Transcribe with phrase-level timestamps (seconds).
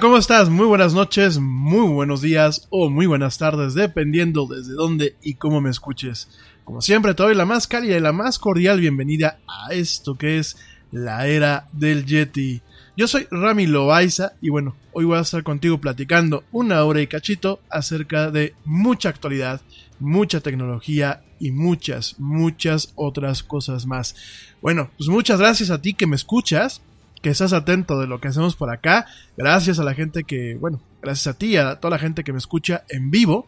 [0.00, 0.48] ¿Cómo estás?
[0.48, 5.60] Muy buenas noches, muy buenos días o muy buenas tardes, dependiendo desde dónde y cómo
[5.60, 6.28] me escuches.
[6.62, 10.38] Como siempre, te doy la más cálida y la más cordial bienvenida a esto que
[10.38, 10.56] es
[10.92, 12.62] la era del Yeti.
[12.96, 17.08] Yo soy Rami Loaiza y bueno, hoy voy a estar contigo platicando una hora y
[17.08, 19.62] cachito acerca de mucha actualidad,
[19.98, 24.14] mucha tecnología y muchas, muchas otras cosas más.
[24.62, 26.82] Bueno, pues muchas gracias a ti que me escuchas
[27.20, 29.06] que estás atento de lo que hacemos por acá.
[29.36, 32.38] Gracias a la gente que, bueno, gracias a ti, a toda la gente que me
[32.38, 33.46] escucha en vivo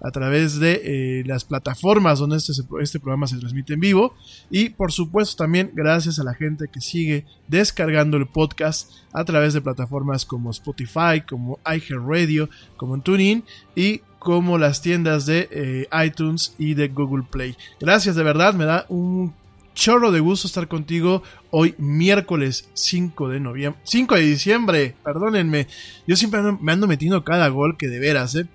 [0.00, 4.14] a través de eh, las plataformas donde este, este programa se transmite en vivo.
[4.50, 9.54] Y por supuesto también gracias a la gente que sigue descargando el podcast a través
[9.54, 13.44] de plataformas como Spotify, como iHeartRadio, como TuneIn
[13.76, 17.56] y como las tiendas de eh, iTunes y de Google Play.
[17.80, 19.34] Gracias de verdad, me da un
[19.74, 25.66] chorro de gusto estar contigo hoy miércoles 5 de noviembre, 5 de diciembre, perdónenme,
[26.06, 28.46] yo siempre me ando metiendo cada gol que de veras, ¿eh?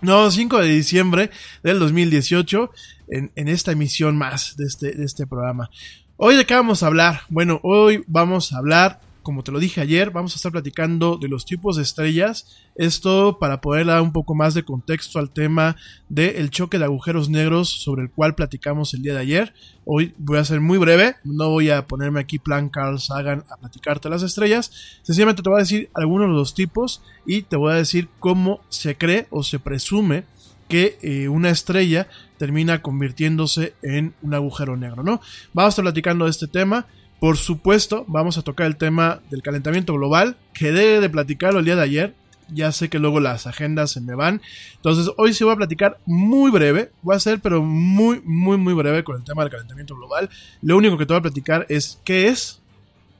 [0.00, 1.30] No, 5 de diciembre
[1.62, 2.70] del 2018
[3.08, 5.70] en, en esta emisión más de este, de este programa.
[6.16, 7.22] Hoy de qué vamos a hablar?
[7.28, 11.28] Bueno, hoy vamos a hablar como te lo dije ayer, vamos a estar platicando de
[11.28, 12.56] los tipos de estrellas.
[12.74, 15.76] Esto para poder dar un poco más de contexto al tema
[16.08, 19.54] del choque de agujeros negros sobre el cual platicamos el día de ayer.
[19.84, 23.56] Hoy voy a ser muy breve, no voy a ponerme aquí plan Carl Sagan a
[23.56, 24.70] platicarte las estrellas.
[25.02, 28.60] Sencillamente te voy a decir algunos de los tipos y te voy a decir cómo
[28.68, 30.24] se cree o se presume
[30.68, 35.20] que eh, una estrella termina convirtiéndose en un agujero negro, ¿no?
[35.52, 36.86] Vamos a estar platicando de este tema.
[37.22, 40.36] Por supuesto, vamos a tocar el tema del calentamiento global.
[40.52, 42.14] Quedé de platicarlo el día de ayer.
[42.48, 44.42] Ya sé que luego las agendas se me van.
[44.74, 46.90] Entonces, hoy sí voy a platicar muy breve.
[47.00, 50.30] Voy a ser, pero muy, muy, muy breve con el tema del calentamiento global.
[50.62, 52.60] Lo único que te voy a platicar es qué es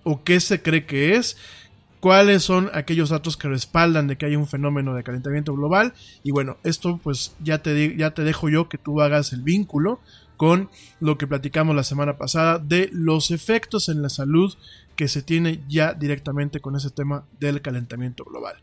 [0.03, 1.37] o qué se cree que es
[2.01, 5.95] cuáles son aquellos datos que respaldan de que hay un fenómeno de calentamiento global
[6.25, 10.01] y bueno, esto pues ya te, ya te dejo yo que tú hagas el vínculo
[10.43, 14.53] con lo que platicamos la semana pasada de los efectos en la salud
[14.97, 18.57] que se tiene ya directamente con ese tema del calentamiento global.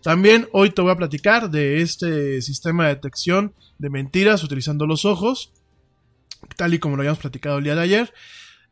[0.00, 5.04] También hoy te voy a platicar de este sistema de detección de mentiras utilizando los
[5.04, 5.50] ojos,
[6.54, 8.14] tal y como lo habíamos platicado el día de ayer.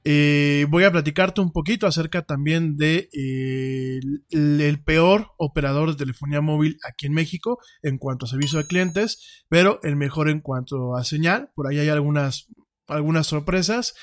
[0.05, 6.41] Eh, voy a platicarte un poquito acerca también de eh, el, peor operador de telefonía
[6.41, 10.97] móvil aquí en México en cuanto a servicio de clientes, pero el mejor en cuanto
[10.97, 11.51] a señal.
[11.55, 12.49] Por ahí hay algunas,
[12.89, 13.95] algunas sorpresas.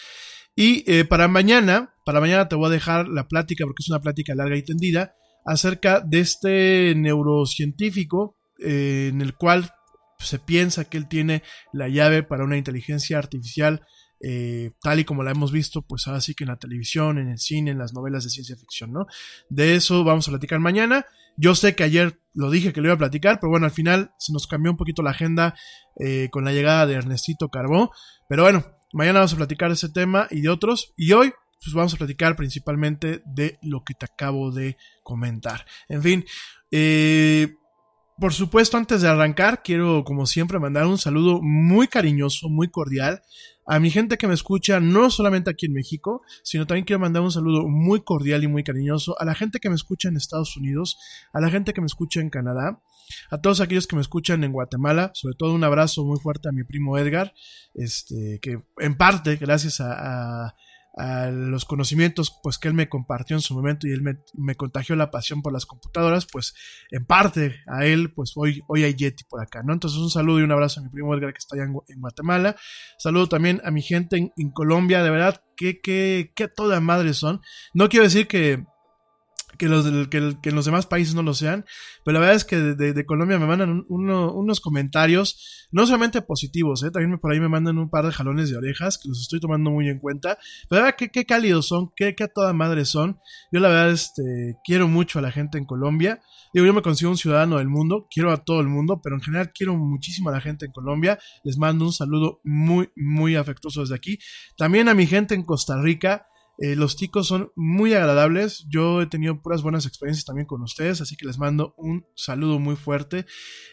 [0.55, 4.01] Y eh, para mañana, para mañana te voy a dejar la plática, porque es una
[4.01, 5.15] plática larga y tendida,
[5.45, 9.71] acerca de este neurocientífico en el cual
[10.19, 13.85] se piensa que él tiene la llave para una inteligencia artificial
[14.21, 17.29] eh, tal y como la hemos visto, pues ahora sí que en la televisión, en
[17.29, 19.07] el cine, en las novelas de ciencia ficción, ¿no?
[19.49, 21.05] De eso vamos a platicar mañana.
[21.37, 24.11] Yo sé que ayer lo dije que lo iba a platicar, pero bueno, al final
[24.19, 25.55] se nos cambió un poquito la agenda
[25.99, 27.91] eh, con la llegada de Ernestito Carbó.
[28.27, 30.93] Pero bueno, mañana vamos a platicar ese tema y de otros.
[30.97, 31.31] Y hoy,
[31.63, 35.65] pues vamos a platicar principalmente de lo que te acabo de comentar.
[35.87, 36.25] En fin,
[36.71, 37.55] eh,
[38.19, 43.21] por supuesto, antes de arrancar, quiero, como siempre, mandar un saludo muy cariñoso, muy cordial
[43.71, 47.21] a mi gente que me escucha, no solamente aquí en México, sino también quiero mandar
[47.21, 50.57] un saludo muy cordial y muy cariñoso a la gente que me escucha en Estados
[50.57, 50.97] Unidos,
[51.33, 52.81] a la gente que me escucha en Canadá,
[53.29, 56.51] a todos aquellos que me escuchan en Guatemala, sobre todo un abrazo muy fuerte a
[56.51, 57.31] mi primo Edgar,
[57.75, 60.55] este, que en parte, gracias a a
[61.31, 65.11] los conocimientos pues que él me compartió en su momento y él me, contagió la
[65.11, 66.53] pasión por las computadoras, pues
[66.91, 69.73] en parte a él, pues hoy, hoy hay Yeti por acá, ¿no?
[69.73, 72.55] Entonces un saludo y un abrazo a mi primo Edgar que está allá en, Guatemala,
[72.97, 77.41] saludo también a mi gente en, Colombia, de verdad, que, que, que toda madre son.
[77.73, 78.65] No quiero decir que
[79.59, 81.65] que los, que, que los demás países no lo sean,
[82.03, 86.89] pero la verdad es que de, Colombia me mandan unos comentarios, no solamente positivos, ¿eh?
[86.89, 89.69] también por ahí me mandan un par de jalones de orejas, que los estoy tomando
[89.69, 90.39] muy en cuenta,
[90.69, 93.19] pero la verdad qué, qué cálidos son, qué, qué a toda madre son,
[93.51, 96.21] yo la verdad este, quiero mucho a la gente en Colombia,
[96.53, 99.21] Digo, yo me considero un ciudadano del mundo, quiero a todo el mundo, pero en
[99.21, 101.19] general quiero muchísimo a la gente en Colombia.
[101.43, 104.17] Les mando un saludo muy, muy afectuoso desde aquí.
[104.57, 106.27] También a mi gente en Costa Rica,
[106.61, 108.65] eh, los ticos son muy agradables.
[108.69, 112.59] Yo he tenido puras buenas experiencias también con ustedes, así que les mando un saludo
[112.59, 113.25] muy fuerte.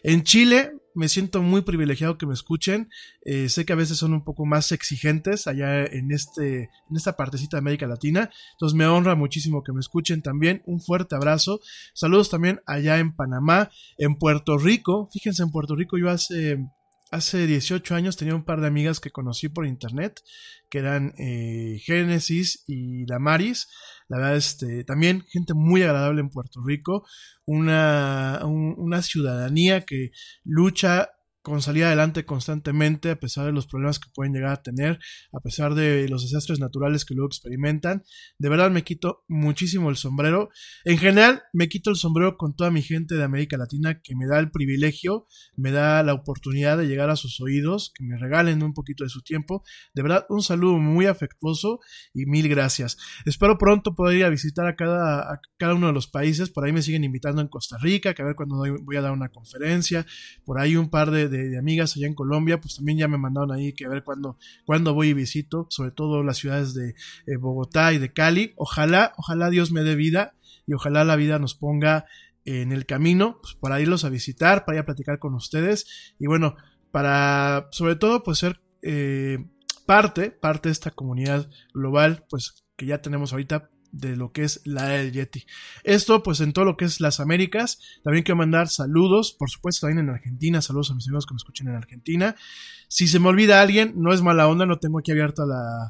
[0.03, 2.89] En Chile me siento muy privilegiado que me escuchen.
[3.25, 7.17] Eh, sé que a veces son un poco más exigentes allá en, este, en esta
[7.17, 8.31] partecita de América Latina.
[8.53, 10.63] Entonces me honra muchísimo que me escuchen también.
[10.65, 11.59] Un fuerte abrazo.
[11.93, 15.09] Saludos también allá en Panamá, en Puerto Rico.
[15.11, 16.57] Fíjense, en Puerto Rico yo hace
[17.11, 20.21] hace 18 años tenía un par de amigas que conocí por internet,
[20.69, 23.67] que eran eh, Génesis y Damaris.
[24.09, 27.05] La verdad, este, también gente muy agradable en Puerto Rico,
[27.45, 30.11] una, un- una ciudadanía que
[30.43, 31.09] lucha
[31.47, 34.99] con salir adelante constantemente a pesar de los problemas que pueden llegar a tener,
[35.31, 38.03] a pesar de los desastres naturales que luego experimentan.
[38.37, 40.49] De verdad me quito muchísimo el sombrero.
[40.83, 44.27] En general, me quito el sombrero con toda mi gente de América Latina que me
[44.27, 45.25] da el privilegio,
[45.55, 49.09] me da la oportunidad de llegar a sus oídos, que me regalen un poquito de
[49.09, 49.63] su tiempo.
[49.93, 51.79] De verdad, un saludo muy afectuoso
[52.13, 52.97] y mil gracias.
[53.25, 56.49] Espero pronto poder ir a visitar a cada, a cada uno de los países.
[56.49, 59.13] Por ahí me siguen invitando en Costa Rica, que a ver cuando voy a dar
[59.13, 60.05] una conferencia.
[60.43, 63.17] Por ahí un par de, de- de amigas allá en Colombia, pues también ya me
[63.17, 66.95] mandaron ahí que a ver cuándo, cuándo voy y visito, sobre todo las ciudades de
[67.25, 68.53] eh, Bogotá y de Cali.
[68.55, 70.33] Ojalá, ojalá Dios me dé vida
[70.65, 72.05] y ojalá la vida nos ponga
[72.45, 76.27] en el camino pues, para irlos a visitar, para ir a platicar con ustedes y
[76.27, 76.55] bueno,
[76.91, 79.45] para sobre todo pues ser eh,
[79.85, 84.61] parte, parte de esta comunidad global pues que ya tenemos ahorita de lo que es
[84.65, 85.45] la era del Yeti.
[85.83, 87.79] Esto pues en todo lo que es las Américas.
[88.03, 91.37] También quiero mandar saludos, por supuesto también en Argentina, saludos a mis amigos que me
[91.37, 92.35] escuchen en Argentina.
[92.87, 95.89] Si se me olvida alguien, no es mala onda, no tengo aquí abierta la,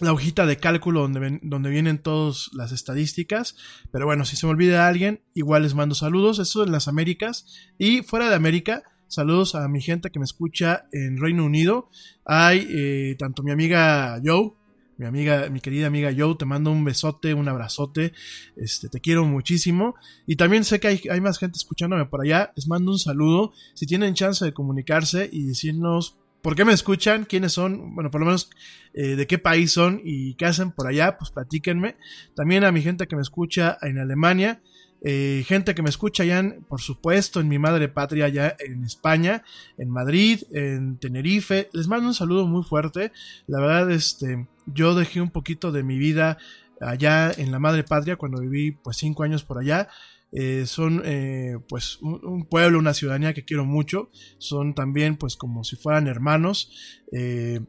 [0.00, 3.56] la, hojita de cálculo donde, ven- donde vienen todas las estadísticas.
[3.92, 6.38] Pero bueno, si se me olvida alguien, igual les mando saludos.
[6.38, 7.46] Eso en las Américas.
[7.78, 11.88] Y fuera de América, saludos a mi gente que me escucha en Reino Unido.
[12.26, 14.52] Hay eh, tanto mi amiga Joe,
[14.98, 18.12] mi amiga, mi querida amiga Joe, te mando un besote, un abrazote,
[18.56, 19.94] este, te quiero muchísimo.
[20.26, 23.52] Y también sé que hay, hay más gente escuchándome por allá, les mando un saludo.
[23.74, 28.20] Si tienen chance de comunicarse y decirnos por qué me escuchan, quiénes son, bueno, por
[28.20, 28.50] lo menos
[28.94, 31.96] eh, de qué país son y qué hacen por allá, pues platíquenme.
[32.34, 34.62] También a mi gente que me escucha en Alemania,
[35.08, 39.44] eh, gente que me escucha ya, por supuesto, en mi madre patria, ya en España,
[39.78, 41.68] en Madrid, en Tenerife.
[41.72, 43.12] Les mando un saludo muy fuerte.
[43.46, 46.38] La verdad, este, yo dejé un poquito de mi vida
[46.80, 49.88] allá en la madre patria cuando viví pues cinco años por allá.
[50.32, 54.10] Eh, son eh, pues un, un pueblo, una ciudadanía que quiero mucho.
[54.38, 56.72] Son también pues como si fueran hermanos.
[57.12, 57.60] Eh,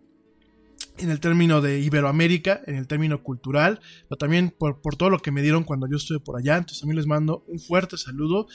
[0.97, 5.19] en el término de Iberoamérica, en el término cultural, pero también por, por todo lo
[5.19, 6.57] que me dieron cuando yo estuve por allá.
[6.57, 8.47] Entonces también les mando un fuerte saludo.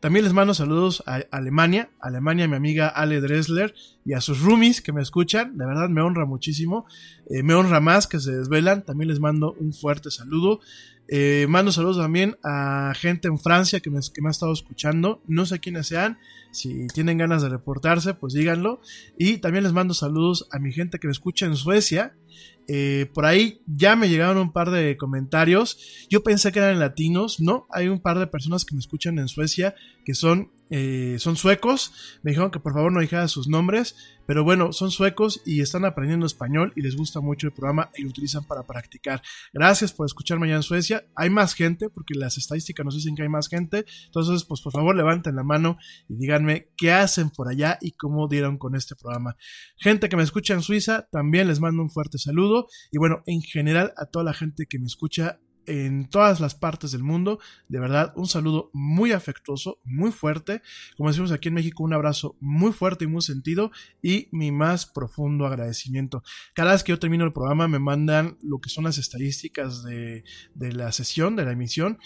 [0.00, 3.74] También les mando saludos a Alemania, Alemania, a mi amiga Ale Dressler
[4.04, 5.58] y a sus roomies que me escuchan.
[5.58, 6.86] De verdad me honra muchísimo.
[7.28, 8.84] Eh, me honra más que se desvelan.
[8.84, 10.60] También les mando un fuerte saludo.
[11.10, 15.22] Eh, mando saludos también a gente en Francia que me, que me ha estado escuchando.
[15.26, 16.18] No sé quiénes sean.
[16.50, 18.80] Si tienen ganas de reportarse, pues díganlo.
[19.18, 22.14] Y también les mando saludos a mi gente que me escucha en Suecia.
[22.70, 26.06] Eh, por ahí ya me llegaron un par de comentarios.
[26.10, 27.66] Yo pensé que eran latinos, no.
[27.70, 29.74] Hay un par de personas que me escuchan en Suecia
[30.04, 32.20] que son, eh, son suecos.
[32.22, 33.96] Me dijeron que por favor no dijera sus nombres.
[34.28, 38.02] Pero bueno, son suecos y están aprendiendo español y les gusta mucho el programa y
[38.02, 39.22] lo utilizan para practicar.
[39.54, 41.06] Gracias por escucharme allá en Suecia.
[41.16, 43.86] Hay más gente, porque las estadísticas nos dicen que hay más gente.
[44.04, 45.78] Entonces, pues por favor levanten la mano
[46.10, 49.34] y díganme qué hacen por allá y cómo dieron con este programa.
[49.78, 52.66] Gente que me escucha en Suiza, también les mando un fuerte saludo.
[52.92, 56.90] Y bueno, en general a toda la gente que me escucha en todas las partes
[56.90, 57.38] del mundo.
[57.68, 60.62] De verdad, un saludo muy afectuoso, muy fuerte.
[60.96, 63.70] Como decimos aquí en México, un abrazo muy fuerte y muy sentido
[64.02, 66.22] y mi más profundo agradecimiento.
[66.54, 70.24] Cada vez que yo termino el programa me mandan lo que son las estadísticas de,
[70.54, 71.98] de la sesión, de la emisión.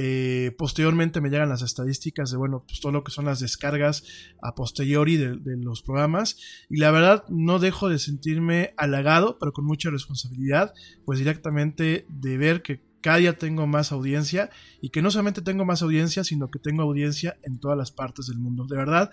[0.00, 4.04] Eh, posteriormente me llegan las estadísticas de, bueno, pues todo lo que son las descargas
[4.40, 6.38] a posteriori de, de los programas.
[6.68, 10.72] Y la verdad, no dejo de sentirme halagado, pero con mucha responsabilidad,
[11.04, 14.50] pues directamente de ver que cada día tengo más audiencia
[14.80, 18.28] y que no solamente tengo más audiencia, sino que tengo audiencia en todas las partes
[18.28, 18.66] del mundo.
[18.66, 19.10] De verdad,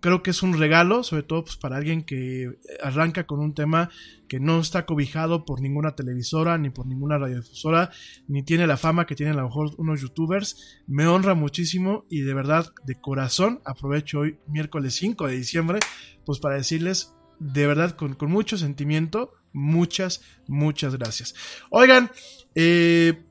[0.00, 3.90] creo que es un regalo, sobre todo pues, para alguien que arranca con un tema
[4.28, 7.90] que no está cobijado por ninguna televisora, ni por ninguna radiodifusora,
[8.26, 10.82] ni tiene la fama que tienen a lo mejor unos youtubers.
[10.86, 15.78] Me honra muchísimo y de verdad, de corazón, aprovecho hoy, miércoles 5 de diciembre,
[16.24, 21.34] pues para decirles de verdad con, con mucho sentimiento, muchas, muchas gracias.
[21.70, 22.10] Oigan,
[22.54, 23.24] eh,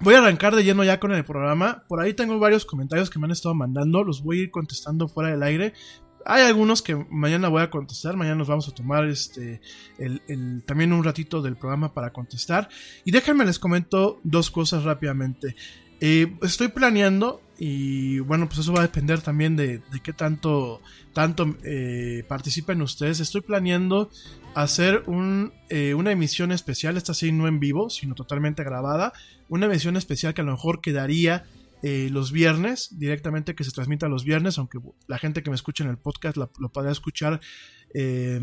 [0.00, 1.84] voy a arrancar de lleno ya con el programa.
[1.88, 5.08] Por ahí tengo varios comentarios que me han estado mandando, los voy a ir contestando
[5.08, 5.74] fuera del aire.
[6.24, 9.60] Hay algunos que mañana voy a contestar, mañana nos vamos a tomar este
[10.66, 12.68] también un ratito del programa para contestar.
[13.04, 15.54] Y déjenme les comento dos cosas rápidamente.
[16.00, 20.82] Eh, estoy planeando y bueno, pues eso va a depender también de, de qué tanto,
[21.12, 23.20] tanto eh, participen ustedes.
[23.20, 24.10] Estoy planeando
[24.54, 29.12] hacer un, eh, una emisión especial, esta sí no en vivo, sino totalmente grabada.
[29.48, 31.44] Una emisión especial que a lo mejor quedaría
[31.82, 35.84] eh, los viernes, directamente que se transmita los viernes, aunque la gente que me escucha
[35.84, 37.40] en el podcast lo, podrá escuchar
[37.94, 38.40] eh,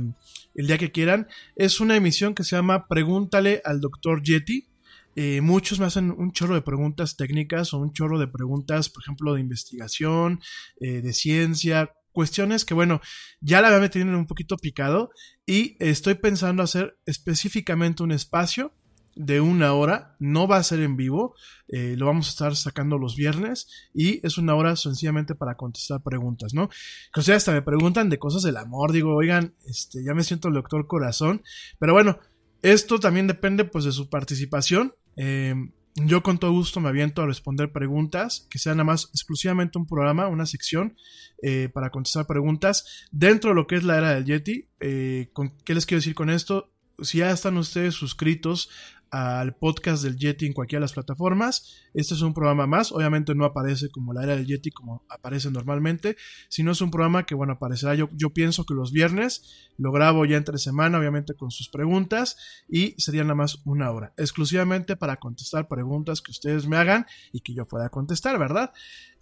[0.55, 1.27] el día que quieran.
[1.55, 4.23] Es una emisión que se llama Pregúntale al Dr.
[4.23, 4.67] Yeti.
[5.15, 9.03] Eh, muchos me hacen un chorro de preguntas técnicas o un chorro de preguntas, por
[9.03, 10.39] ejemplo, de investigación,
[10.79, 13.01] eh, de ciencia, cuestiones que, bueno,
[13.41, 15.11] ya la me tienen un poquito picado
[15.45, 18.73] y estoy pensando hacer específicamente un espacio
[19.15, 21.35] de una hora, no va a ser en vivo,
[21.67, 26.01] eh, lo vamos a estar sacando los viernes y es una hora sencillamente para contestar
[26.01, 26.69] preguntas, ¿no?
[27.13, 30.47] Que ustedes hasta me preguntan de cosas del amor, digo, oigan, este, ya me siento
[30.47, 31.43] el doctor corazón,
[31.79, 32.19] pero bueno,
[32.63, 34.95] esto también depende pues de su participación.
[35.15, 35.55] Eh,
[35.95, 39.85] yo con todo gusto me aviento a responder preguntas, que sean nada más exclusivamente un
[39.85, 40.95] programa, una sección
[41.43, 44.67] eh, para contestar preguntas dentro de lo que es la era del Yeti.
[44.79, 46.71] Eh, con, ¿Qué les quiero decir con esto?
[46.99, 48.69] Si ya están ustedes suscritos
[49.13, 51.83] al podcast del Yeti en cualquiera de las plataformas.
[51.93, 55.51] Este es un programa más, obviamente no aparece como la era del Yeti como aparece
[55.51, 56.17] normalmente,
[56.49, 60.25] sino es un programa que bueno, aparecerá yo, yo pienso que los viernes, lo grabo
[60.25, 65.17] ya entre semana, obviamente con sus preguntas y sería nada más una hora, exclusivamente para
[65.17, 68.73] contestar preguntas que ustedes me hagan y que yo pueda contestar, ¿verdad?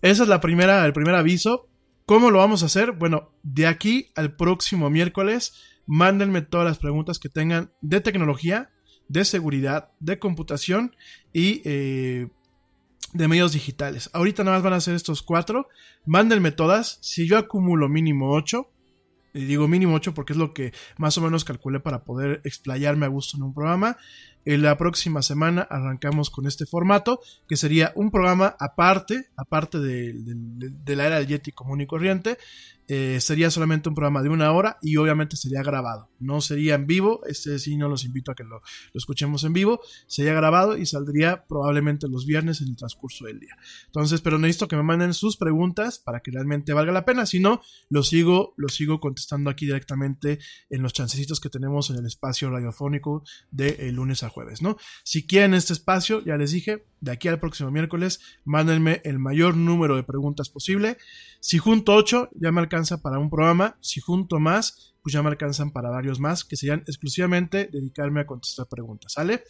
[0.01, 1.67] Esa es la primera, el primer aviso.
[2.05, 2.93] ¿Cómo lo vamos a hacer?
[2.93, 5.53] Bueno, de aquí al próximo miércoles,
[5.85, 8.69] mándenme todas las preguntas que tengan de tecnología,
[9.11, 10.95] de seguridad, de computación
[11.33, 12.27] y eh,
[13.13, 14.09] de medios digitales.
[14.13, 15.67] Ahorita nada más van a ser estos cuatro.
[16.05, 16.97] Mándenme todas.
[17.01, 18.69] Si yo acumulo mínimo ocho,
[19.33, 23.05] y digo mínimo ocho porque es lo que más o menos calculé para poder explayarme
[23.05, 23.97] a gusto en un programa.
[24.43, 30.15] En la próxima semana arrancamos con este formato, que sería un programa aparte, aparte de,
[30.95, 32.37] la era del Yeti común y corriente,
[32.87, 36.09] eh, sería solamente un programa de una hora y obviamente sería grabado.
[36.19, 39.79] No sería en vivo, este sí no los invito a que lo, escuchemos en vivo,
[40.07, 43.55] sería grabado y saldría probablemente los viernes en el transcurso del día.
[43.85, 47.39] Entonces, pero necesito que me manden sus preguntas para que realmente valga la pena, si
[47.39, 52.05] no, lo sigo, lo sigo contestando aquí directamente en los chancecitos que tenemos en el
[52.05, 54.77] espacio radiofónico de lunes a jueves, ¿no?
[55.03, 59.55] Si quieren este espacio, ya les dije, de aquí al próximo miércoles, mándenme el mayor
[59.55, 60.97] número de preguntas posible.
[61.39, 63.77] Si junto 8, ya me alcanza para un programa.
[63.81, 68.25] Si junto más, pues ya me alcanzan para varios más, que serían exclusivamente dedicarme a
[68.25, 69.43] contestar preguntas, ¿sale?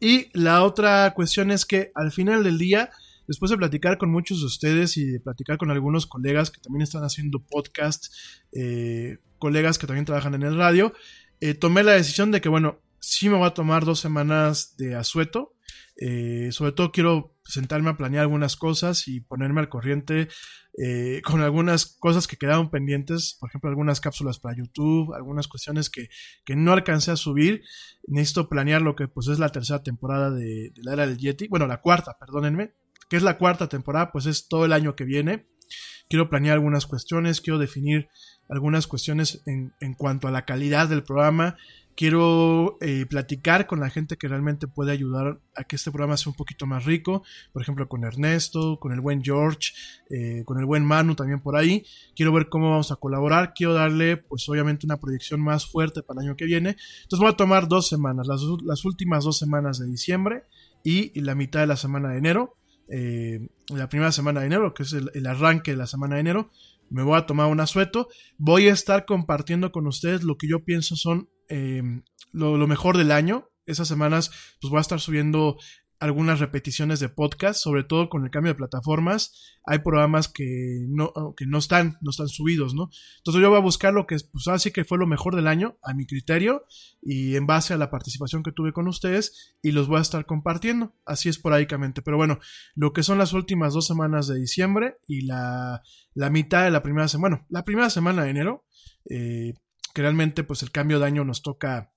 [0.00, 2.90] Y la otra cuestión es que al final del día,
[3.28, 6.82] después de platicar con muchos de ustedes y de platicar con algunos colegas que también
[6.82, 8.06] están haciendo podcast,
[8.52, 10.92] eh, colegas que también trabajan en el radio,
[11.40, 14.94] eh, tomé la decisión de que, bueno, sí me voy a tomar dos semanas de
[14.94, 15.54] asueto.
[15.96, 20.28] Eh, sobre todo quiero sentarme a planear algunas cosas y ponerme al corriente
[20.78, 25.90] eh, con algunas cosas que quedaron pendientes, por ejemplo, algunas cápsulas para YouTube, algunas cuestiones
[25.90, 26.08] que,
[26.44, 27.62] que no alcancé a subir.
[28.06, 31.48] Necesito planear lo que pues es la tercera temporada de, de la era del Yeti,
[31.48, 32.72] bueno, la cuarta, perdónenme,
[33.08, 35.48] que es la cuarta temporada, pues es todo el año que viene.
[36.08, 38.08] Quiero planear algunas cuestiones, quiero definir
[38.48, 41.56] algunas cuestiones en, en cuanto a la calidad del programa,
[42.00, 46.30] quiero eh, platicar con la gente que realmente puede ayudar a que este programa sea
[46.30, 49.74] un poquito más rico, por ejemplo con Ernesto, con el buen George,
[50.08, 51.84] eh, con el buen Manu también por ahí,
[52.16, 56.22] quiero ver cómo vamos a colaborar, quiero darle pues obviamente una proyección más fuerte para
[56.22, 56.70] el año que viene,
[57.02, 60.44] entonces voy a tomar dos semanas, las, últimas dos semanas de diciembre
[60.82, 62.56] y, y la mitad de la semana de enero,
[62.88, 66.22] eh, la primera semana de enero, que es el, el arranque de la semana de
[66.22, 66.50] enero,
[66.88, 68.08] me voy a tomar un asueto,
[68.38, 71.28] voy a estar compartiendo con ustedes lo que yo pienso son
[72.32, 73.48] lo, lo, mejor del año.
[73.66, 75.56] Esas semanas pues voy a estar subiendo
[76.00, 79.58] algunas repeticiones de podcast, sobre todo con el cambio de plataformas.
[79.66, 82.88] Hay programas que no, que no están, no están subidos, ¿no?
[83.18, 85.78] Entonces yo voy a buscar lo que pues así que fue lo mejor del año,
[85.82, 86.64] a mi criterio,
[87.02, 90.24] y en base a la participación que tuve con ustedes, y los voy a estar
[90.24, 92.00] compartiendo, así esporádicamente.
[92.00, 92.40] Pero bueno,
[92.74, 95.82] lo que son las últimas dos semanas de diciembre y la,
[96.14, 98.64] la mitad de la primera semana, bueno, la primera semana de enero,
[99.10, 99.52] eh,
[99.94, 101.92] que realmente pues el cambio de año nos toca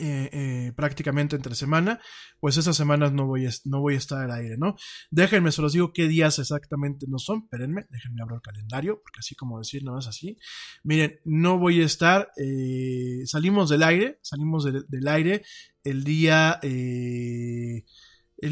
[0.00, 2.00] eh, eh, prácticamente entre semana,
[2.38, 4.76] pues esas semanas no voy, a, no voy a estar al aire, ¿no?
[5.10, 9.18] Déjenme, se los digo qué días exactamente no son, espérenme, déjenme abrir el calendario, porque
[9.18, 10.38] así como decir, nada más así.
[10.84, 15.42] Miren, no voy a estar, eh, salimos del aire, salimos de, del aire
[15.82, 17.84] el día, el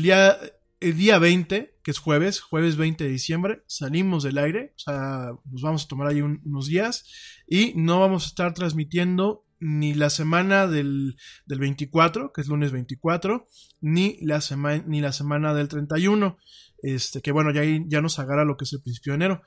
[0.02, 0.36] día,
[0.80, 5.30] el día 20, que es jueves, jueves 20 de diciembre, salimos del aire, o sea,
[5.50, 7.04] nos vamos a tomar ahí un, unos días
[7.46, 12.72] y no vamos a estar transmitiendo ni la semana del, del 24, que es lunes
[12.72, 13.46] 24,
[13.80, 16.36] ni la, sema, ni la semana del 31,
[16.82, 19.42] este, que bueno, ya, ya nos agarra lo que es el principio de enero.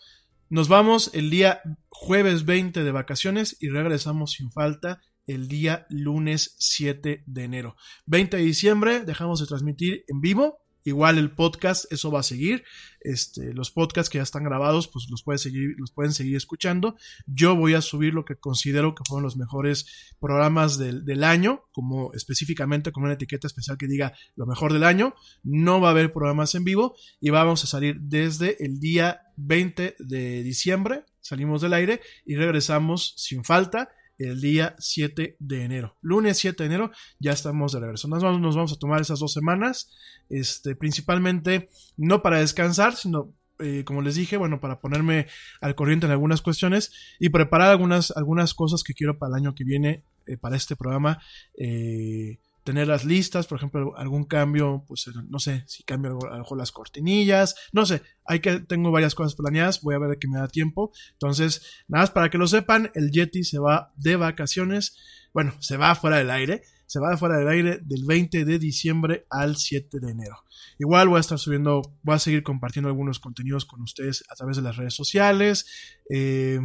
[0.49, 6.55] Nos vamos el día jueves 20 de vacaciones y regresamos sin falta el día lunes
[6.57, 7.75] 7 de enero.
[8.07, 10.57] 20 de diciembre dejamos de transmitir en vivo
[10.89, 12.63] Igual el podcast, eso va a seguir.
[13.01, 16.97] Este, los podcasts que ya están grabados, pues los pueden seguir, los pueden seguir escuchando.
[17.27, 21.63] Yo voy a subir lo que considero que fueron los mejores programas del, del año,
[21.71, 25.13] como específicamente con una etiqueta especial que diga lo mejor del año.
[25.43, 29.95] No va a haber programas en vivo y vamos a salir desde el día 20
[29.99, 31.05] de diciembre.
[31.21, 35.97] Salimos del aire y regresamos sin falta el día 7 de enero.
[36.01, 38.07] Lunes 7 de enero ya estamos de regreso.
[38.07, 39.89] Nos vamos, nos vamos a tomar esas dos semanas,
[40.29, 45.27] este, principalmente no para descansar, sino eh, como les dije, bueno, para ponerme
[45.59, 49.55] al corriente en algunas cuestiones y preparar algunas, algunas cosas que quiero para el año
[49.55, 51.21] que viene, eh, para este programa.
[51.57, 52.37] Eh,
[52.69, 56.59] tener las listas, por ejemplo, algún cambio, pues no sé, si cambio a lo mejor
[56.59, 60.37] las cortinillas, no sé, hay que, tengo varias cosas planeadas, voy a ver que me
[60.37, 60.91] da tiempo.
[61.13, 64.99] Entonces, nada más para que lo sepan, el Yeti se va de vacaciones,
[65.33, 69.25] bueno, se va fuera del aire, se va fuera del aire del 20 de diciembre
[69.31, 70.35] al 7 de enero.
[70.77, 74.57] Igual voy a estar subiendo, voy a seguir compartiendo algunos contenidos con ustedes a través
[74.57, 75.65] de las redes sociales.
[76.07, 76.59] Eh,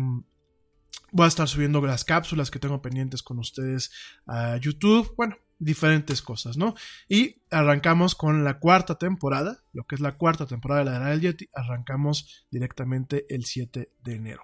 [1.12, 3.90] voy a estar subiendo las cápsulas que tengo pendientes con ustedes
[4.26, 5.14] a YouTube.
[5.16, 6.74] Bueno, diferentes cosas, ¿no?
[7.08, 11.10] Y arrancamos con la cuarta temporada, lo que es la cuarta temporada de la era
[11.10, 14.42] del Yeti, arrancamos directamente el 7 de enero.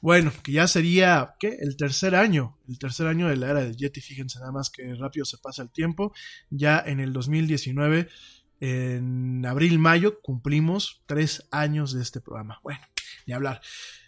[0.00, 1.56] Bueno, que ya sería, ¿qué?
[1.60, 4.94] El tercer año, el tercer año de la era del Yeti, fíjense nada más que
[4.94, 6.12] rápido se pasa el tiempo,
[6.50, 8.08] ya en el 2019,
[8.60, 12.60] en abril-mayo, cumplimos tres años de este programa.
[12.62, 12.80] Bueno,
[13.26, 13.60] ni hablar.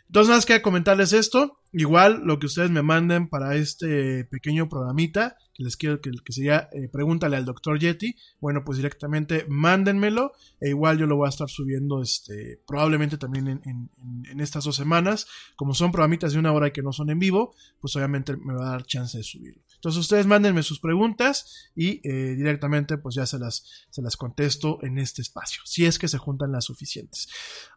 [0.06, 1.58] Entonces, nada más que comentarles esto.
[1.76, 6.32] Igual lo que ustedes me manden para este pequeño programita, que les quiero que, que
[6.32, 11.26] sería eh, pregúntale al doctor Yeti, bueno, pues directamente mándenmelo, e igual yo lo voy
[11.26, 16.52] a estar subiendo, este, probablemente también en, estas dos semanas, como son programitas de una
[16.52, 19.24] hora y que no son en vivo, pues obviamente me va a dar chance de
[19.24, 19.60] subirlo.
[19.74, 24.78] Entonces ustedes mándenme sus preguntas y eh, directamente pues ya se las, se las contesto
[24.82, 27.28] en este espacio, si es que se juntan las suficientes.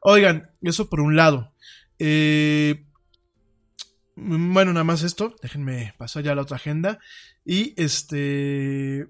[0.01, 1.53] Oigan, eso por un lado.
[1.99, 2.85] Eh,
[4.15, 5.35] bueno, nada más esto.
[5.41, 6.99] Déjenme pasar ya a la otra agenda.
[7.45, 9.07] Y este.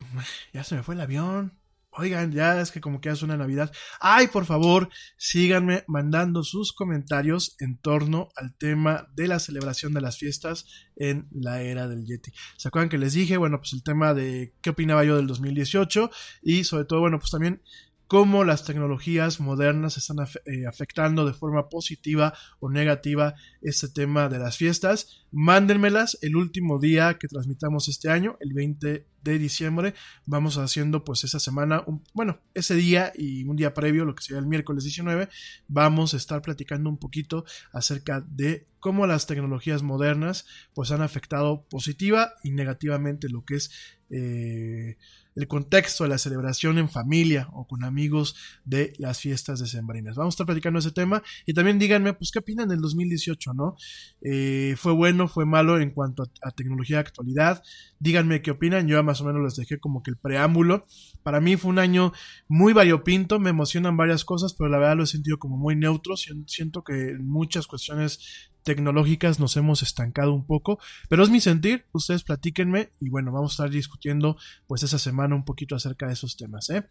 [0.52, 1.58] Ya se me fue el avión.
[1.90, 3.72] Oigan, ya es que como que hace una Navidad.
[3.98, 10.00] Ay, por favor, síganme mandando sus comentarios en torno al tema de la celebración de
[10.00, 12.30] las fiestas en la era del Yeti.
[12.56, 13.36] ¿Se acuerdan que les dije?
[13.36, 16.08] Bueno, pues el tema de qué opinaba yo del 2018
[16.42, 17.62] y sobre todo, bueno, pues también
[18.08, 20.16] cómo las tecnologías modernas están
[20.46, 25.26] eh, afectando de forma positiva o negativa este tema de las fiestas.
[25.30, 29.92] Mándenmelas el último día que transmitamos este año, el 20 de diciembre.
[30.24, 34.40] Vamos haciendo pues esa semana, bueno, ese día y un día previo, lo que sería
[34.40, 35.28] el miércoles 19,
[35.68, 41.66] vamos a estar platicando un poquito acerca de cómo las tecnologías modernas pues han afectado
[41.68, 43.70] positiva y negativamente lo que es
[44.10, 44.96] eh,
[45.38, 50.16] el contexto de la celebración en familia o con amigos de las fiestas decembrinas.
[50.16, 53.76] Vamos a estar platicando ese tema y también díganme, pues, ¿qué opinan del 2018, no?
[54.20, 57.62] Eh, ¿Fue bueno, fue malo en cuanto a, a, tecnología de actualidad?
[58.00, 60.86] Díganme qué opinan, yo más o menos les dejé como que el preámbulo.
[61.22, 62.12] Para mí fue un año
[62.48, 66.16] muy variopinto, me emocionan varias cosas, pero la verdad lo he sentido como muy neutro,
[66.16, 70.78] siento que en muchas cuestiones tecnológicas nos hemos estancado un poco,
[71.08, 75.34] pero es mi sentir, ustedes platíquenme y bueno, vamos a estar discutiendo pues esa semana
[75.34, 76.68] un poquito acerca de esos temas.
[76.68, 76.86] ¿eh?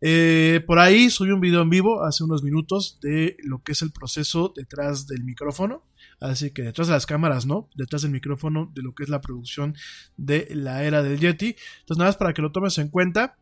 [0.00, 3.82] Eh, por ahí subí un video en vivo hace unos minutos de lo que es
[3.82, 5.84] el proceso detrás del micrófono,
[6.20, 7.70] así que detrás de las cámaras, ¿no?
[7.76, 9.76] Detrás del micrófono de lo que es la producción
[10.16, 11.54] de la era del Yeti.
[11.80, 13.36] Entonces nada más para que lo tomes en cuenta.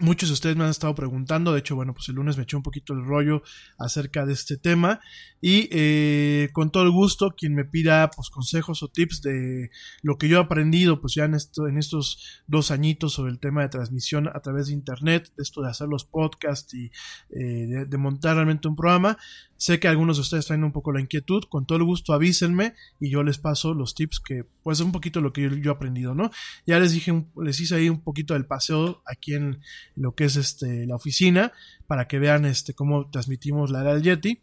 [0.00, 2.56] Muchos de ustedes me han estado preguntando, de hecho, bueno, pues el lunes me eché
[2.56, 3.42] un poquito el rollo
[3.78, 5.00] acerca de este tema
[5.42, 9.70] y eh, con todo el gusto quien me pida pues consejos o tips de
[10.02, 13.40] lo que yo he aprendido pues ya en, esto, en estos dos añitos sobre el
[13.40, 16.90] tema de transmisión a través de internet, de esto de hacer los podcasts y
[17.30, 19.18] eh, de montar realmente un programa,
[19.60, 22.72] Sé que algunos de ustedes traen un poco la inquietud, con todo el gusto avísenme
[22.98, 25.74] y yo les paso los tips que, pues, un poquito lo que yo, yo he
[25.74, 26.30] aprendido, ¿no?
[26.66, 29.60] Ya les dije, les hice ahí un poquito del paseo aquí en
[29.96, 31.52] lo que es este, la oficina,
[31.90, 34.40] para que vean este, cómo transmitimos la era del Yeti.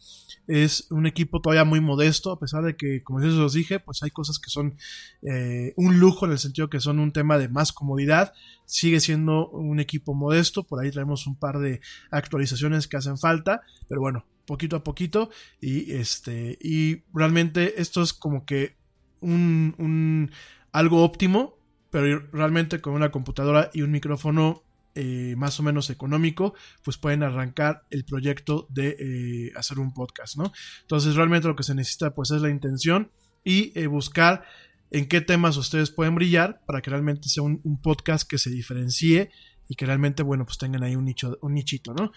[0.48, 4.04] Es un equipo todavía muy modesto, a pesar de que, como yo os dije, pues
[4.04, 4.76] hay cosas que son
[5.22, 8.34] eh, un lujo en el sentido que son un tema de más comodidad.
[8.66, 11.80] Sigue siendo un equipo modesto, por ahí traemos un par de
[12.12, 15.30] actualizaciones que hacen falta, pero bueno, poquito a poquito
[15.62, 18.76] y este y realmente esto es como que
[19.22, 20.32] un, un
[20.74, 21.58] algo óptimo
[21.90, 24.67] pero realmente con una computadora y un micrófono
[25.00, 30.38] eh, más o menos económico, pues pueden arrancar el proyecto de eh, hacer un podcast,
[30.38, 30.52] ¿no?
[30.82, 33.12] Entonces realmente lo que se necesita pues es la intención
[33.44, 34.44] y eh, buscar
[34.90, 38.50] en qué temas ustedes pueden brillar para que realmente sea un, un podcast que se
[38.50, 39.30] diferencie
[39.68, 42.12] y que realmente, bueno, pues tengan ahí un nicho, un nichito, ¿no?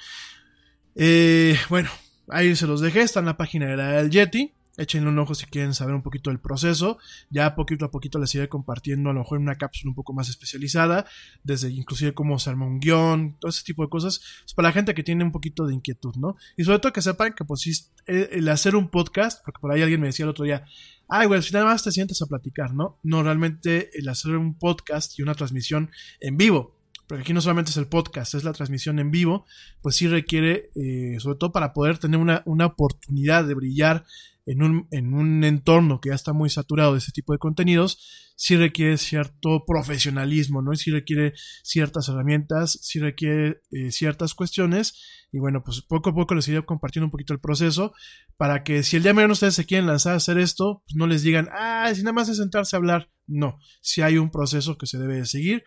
[1.68, 1.90] Bueno,
[2.28, 4.54] ahí se los dejé, está en la página de la del Yeti.
[4.80, 6.98] Échenle un ojo si quieren saber un poquito del proceso.
[7.28, 10.28] Ya poquito a poquito les iré compartiendo a lo mejor una cápsula un poco más
[10.28, 11.06] especializada,
[11.44, 14.94] desde inclusive cómo se un guion, todo ese tipo de cosas, es para la gente
[14.94, 16.36] que tiene un poquito de inquietud, ¿no?
[16.56, 17.72] Y sobre todo que sepan que pues sí,
[18.06, 20.64] el hacer un podcast, porque por ahí alguien me decía el otro día,
[21.08, 22.98] ay, güey, al final más te sientes a platicar, ¿no?
[23.02, 25.90] No, realmente el hacer un podcast y una transmisión
[26.20, 29.44] en vivo, porque aquí no solamente es el podcast, es la transmisión en vivo,
[29.82, 34.04] pues sí requiere, eh, sobre todo para poder tener una, una oportunidad de brillar
[34.46, 38.32] en un, en un entorno que ya está muy saturado de ese tipo de contenidos,
[38.40, 40.72] sí requiere cierto profesionalismo, ¿no?
[40.72, 45.26] Y sí requiere ciertas herramientas, sí requiere eh, ciertas cuestiones.
[45.30, 47.92] Y bueno, pues poco a poco les iré compartiendo un poquito el proceso
[48.38, 50.96] para que si el día de mañana ustedes se quieren lanzar a hacer esto, pues
[50.96, 53.10] no les digan, ah, si nada más es sentarse a hablar.
[53.26, 55.62] No, si hay un proceso que se debe de seguir,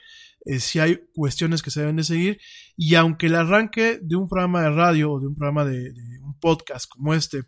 [0.46, 2.40] eh, si hay cuestiones que se deben de seguir.
[2.76, 6.20] Y aunque el arranque de un programa de radio o de un programa de, de
[6.24, 7.44] un podcast como este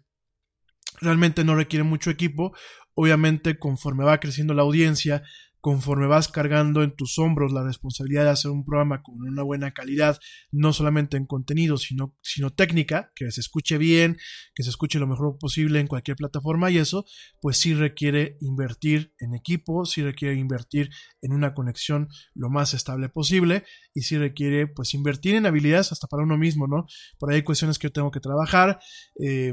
[1.01, 2.53] realmente no requiere mucho equipo.
[2.93, 5.23] Obviamente, conforme va creciendo la audiencia,
[5.65, 9.71] conforme vas cargando en tus hombros la responsabilidad de hacer un programa con una buena
[9.71, 10.19] calidad,
[10.51, 14.15] no solamente en contenido, sino, sino técnica, que se escuche bien,
[14.54, 17.06] que se escuche lo mejor posible en cualquier plataforma y eso,
[17.41, 20.91] pues sí requiere invertir en equipo, sí requiere invertir
[21.23, 23.63] en una conexión lo más estable posible
[23.95, 26.86] y sí requiere pues invertir en habilidades hasta para uno mismo, ¿no?
[27.17, 28.80] Por ahí hay cuestiones que yo tengo que trabajar,
[29.19, 29.51] eh,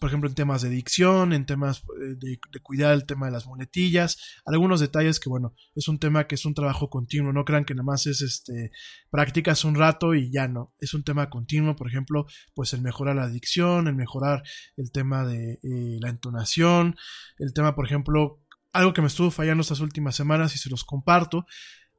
[0.00, 3.32] por ejemplo en temas de dicción, en temas eh, de, de cuidar el tema de
[3.32, 5.41] las muletillas, algunos detalles que bueno,
[5.74, 8.70] es un tema que es un trabajo continuo, no crean que nada más es este,
[9.10, 13.16] practicas un rato y ya no, es un tema continuo, por ejemplo, pues el mejorar
[13.16, 14.42] la dicción, el mejorar
[14.76, 16.96] el tema de eh, la entonación,
[17.38, 18.40] el tema, por ejemplo,
[18.72, 21.46] algo que me estuvo fallando estas últimas semanas y se los comparto,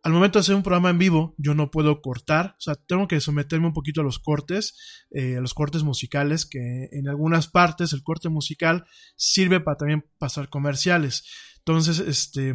[0.04, 3.08] al momento de hacer un programa en vivo, yo no puedo cortar, o sea, tengo
[3.08, 7.48] que someterme un poquito a los cortes, eh, a los cortes musicales, que en algunas
[7.48, 11.24] partes el corte musical sirve para también pasar comerciales.
[11.60, 12.54] Entonces, este,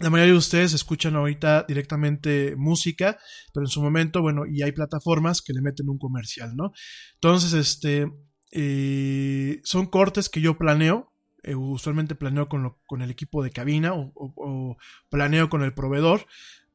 [0.00, 3.18] la mayoría de ustedes escuchan ahorita directamente música,
[3.52, 6.72] pero en su momento, bueno, y hay plataformas que le meten un comercial, ¿no?
[7.14, 8.10] Entonces, este,
[8.50, 11.12] eh, son cortes que yo planeo,
[11.44, 14.76] eh, usualmente planeo con, lo, con, el equipo de cabina o,
[15.10, 16.26] planeo con el proveedor,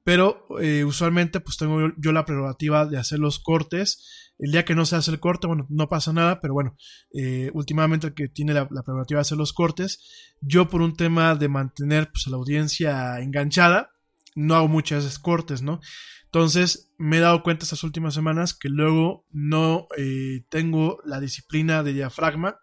[0.04, 4.74] pero eh, usualmente pues tengo yo la prerrogativa de hacer los cortes el día que
[4.74, 6.76] no se hace el corte, bueno, no pasa nada, pero bueno,
[7.14, 10.02] eh, últimamente el que tiene la, la, prerrogativa de hacer los cortes,
[10.42, 13.92] yo por un tema de mantener pues, a la audiencia enganchada,
[14.36, 15.82] no hago muchas cortes, ¿no?
[16.26, 21.84] Entonces me he dado cuenta estas últimas semanas que luego no eh, tengo la disciplina
[21.84, 22.60] de diafragma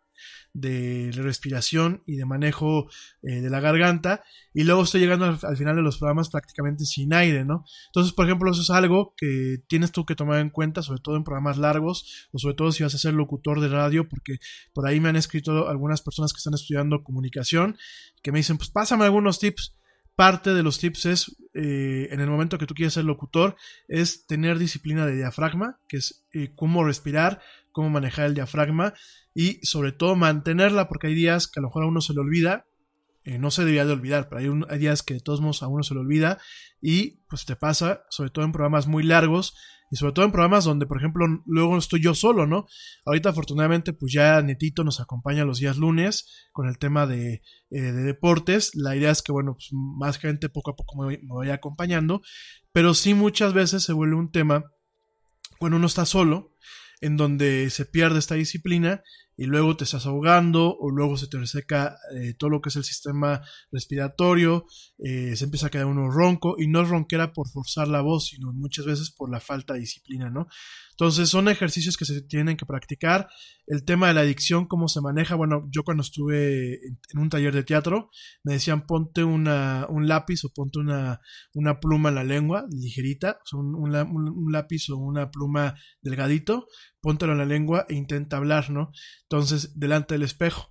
[0.52, 2.88] de respiración y de manejo
[3.22, 4.22] eh, de la garganta
[4.55, 7.64] y luego estoy llegando al, al, final de los programas prácticamente sin aire, ¿no?
[7.88, 11.16] Entonces, por ejemplo, eso es algo que tienes tú que tomar en cuenta, sobre todo
[11.16, 14.38] en programas largos o sobre todo si vas a ser locutor de radio, porque
[14.72, 17.76] por ahí me han escrito algunas personas que están estudiando comunicación
[18.22, 19.76] que me dicen, pues pásame algunos tips.
[20.16, 23.55] Parte de los tips es, eh, en el momento que tú quieres ser locutor,
[23.87, 27.42] es tener disciplina de diafragma, que es eh, cómo respirar,
[27.76, 28.94] cómo manejar el diafragma
[29.34, 32.20] y sobre todo mantenerla porque hay días que a lo mejor a uno se le
[32.20, 32.64] olvida,
[33.22, 35.62] eh, no se debería de olvidar, pero hay, un, hay, días que de todos modos
[35.62, 36.38] a uno se le olvida
[36.80, 39.54] y pues te pasa, sobre todo en programas muy largos
[39.90, 42.64] y sobre todo en programas donde, por ejemplo, luego estoy yo solo, ¿no?
[43.04, 47.80] Ahorita afortunadamente pues ya Netito nos acompaña los días lunes con el tema de, eh,
[47.80, 51.34] de deportes, la idea es que, bueno, pues más gente poco a poco me, me
[51.34, 52.22] vaya acompañando,
[52.72, 54.64] pero sí muchas veces se vuelve un tema
[55.58, 56.54] cuando uno está solo,
[57.00, 59.02] en donde se pierde esta disciplina
[59.37, 62.76] y luego te estás ahogando o luego se te reseca eh, todo lo que es
[62.76, 64.66] el sistema respiratorio,
[64.98, 68.28] eh, se empieza a quedar uno ronco y no es ronquera por forzar la voz,
[68.28, 70.48] sino muchas veces por la falta de disciplina, ¿no?
[70.98, 73.28] Entonces son ejercicios que se tienen que practicar.
[73.66, 77.54] El tema de la adicción, cómo se maneja, bueno, yo cuando estuve en, un taller
[77.54, 78.09] de teatro
[78.44, 81.20] me decían ponte una, un lápiz o ponte una,
[81.52, 86.66] una pluma en la lengua, ligerita, o sea, un lápiz o una pluma delgadito,
[87.02, 88.90] póntelo en la lengua e intenta hablar, ¿no?
[89.24, 90.70] Entonces, delante del espejo.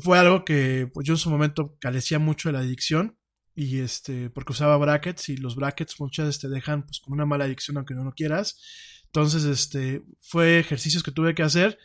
[0.00, 3.18] Fue algo que pues, yo en su momento carecía mucho de la adicción
[3.56, 7.24] y este, porque usaba brackets y los brackets muchas veces te dejan pues con una
[7.24, 8.60] mala adicción aunque no lo quieras.
[9.16, 11.78] Entonces, este, fue ejercicios que tuve que hacer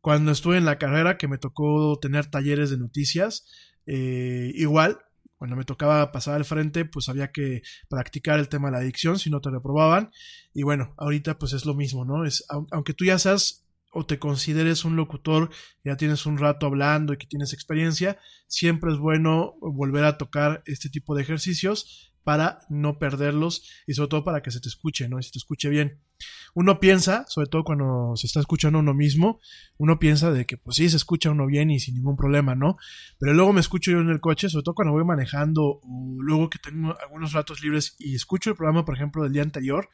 [0.00, 3.44] cuando estuve en la carrera que me tocó tener talleres de noticias.
[3.84, 4.96] Eh, igual,
[5.36, 9.18] cuando me tocaba pasar al frente, pues había que practicar el tema de la adicción,
[9.18, 10.12] si no te reprobaban.
[10.54, 12.24] Y bueno, ahorita pues es lo mismo, ¿no?
[12.24, 15.50] Es, aunque tú ya seas o te consideres un locutor,
[15.84, 20.62] ya tienes un rato hablando y que tienes experiencia, siempre es bueno volver a tocar
[20.64, 25.08] este tipo de ejercicios para no perderlos y sobre todo para que se te escuche,
[25.08, 25.18] ¿no?
[25.18, 26.02] Y se te escuche bien.
[26.54, 29.40] Uno piensa, sobre todo cuando se está escuchando uno mismo,
[29.78, 32.76] uno piensa de que pues sí, se escucha uno bien y sin ningún problema, ¿no?
[33.18, 36.50] Pero luego me escucho yo en el coche, sobre todo cuando voy manejando o luego
[36.50, 39.88] que tengo algunos ratos libres y escucho el programa, por ejemplo, del día anterior,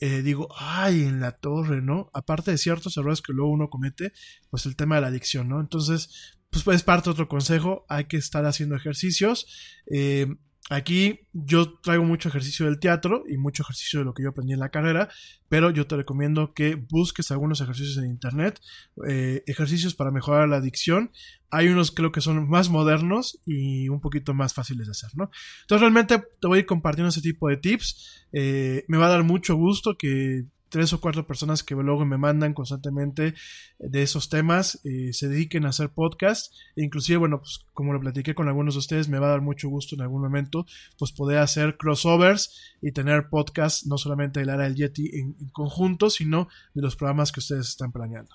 [0.00, 2.10] eh, digo, ay, en la torre, ¿no?
[2.14, 4.12] Aparte de ciertos errores que luego uno comete,
[4.50, 5.60] pues el tema de la adicción, ¿no?
[5.60, 9.46] Entonces, pues, pues parte otro consejo, hay que estar haciendo ejercicios.
[9.88, 10.26] Eh,
[10.70, 14.54] Aquí yo traigo mucho ejercicio del teatro y mucho ejercicio de lo que yo aprendí
[14.54, 15.10] en la carrera,
[15.50, 18.58] pero yo te recomiendo que busques algunos ejercicios en internet,
[19.06, 21.10] eh, ejercicios para mejorar la adicción.
[21.50, 25.30] Hay unos creo que son más modernos y un poquito más fáciles de hacer, ¿no?
[25.62, 28.26] Entonces realmente te voy a ir compartiendo ese tipo de tips.
[28.32, 32.18] Eh, me va a dar mucho gusto que tres o cuatro personas que luego me
[32.18, 33.34] mandan constantemente
[33.78, 38.00] de esos temas, eh, se dediquen a hacer podcast, e inclusive, bueno, pues como lo
[38.00, 40.66] platiqué con algunos de ustedes, me va a dar mucho gusto en algún momento,
[40.98, 46.10] pues poder hacer crossovers y tener podcast no solamente del área del Yeti en, conjunto,
[46.10, 48.34] sino de los programas que ustedes están planeando.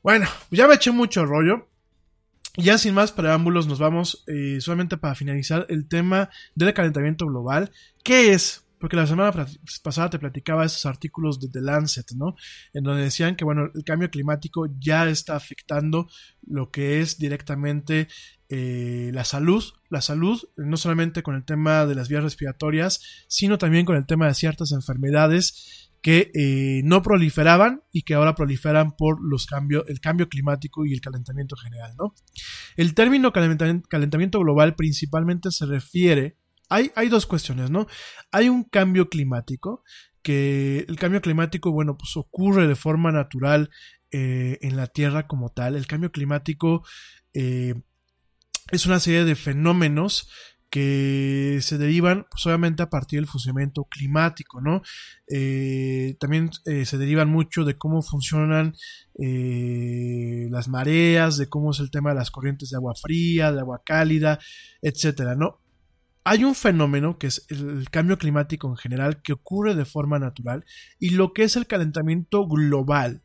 [0.00, 1.66] Bueno, ya me eché mucho rollo.
[2.56, 7.72] Ya sin más preámbulos, nos vamos eh, solamente para finalizar el tema del calentamiento global.
[8.04, 8.67] ¿Qué es?
[8.78, 9.32] Porque la semana
[9.82, 12.34] pasada te platicaba esos artículos de The Lancet, ¿no?
[12.72, 16.08] En donde decían que, bueno, el cambio climático ya está afectando
[16.46, 18.08] lo que es directamente
[18.48, 23.58] eh, la salud, la salud, no solamente con el tema de las vías respiratorias, sino
[23.58, 28.96] también con el tema de ciertas enfermedades que eh, no proliferaban y que ahora proliferan
[28.96, 32.14] por los cambios, el cambio climático y el calentamiento general, ¿no?
[32.76, 36.38] El término calentamiento global principalmente se refiere
[36.68, 37.86] hay, dos cuestiones, ¿no?
[38.30, 39.82] Hay un cambio climático,
[40.22, 43.70] que el cambio climático, bueno, pues ocurre de forma natural
[44.10, 45.76] eh, en la Tierra como tal.
[45.76, 46.84] El cambio climático
[47.32, 47.74] eh,
[48.70, 50.28] es una serie de fenómenos
[50.70, 54.82] que se derivan pues, a partir del funcionamiento climático, ¿no?
[55.26, 58.74] Eh, también se derivan mucho de cómo funcionan
[59.14, 63.80] las mareas, de cómo es el tema de las corrientes de agua fría, de agua
[63.82, 64.38] cálida,
[64.82, 65.62] etcétera, ¿no?
[66.28, 70.66] Hay un fenómeno que es el cambio climático en general que ocurre de forma natural
[70.98, 73.22] y lo que es el calentamiento global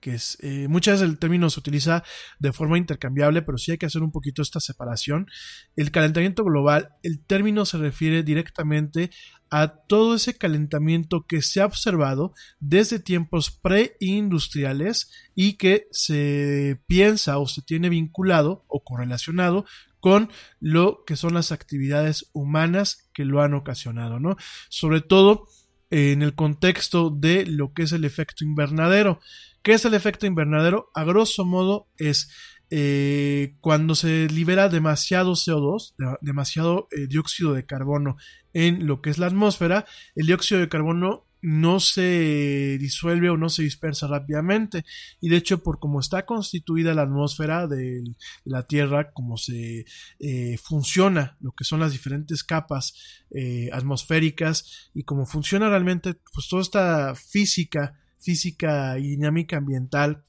[0.00, 2.02] que eh, muchas veces el término se utiliza
[2.38, 5.26] de forma intercambiable pero sí hay que hacer un poquito esta separación.
[5.74, 9.10] El calentamiento global el término se refiere directamente
[9.50, 17.38] a todo ese calentamiento que se ha observado desde tiempos preindustriales y que se piensa
[17.38, 19.66] o se tiene vinculado o correlacionado
[20.00, 20.30] con
[20.60, 24.36] lo que son las actividades humanas que lo han ocasionado, ¿no?
[24.68, 25.46] Sobre todo
[25.90, 29.20] en el contexto de lo que es el efecto invernadero.
[29.62, 30.90] ¿Qué es el efecto invernadero?
[30.94, 32.30] A grosso modo es
[32.70, 38.16] eh, cuando se libera demasiado CO2, demasiado eh, dióxido de carbono
[38.52, 39.86] en lo que es la atmósfera,
[40.16, 44.84] el dióxido de carbono no se disuelve o no se dispersa rápidamente.
[45.20, 48.02] Y de hecho por cómo está constituida la atmósfera de
[48.42, 49.84] la Tierra, cómo se
[50.18, 56.48] eh, funciona lo que son las diferentes capas eh, atmosféricas y cómo funciona realmente pues
[56.48, 60.24] toda esta física, física y dinámica ambiental,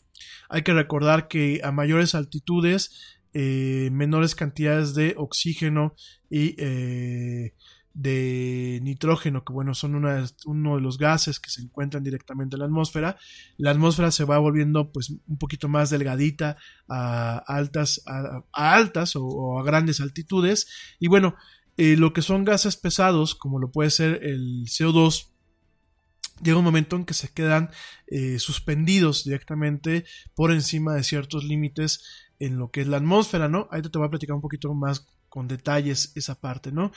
[0.49, 5.95] hay que recordar que a mayores altitudes eh, menores cantidades de oxígeno
[6.29, 6.55] y
[7.97, 12.59] de nitrógeno, que bueno, son una, uno de los gases que se encuentran directamente en
[12.59, 13.17] la atmósfera.
[13.57, 19.59] La atmósfera se va volviendo pues un poquito más delgadita a altas, a, altas o,
[19.59, 20.67] a grandes altitudes.
[20.99, 21.35] Y bueno,
[21.75, 25.31] eh, lo que son gases pesados, como lo puede ser el CO2,
[26.43, 27.71] llega un momento en que se quedan
[28.05, 33.67] eh, suspendidos directamente por encima de ciertos límites en lo que es la atmósfera, ¿no?
[33.71, 35.07] Ahí te voy a platicar un poquito más
[35.37, 36.91] con detalles esa parte, ¿no?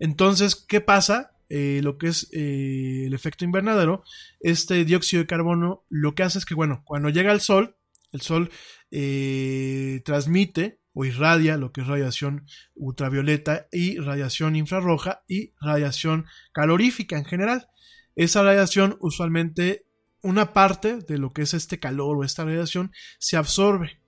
[0.00, 1.30] Entonces, ¿qué pasa?
[1.48, 4.02] Eh, lo que es eh, el efecto invernadero,
[4.40, 7.76] este dióxido de carbono lo que hace es que, bueno, cuando llega al sol,
[8.10, 8.50] el sol
[8.90, 17.16] eh, transmite o irradia lo que es radiación ultravioleta y radiación infrarroja y radiación calorífica
[17.16, 17.68] en general.
[18.16, 19.86] Esa radiación usualmente
[20.20, 22.90] una parte de lo que es este calor o esta radiación
[23.20, 24.00] se absorbe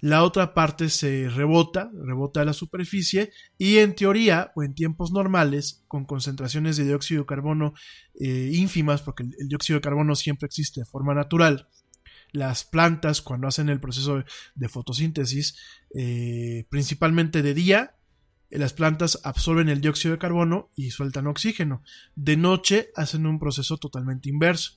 [0.00, 5.12] la otra parte se rebota, rebota a la superficie y en teoría o en tiempos
[5.12, 7.74] normales, con concentraciones de dióxido de carbono
[8.18, 11.68] eh, ínfimas, porque el, dióxido de carbono siempre existe de forma natural,
[12.32, 15.56] las plantas cuando hacen el proceso de fotosíntesis,
[15.94, 17.96] eh, principalmente de día,
[18.50, 21.82] las plantas absorben el dióxido de carbono y sueltan oxígeno.
[22.14, 24.72] De noche hacen un proceso totalmente inverso.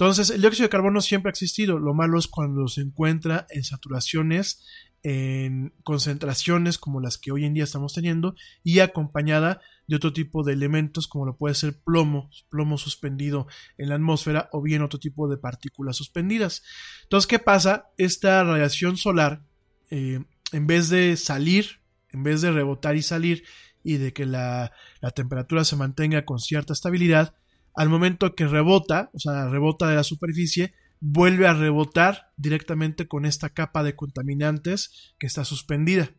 [0.00, 1.78] Entonces, el dióxido de carbono siempre ha existido.
[1.78, 4.64] Lo malo es cuando se encuentra en saturaciones
[5.02, 10.42] en concentraciones como las que hoy en día estamos teniendo y acompañada de otro tipo
[10.42, 13.46] de elementos como lo puede ser plomo, plomo suspendido
[13.76, 16.62] en la atmósfera o bien otro tipo de partículas suspendidas.
[17.02, 17.90] Entonces, ¿qué pasa?
[17.98, 19.42] Esta radiación solar,
[19.90, 20.20] eh,
[20.52, 23.44] en vez de salir, en vez de rebotar y salir
[23.82, 24.72] y de que la,
[25.02, 27.34] la temperatura se mantenga con cierta estabilidad,
[27.74, 33.24] al momento que rebota, o sea, rebota de la superficie, vuelve a rebotar directamente con
[33.24, 36.10] esta capa de contaminantes que está suspendida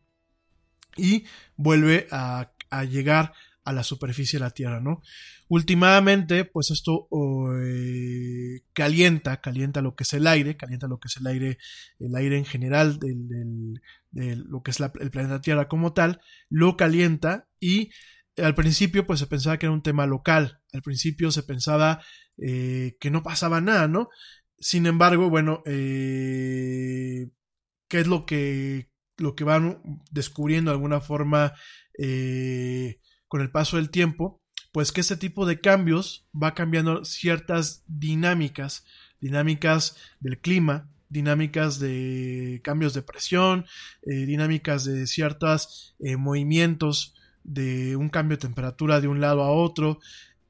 [0.97, 1.25] y
[1.55, 2.51] vuelve a,
[2.89, 3.33] llegar
[3.63, 5.01] a la superficie de la Tierra, ¿no?
[5.49, 7.07] Últimamente, pues esto
[7.61, 11.57] eh, calienta, calienta lo que es el aire, calienta lo que es el aire,
[11.99, 17.47] el aire en general de lo que es el planeta Tierra como tal, lo calienta
[17.59, 17.91] y
[18.41, 22.01] al principio pues se pensaba que era un tema local, al principio se pensaba
[22.37, 24.09] eh, que no pasaba nada, ¿no?
[24.59, 27.29] Sin embargo, bueno, eh,
[27.87, 29.81] ¿qué es lo que, lo que van
[30.11, 31.53] descubriendo de alguna forma
[31.97, 34.41] eh, con el paso del tiempo?
[34.71, 38.85] Pues que este tipo de cambios va cambiando ciertas dinámicas,
[39.19, 43.65] dinámicas del clima, dinámicas de cambios de presión,
[44.03, 49.99] eh, dinámicas de ciertos movimientos de un cambio de temperatura de un lado a otro,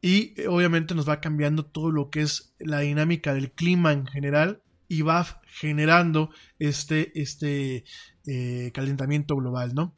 [0.02, 4.08] y eh, obviamente nos va cambiando todo lo que es la dinámica del clima en
[4.08, 7.86] general y va generando este, este
[8.26, 9.96] eh, calentamiento global, ¿no?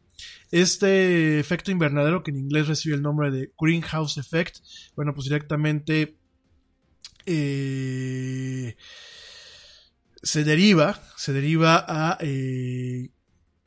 [0.51, 4.59] Este efecto invernadero, que en inglés recibe el nombre de Greenhouse Effect,
[4.95, 6.17] bueno, pues directamente
[7.25, 8.75] eh,
[10.21, 12.17] se deriva, se deriva a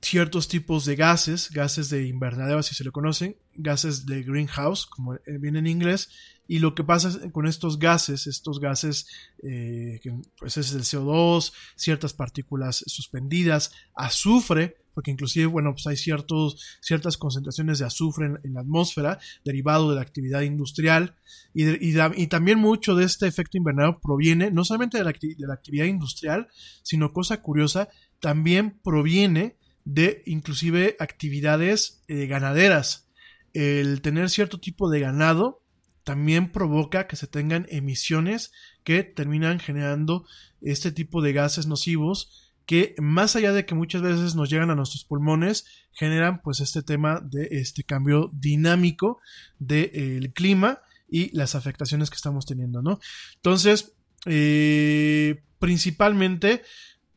[0.07, 5.19] ciertos tipos de gases, gases de invernadero si se le conocen, gases de greenhouse, como
[5.41, 6.11] viene en inglés,
[6.47, 9.09] y lo que pasa con estos gases, estos gases,
[9.43, 15.97] eh, que pues es el CO2, ciertas partículas suspendidas, azufre, porque inclusive, bueno, pues hay
[15.97, 21.17] ciertos, ciertas concentraciones de azufre en, la atmósfera derivado de la actividad industrial
[21.53, 25.55] y, y, también mucho de este efecto invernadero proviene no solamente de la, de la
[25.55, 26.49] actividad industrial,
[26.83, 27.89] sino cosa curiosa,
[28.21, 33.09] también proviene de inclusive actividades eh, ganaderas.
[33.55, 35.63] El tener cierto tipo de ganado
[36.05, 38.53] también provoca que se tengan emisiones
[38.85, 40.27] que terminan generando
[40.61, 44.75] este tipo de gases nocivos que más allá de que muchas veces nos llegan a
[44.75, 49.21] nuestros pulmones, generan pues este tema de este cambio dinámico
[49.61, 52.99] del clima y las afectaciones que estamos teniendo, ¿no?
[53.37, 53.95] Entonces,
[54.27, 56.63] eh, principalmente,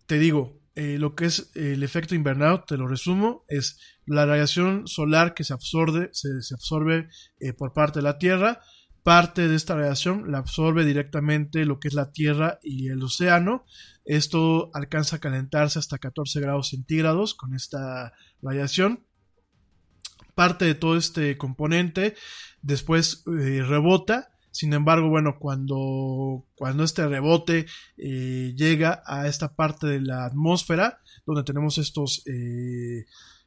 [0.06, 4.88] te digo, eh, lo que es el efecto invernadero, te lo resumo, es la radiación
[4.88, 7.10] solar que se absorbe, se, absorbe
[7.40, 8.62] eh, por parte de la Tierra.
[9.04, 13.66] Parte de esta radiación la absorbe directamente lo que es la Tierra y el océano.
[14.06, 19.06] Esto alcanza a calentarse hasta 14 grados centígrados con esta radiación.
[20.36, 22.16] Parte de todo este componente
[22.62, 24.30] después eh, rebota
[24.60, 31.00] sin embargo, bueno, cuando, cuando este rebote eh, llega a esta parte de la atmósfera,
[31.26, 33.06] donde tenemos estos, eh,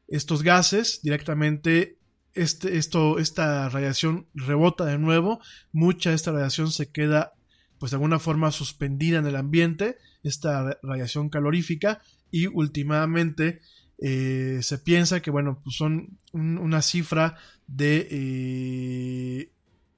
[0.08, 1.98] estos gases, directamente
[2.32, 7.34] este, esto, esta radiación rebota de nuevo, mucha de esta radiación se queda
[7.78, 12.00] pues de alguna forma suspendida en el ambiente, esta radiación calorífica,
[12.30, 13.60] y últimamente
[13.98, 17.36] eh, se piensa que bueno, pues son una cifra
[17.66, 18.08] de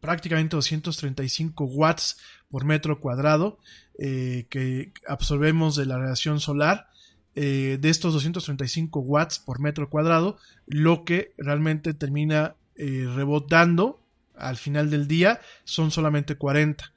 [0.05, 2.19] prácticamente 235 watts
[2.51, 3.59] por metro cuadrado
[3.99, 6.89] eh, que absorbemos de la radiación solar.
[7.37, 10.37] Eh, de estos 235 watts por metro cuadrado,
[10.67, 13.99] lo que realmente termina eh, rebotando
[14.37, 16.93] al final del día son solamente 40.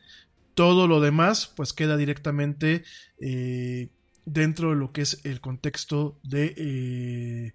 [0.54, 2.84] Todo lo demás pues queda directamente
[4.26, 7.54] dentro de lo que es el contexto de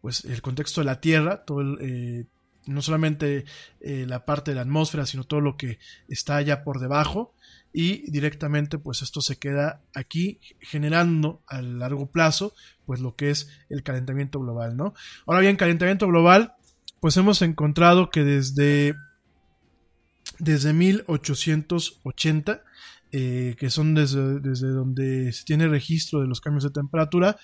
[0.00, 2.26] pues el contexto de la Tierra, todo el,
[2.68, 3.44] no solamente
[3.80, 7.34] eh, la parte de la atmósfera, sino todo lo que está allá por debajo
[7.72, 12.54] y directamente pues esto se queda aquí generando a largo plazo
[12.86, 14.94] pues lo que es el calentamiento global, ¿no?
[15.26, 16.54] Ahora bien, calentamiento global
[17.00, 18.94] pues hemos encontrado que desde
[20.38, 22.62] desde 1880
[23.10, 27.38] eh, que son desde, desde donde se tiene registro de los cambios de temperatura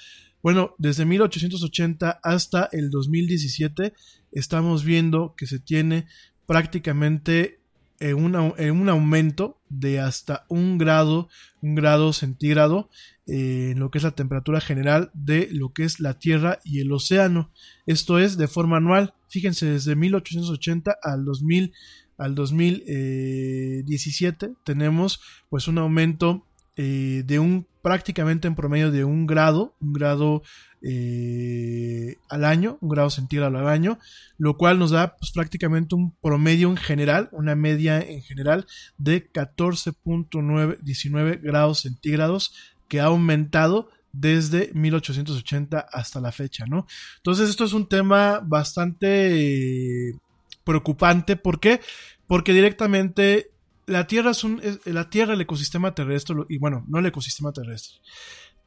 [0.44, 3.94] bueno, desde 1880 hasta el 2017
[4.34, 6.06] estamos viendo que se tiene
[6.46, 7.60] prácticamente
[8.00, 11.28] eh, un aumento de hasta un grado,
[11.62, 12.90] un grado centígrado
[13.26, 16.80] eh, en lo que es la temperatura general de lo que es la Tierra y
[16.80, 17.50] el océano.
[17.86, 19.14] Esto es de forma anual.
[19.28, 21.72] Fíjense, desde 1880 al 2000
[22.16, 29.74] al 2017 tenemos pues un aumento eh, de un prácticamente en promedio de un grado,
[29.80, 30.42] un grado
[30.86, 33.98] eh, al año, un grado centígrado al año,
[34.36, 38.66] lo cual nos da pues, prácticamente un promedio en general, una media en general
[38.98, 42.52] de 14.19 grados centígrados
[42.86, 46.86] que ha aumentado desde 1880 hasta la fecha, ¿no?
[47.16, 50.18] Entonces esto es un tema bastante eh,
[50.64, 51.80] preocupante, ¿por qué?
[52.26, 53.54] Porque directamente
[53.86, 58.00] la Tierra es un, la Tierra, el ecosistema terrestre, y bueno, no el ecosistema terrestre,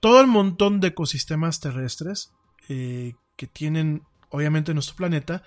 [0.08, 2.32] todo el montón de ecosistemas terrestres
[2.70, 5.44] eh, que tienen, obviamente, nuestro planeta,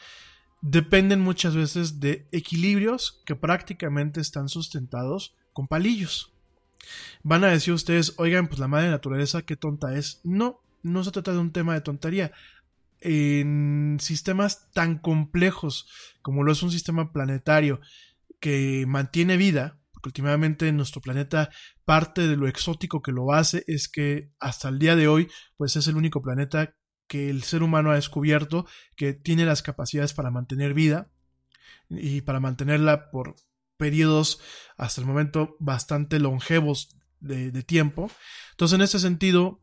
[0.61, 6.34] dependen muchas veces de equilibrios que prácticamente están sustentados con palillos.
[7.22, 10.20] Van a decir ustedes, oigan, pues la madre naturaleza, qué tonta es.
[10.24, 12.30] No, no se trata de un tema de tontería.
[13.00, 15.88] En sistemas tan complejos
[16.20, 17.80] como lo es un sistema planetario
[18.40, 21.51] que mantiene vida, porque últimamente nuestro planeta
[21.84, 25.76] parte de lo exótico que lo hace es que hasta el día de hoy pues
[25.76, 26.74] es el único planeta
[27.07, 31.11] que el ser humano ha descubierto que tiene las capacidades para mantener vida
[31.88, 33.34] y para mantenerla por
[33.76, 34.40] periodos
[34.76, 38.11] hasta el momento bastante longevos de, tiempo.
[38.53, 39.62] Entonces, en ese sentido,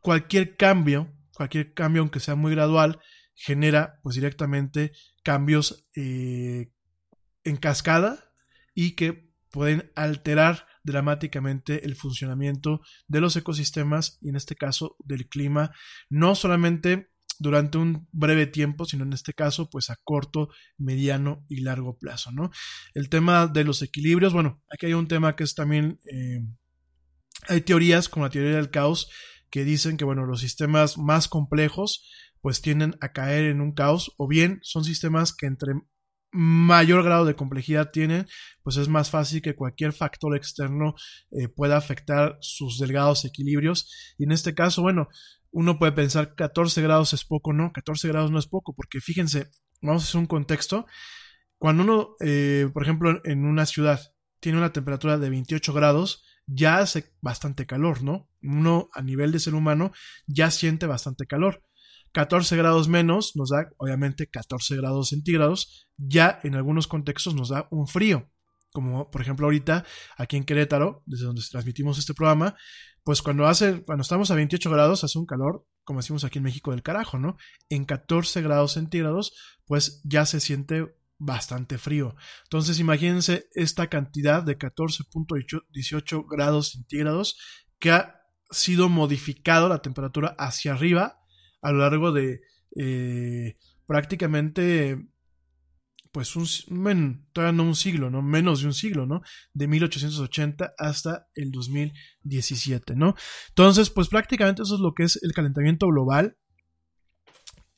[0.00, 3.00] cualquier cambio, cualquier cambio, aunque sea muy gradual,
[3.34, 6.72] genera pues directamente cambios eh,
[7.44, 8.32] en cascada
[8.74, 15.28] y que pueden alterar dramáticamente el funcionamiento de los ecosistemas y en este caso del
[15.28, 15.72] clima,
[16.08, 21.60] no solamente durante un breve tiempo, sino en este caso, pues a corto, mediano y
[21.60, 22.50] largo plazo, ¿no?
[22.94, 26.40] El tema de los equilibrios, bueno, aquí hay un tema que es también, eh,
[27.48, 29.08] hay teorías como la teoría del caos
[29.50, 34.14] que dicen que, bueno, los sistemas más complejos pues tienden a caer en un caos
[34.16, 35.74] o bien son sistemas que entre
[36.30, 38.26] mayor grado de complejidad tienen,
[38.62, 40.94] pues es más fácil que cualquier factor externo
[41.30, 44.14] eh, pueda afectar sus delgados equilibrios.
[44.18, 45.08] Y en este caso, bueno,
[45.50, 49.50] uno puede pensar 14 grados es poco, no, 14 grados no es poco, porque fíjense,
[49.80, 50.86] vamos a hacer un contexto.
[51.58, 54.00] Cuando uno, eh, por ejemplo, en una ciudad
[54.40, 58.28] tiene una temperatura de 28 grados, ya hace bastante calor, ¿no?
[58.42, 59.92] Uno a nivel de ser humano
[60.26, 61.62] ya siente bastante calor.
[62.18, 65.86] 14 grados menos nos da, obviamente, 14 grados centígrados.
[65.96, 68.28] Ya en algunos contextos nos da un frío.
[68.72, 69.84] Como por ejemplo ahorita
[70.16, 72.56] aquí en Querétaro, desde donde transmitimos este programa,
[73.04, 76.44] pues cuando hace, cuando estamos a 28 grados hace un calor, como decimos aquí en
[76.44, 77.36] México, del carajo, ¿no?
[77.68, 82.16] En 14 grados centígrados, pues ya se siente bastante frío.
[82.46, 87.38] Entonces imagínense esta cantidad de 14.18 grados centígrados
[87.78, 91.17] que ha sido modificado la temperatura hacia arriba
[91.62, 92.40] a lo largo de
[92.76, 93.56] eh,
[93.86, 94.98] prácticamente
[96.12, 98.22] pues un, todavía no un siglo, ¿no?
[98.22, 99.22] Menos de un siglo, ¿no?
[99.52, 103.14] De 1880 hasta el 2017, ¿no?
[103.50, 106.36] Entonces, pues prácticamente eso es lo que es el calentamiento global.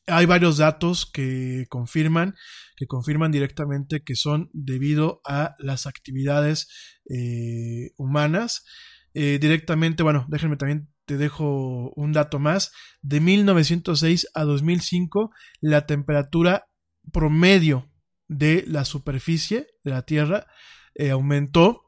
[0.06, 2.34] Hay varios datos que confirman,
[2.76, 6.68] que confirman directamente que son debido a las actividades
[7.10, 8.64] eh, humanas.
[9.12, 12.70] Eh, directamente, bueno, déjenme también te dejo un dato más.
[13.02, 16.68] De 1906 a 2005, la temperatura
[17.12, 17.90] promedio
[18.28, 20.46] de la superficie de la Tierra
[20.94, 21.82] eh, aumentó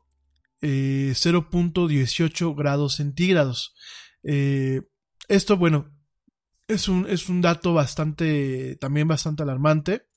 [0.60, 3.76] 0.18 eh, grados centígrados.
[4.24, 4.80] Eh,
[5.28, 5.96] esto, bueno,
[6.66, 10.08] es un, es un dato bastante, también bastante alarmante.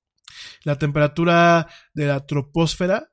[0.63, 3.11] La temperatura de la troposfera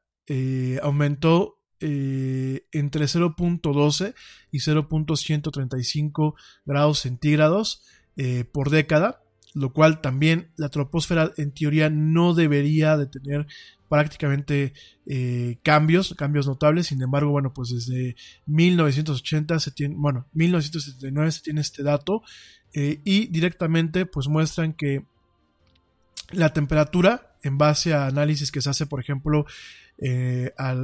[0.81, 4.15] aumentó eh, entre 0.12
[4.53, 7.83] y 0.135 grados centígrados
[8.17, 9.23] eh, por década,
[9.55, 13.47] lo cual también la troposfera en teoría no debería de tener
[13.89, 14.75] prácticamente
[15.07, 16.87] eh, cambios, cambios notables.
[16.87, 18.15] Sin embargo, bueno, pues desde
[18.47, 22.23] 1980 se tiene, bueno, 1979 se tiene este dato
[22.75, 25.05] y directamente pues muestran que
[26.31, 29.45] la temperatura en base a análisis que se hace, por ejemplo,
[29.99, 30.75] eh, a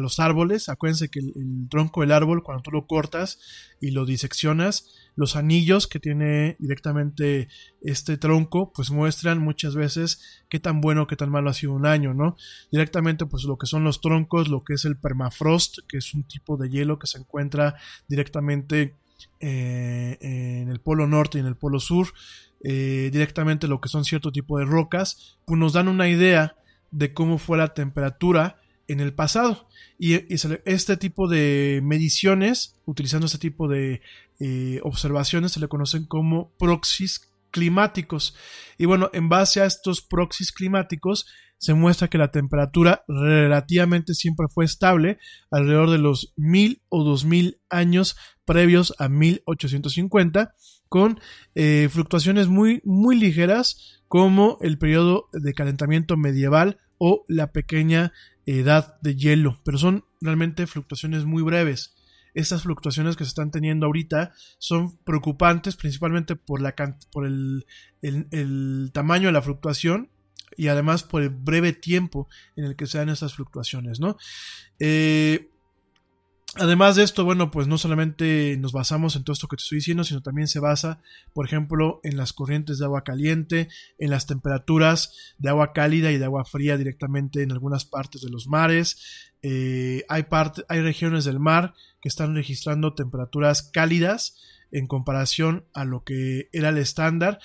[0.00, 0.68] los árboles.
[0.68, 3.38] Acuérdense que el, tronco del árbol, cuando tú lo cortas
[3.80, 7.48] y lo diseccionas, los anillos que tiene directamente
[7.82, 11.86] este tronco, pues muestran muchas veces qué tan bueno, qué tan malo ha sido un
[11.86, 12.36] año, ¿no?
[12.70, 16.24] Directamente, pues lo que son los troncos, lo que es el permafrost, que es un
[16.24, 17.76] tipo de hielo que se encuentra
[18.08, 18.94] directamente
[19.40, 22.08] eh, en el polo norte y en el polo sur,
[22.62, 26.56] eh, directamente lo que son cierto tipo de rocas, pues nos dan una idea
[26.94, 29.68] de cómo fue la temperatura en el pasado.
[29.98, 30.14] Y,
[30.64, 34.00] este tipo de mediciones, utilizando este tipo de
[34.40, 38.36] eh, observaciones, se le conocen como proxies climáticos.
[38.78, 41.26] Y bueno, en base a estos proxies climáticos,
[41.58, 45.18] se muestra que la temperatura relativamente siempre fue estable
[45.50, 50.54] alrededor de los 1000 o 2000 años previos a 1850
[50.88, 51.18] con
[51.54, 58.12] eh, fluctuaciones muy, muy ligeras como el periodo de calentamiento medieval o la pequeña
[58.46, 61.94] edad de hielo, pero son realmente fluctuaciones muy breves.
[62.34, 66.74] Estas fluctuaciones que se están teniendo ahorita son preocupantes principalmente por, la,
[67.12, 67.64] por el,
[68.02, 70.10] el, tamaño de la fluctuación
[70.56, 74.16] y además por el breve tiempo en el que se dan estas fluctuaciones, ¿no?
[74.80, 75.48] Eh,
[76.56, 79.78] Además de esto, bueno, pues no solamente nos basamos en todo esto que te estoy
[79.78, 81.00] diciendo, sino también se basa,
[81.32, 86.18] por ejemplo, en las corrientes de agua caliente, en las temperaturas de agua cálida y
[86.18, 89.32] de agua fría directamente en algunas partes de los mares.
[89.42, 90.26] Eh, hay,
[90.68, 94.36] hay regiones del mar que están registrando temperaturas cálidas
[94.70, 97.40] en comparación a lo que era el estándar.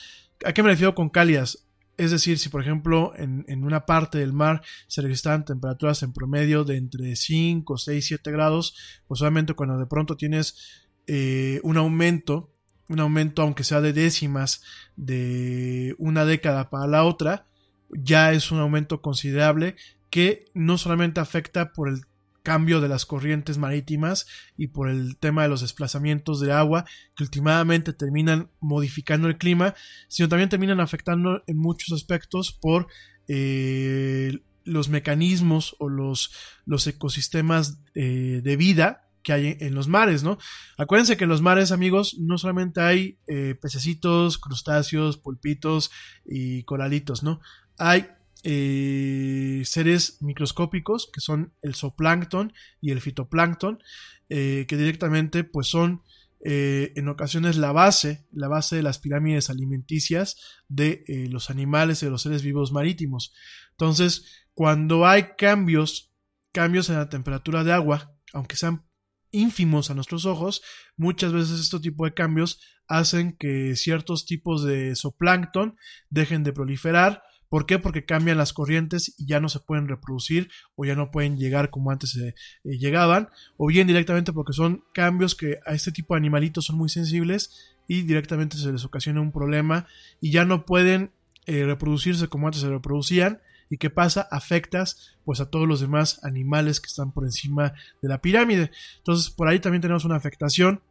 [0.46, 1.69] ¿A qué me refiero con cálidas?
[2.00, 6.64] Es decir, si por ejemplo en, una parte del mar se registran temperaturas en promedio
[6.64, 12.54] de entre 5, 6, 7 grados, pues obviamente cuando de pronto tienes eh, un aumento,
[12.88, 14.64] un aumento aunque sea de décimas
[14.96, 17.48] de una década para la otra,
[17.90, 19.76] ya es un aumento considerable
[20.10, 22.06] que no solamente afecta por el
[22.50, 24.26] cambio de las corrientes marítimas
[24.58, 26.84] y por el tema de los desplazamientos de agua
[27.16, 29.76] que últimamente terminan modificando el clima,
[30.08, 32.88] sino también terminan afectando en muchos aspectos por
[33.28, 36.34] eh, los mecanismos o los,
[36.66, 40.40] los ecosistemas eh, de vida que hay en los mares, ¿no?
[40.76, 45.92] Acuérdense que en los mares, amigos, no solamente hay eh, pececitos, crustáceos, pulpitos
[46.26, 47.42] y coralitos, ¿no?
[47.78, 48.08] Hay
[48.44, 53.84] eh, seres microscópicos que son el zooplancton y el fitoplancton
[54.30, 56.04] eh, que directamente pues son
[56.46, 60.38] eh, en ocasiones la base la base de las pirámides alimenticias
[60.70, 63.34] de los animales y de los seres vivos marítimos.
[63.72, 66.14] Entonces cuando hay cambios
[66.54, 68.86] cambios en la temperatura de agua aunque sean
[69.32, 70.62] ínfimos a nuestros ojos
[70.96, 75.76] muchas veces este tipo de cambios hacen que ciertos tipos de zooplancton
[76.10, 77.80] dejen de proliferar ¿Por qué?
[77.80, 81.72] Porque cambian las corrientes y ya no se pueden reproducir o ya no pueden llegar
[81.72, 86.14] como antes se eh, llegaban, o bien directamente porque son cambios que a este tipo
[86.14, 89.88] de animalitos son muy sensibles y directamente se les ocasiona un problema
[90.22, 91.12] y ya no pueden
[91.48, 93.42] eh, reproducirse como antes se reproducían.
[93.72, 94.28] ¿Y qué pasa?
[94.32, 98.72] Afectas pues a todos los demás animales que están por encima de la pirámide.
[98.98, 100.82] Entonces por ahí también tenemos una afectación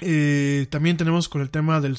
[0.00, 1.98] eh, también tenemos con el tema del,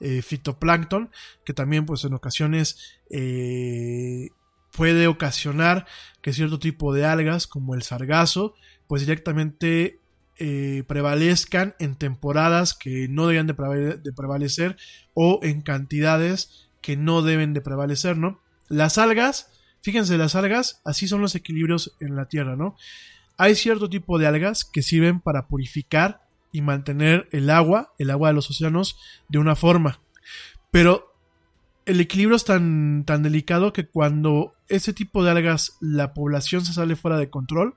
[0.00, 1.10] eh, fitoplancton,
[1.44, 4.28] que también pues en ocasiones eh,
[4.72, 5.86] puede ocasionar
[6.22, 8.54] que cierto tipo de algas, como el sargazo,
[8.86, 10.00] pues directamente
[10.86, 13.54] prevalezcan en temporadas que no deben de,
[13.96, 14.76] de, prevalecer
[15.14, 18.42] o en cantidades que no deben de prevalecer, ¿no?
[18.68, 19.48] Las algas,
[19.80, 22.76] fíjense, las algas, así son los equilibrios en la Tierra, ¿no?
[23.38, 26.25] Hay cierto tipo de algas que sirven para purificar
[26.56, 28.98] y mantener el agua, el agua de los océanos,
[29.28, 30.00] de una forma.
[30.70, 31.14] Pero
[31.84, 36.72] el equilibrio es tan, tan delicado que cuando ese tipo de algas, la población se
[36.72, 37.74] sale fuera de control,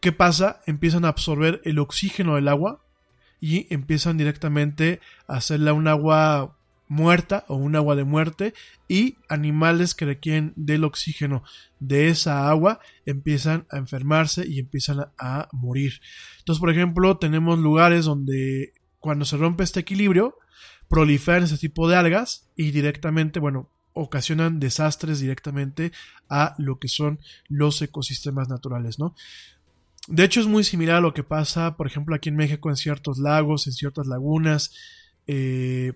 [0.00, 0.60] ¿qué pasa?
[0.66, 2.84] Empiezan a absorber el oxígeno del agua
[3.40, 6.58] y empiezan directamente a hacerla un agua
[6.88, 8.54] muerta o un agua de muerte
[8.88, 11.42] y animales que requieren del oxígeno
[11.80, 16.00] de esa agua empiezan a enfermarse y empiezan a, morir.
[16.38, 20.38] Entonces, por ejemplo, tenemos lugares donde cuando se rompe este equilibrio,
[20.88, 25.92] proliferan ese tipo de algas y directamente, bueno, ocasionan desastres directamente
[26.28, 29.14] a lo que son los ecosistemas naturales, ¿no?
[30.06, 32.76] De hecho, es muy similar a lo que pasa, por ejemplo, aquí en México, en
[32.76, 34.74] ciertos lagos, en ciertas lagunas,
[35.26, 35.94] eh,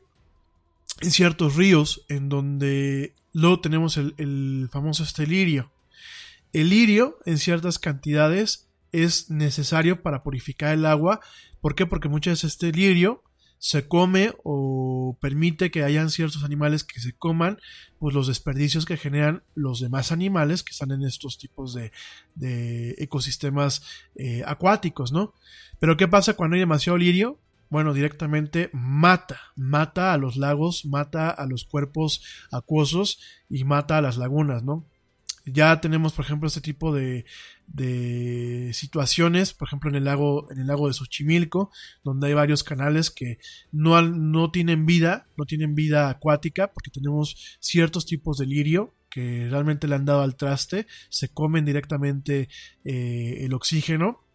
[1.01, 5.71] en ciertos ríos en donde luego tenemos el, famoso este lirio.
[6.53, 11.21] El lirio en ciertas cantidades es necesario para purificar el agua.
[11.61, 11.87] ¿Por qué?
[11.87, 13.23] Porque muchas veces este lirio
[13.59, 17.59] se come o permite que hayan ciertos animales que se coman
[17.99, 21.91] pues los desperdicios que generan los demás animales que están en estos tipos de,
[22.99, 23.83] ecosistemas
[24.15, 25.35] eh, acuáticos, ¿no?
[25.81, 27.41] Pero ¿qué pasa cuando hay demasiado lirio?
[27.71, 34.03] Bueno, directamente mata, mata a los lagos, mata a los cuerpos acuosos y mata a
[34.03, 34.87] las lagunas, ¿no?
[35.45, 37.25] Ya tenemos, por ejemplo, este tipo de,
[37.67, 41.71] de situaciones, por ejemplo, en el lago, en el lago de Xochimilco,
[42.05, 43.39] donde hay varios canales que
[43.73, 49.49] no, no tienen vida, no tienen vida acuática, porque tenemos ciertos tipos de lirio que
[49.49, 52.49] realmente le han dado al traste, se comen directamente
[52.85, 54.28] eh, el oxígeno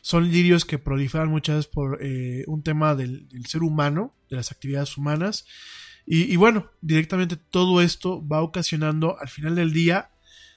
[0.00, 4.52] son lirios que proliferan muchas veces por eh, un tema del, ser humano, de las
[4.52, 5.46] actividades humanas.
[6.08, 10.10] Y, bueno, directamente todo esto va ocasionando al final del día,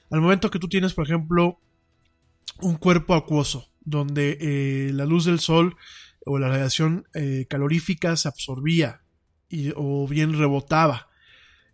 [0.08, 1.58] al momento que tú tienes, por ejemplo,
[2.60, 5.76] un cuerpo acuoso, donde eh, la luz del sol
[6.24, 9.00] o la radiación eh, calorífica se absorbía
[9.48, 11.09] y, o bien rebotaba.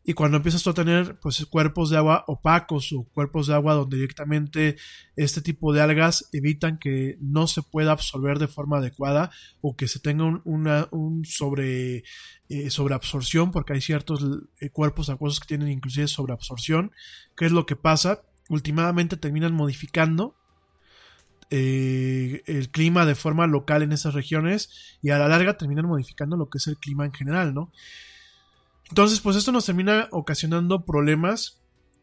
[0.09, 3.75] Y cuando empiezas tú a tener pues, cuerpos de agua opacos o cuerpos de agua
[3.75, 4.77] donde directamente
[5.17, 9.89] este tipo de algas evitan que no se pueda absorber de forma adecuada o que
[9.89, 12.05] se tenga un, una, un sobre,
[12.49, 14.25] eh, sobreabsorción, porque hay ciertos
[14.61, 16.93] eh, cuerpos acuosos que tienen inclusive sobreabsorción.
[17.37, 18.23] ¿Qué es lo que pasa?
[18.49, 20.37] Últimamente terminan modificando
[21.51, 26.37] eh, el clima de forma local en esas regiones y a la larga terminan modificando
[26.37, 27.73] lo que es el clima en general, ¿no?
[28.89, 31.61] Entonces, pues esto nos termina ocasionando problemas,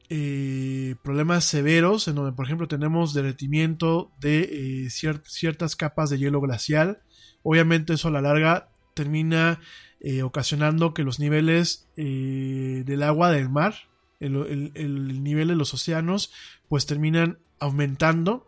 [0.10, 6.42] eh, problemas severos, en donde, por ejemplo, tenemos derretimiento de eh, ciertas capas de hielo
[6.42, 7.02] glacial.
[7.42, 9.60] Obviamente eso a la larga termina
[10.02, 13.76] eh, ocasionando que los niveles del agua del mar,
[14.20, 16.32] el, el, nivel de los océanos,
[16.68, 18.48] pues terminan aumentando.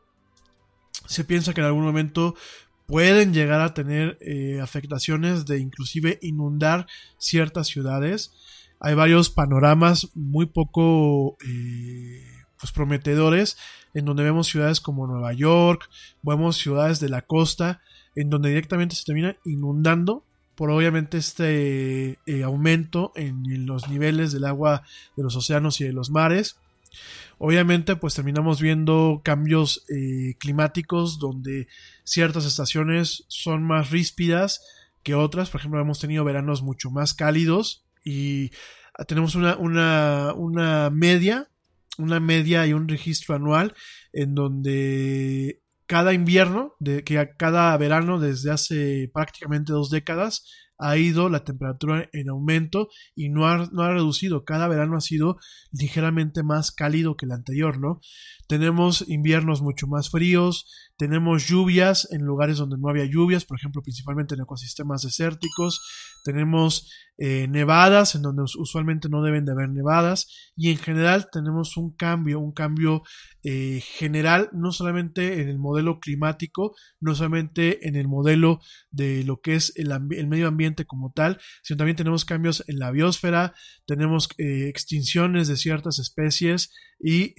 [1.07, 2.35] Se piensa que en algún momento
[2.87, 8.33] pueden llegar a tener eh, afectaciones de inclusive inundar ciertas ciudades.
[8.79, 12.23] Hay varios panoramas muy poco eh,
[12.59, 13.57] pues prometedores
[13.93, 15.89] en donde vemos ciudades como Nueva York,
[16.21, 17.81] vemos ciudades de la costa
[18.15, 20.23] en donde directamente se termina inundando
[20.55, 24.83] por obviamente este eh, aumento en los niveles del agua
[25.17, 26.57] de los océanos y de los mares.
[27.37, 31.67] Obviamente, pues terminamos viendo cambios eh, climáticos donde
[32.03, 34.61] ciertas estaciones son más ríspidas
[35.03, 35.49] que otras.
[35.49, 38.51] Por ejemplo, hemos tenido veranos mucho más cálidos y
[39.07, 41.49] tenemos una, una, una media,
[41.97, 43.73] una media y un registro anual
[44.13, 50.45] en donde cada invierno, de que cada verano desde hace prácticamente dos décadas,
[50.77, 54.43] ha ido la temperatura en aumento y no ha, no ha reducido.
[54.43, 55.37] Cada verano ha sido
[55.71, 58.01] ligeramente más cálido que el anterior, ¿no?
[58.47, 60.67] Tenemos inviernos mucho más fríos,
[60.97, 65.81] tenemos lluvias en lugares donde no había lluvias, por ejemplo, principalmente en ecosistemas desérticos,
[66.23, 70.51] tenemos eh, nevadas en donde usualmente no deben de haber nevadas.
[70.57, 73.03] Y en general tenemos un cambio, un cambio
[73.43, 78.59] eh, general, no solamente en el modelo climático, no solamente en el modelo
[78.91, 82.79] de lo que es el, el medio ambiente como tal, sino también tenemos cambios en
[82.79, 83.53] la biosfera,
[83.85, 87.33] tenemos eh, extinciones de ciertas especies y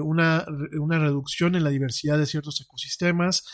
[0.00, 0.46] una,
[0.78, 3.44] una, reducción en la diversidad de ciertos ecosistemas.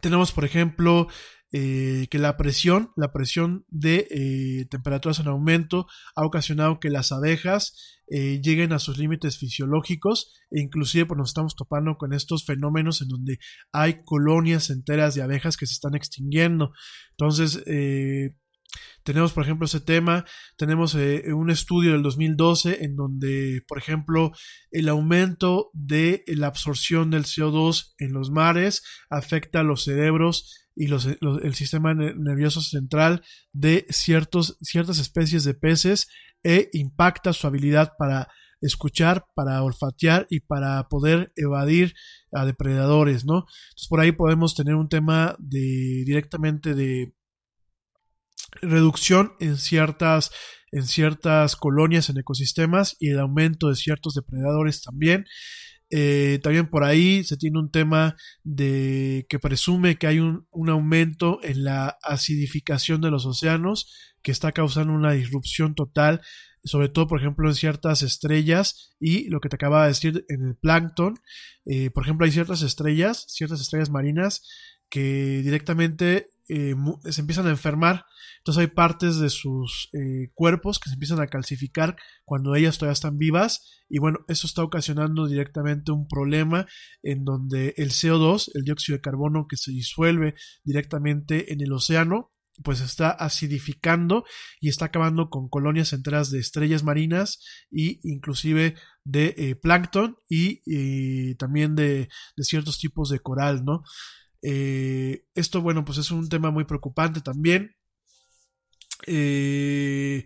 [0.00, 1.08] tenemos, por ejemplo,
[1.54, 5.86] eh, que la presión, la presión de eh, temperaturas en aumento
[6.16, 11.28] ha ocasionado que las abejas eh, lleguen a sus límites fisiológicos e inclusive pues, nos
[11.28, 13.38] estamos topando con estos fenómenos en donde
[13.70, 16.72] hay colonias enteras de abejas que se están extinguiendo.
[17.10, 17.62] Entonces,
[19.04, 20.24] tenemos, por ejemplo, ese tema.
[20.56, 24.32] Tenemos un estudio del 2012 en donde, por ejemplo,
[24.70, 30.86] el aumento de la absorción del CO2 en los mares afecta a los cerebros y
[30.86, 33.22] los, el sistema nervioso central
[33.52, 36.08] de ciertos, ciertas especies de peces
[36.42, 38.28] e impacta su habilidad para
[38.60, 41.94] escuchar, para olfatear y para poder evadir
[42.32, 43.44] a depredadores, ¿no?
[43.70, 47.12] Entonces por ahí podemos tener un tema de directamente de
[48.60, 50.30] reducción en ciertas
[50.70, 55.26] en ciertas colonias en ecosistemas y el aumento de ciertos depredadores también
[55.94, 61.38] eh, también por ahí se tiene un tema de que presume que hay un, aumento
[61.42, 63.92] en la acidificación de los océanos
[64.22, 66.22] que está causando una disrupción total,
[66.64, 70.46] sobre todo por ejemplo en ciertas estrellas y lo que te acaba de decir en
[70.46, 71.16] el plancton.
[71.66, 74.48] Eh, por ejemplo hay ciertas estrellas, ciertas estrellas marinas
[74.88, 76.74] que directamente eh,
[77.10, 78.04] se empiezan a enfermar.
[78.38, 82.94] Entonces hay partes de sus eh, cuerpos que se empiezan a calcificar cuando ellas todavía
[82.94, 83.82] están vivas.
[83.88, 86.66] Y bueno, eso está ocasionando directamente un problema
[87.02, 90.34] en donde el CO2, el dióxido de carbono que se disuelve
[90.64, 92.32] directamente en el océano,
[92.62, 94.24] pues está acidificando
[94.60, 97.40] y está acabando con colonias enteras de estrellas marinas
[97.70, 98.74] e inclusive
[99.04, 103.82] de eh, plancton y, también de, de, ciertos tipos de coral, ¿no?
[104.42, 107.76] Eh, esto, bueno, pues es un tema muy preocupante también.
[109.06, 110.24] Eh,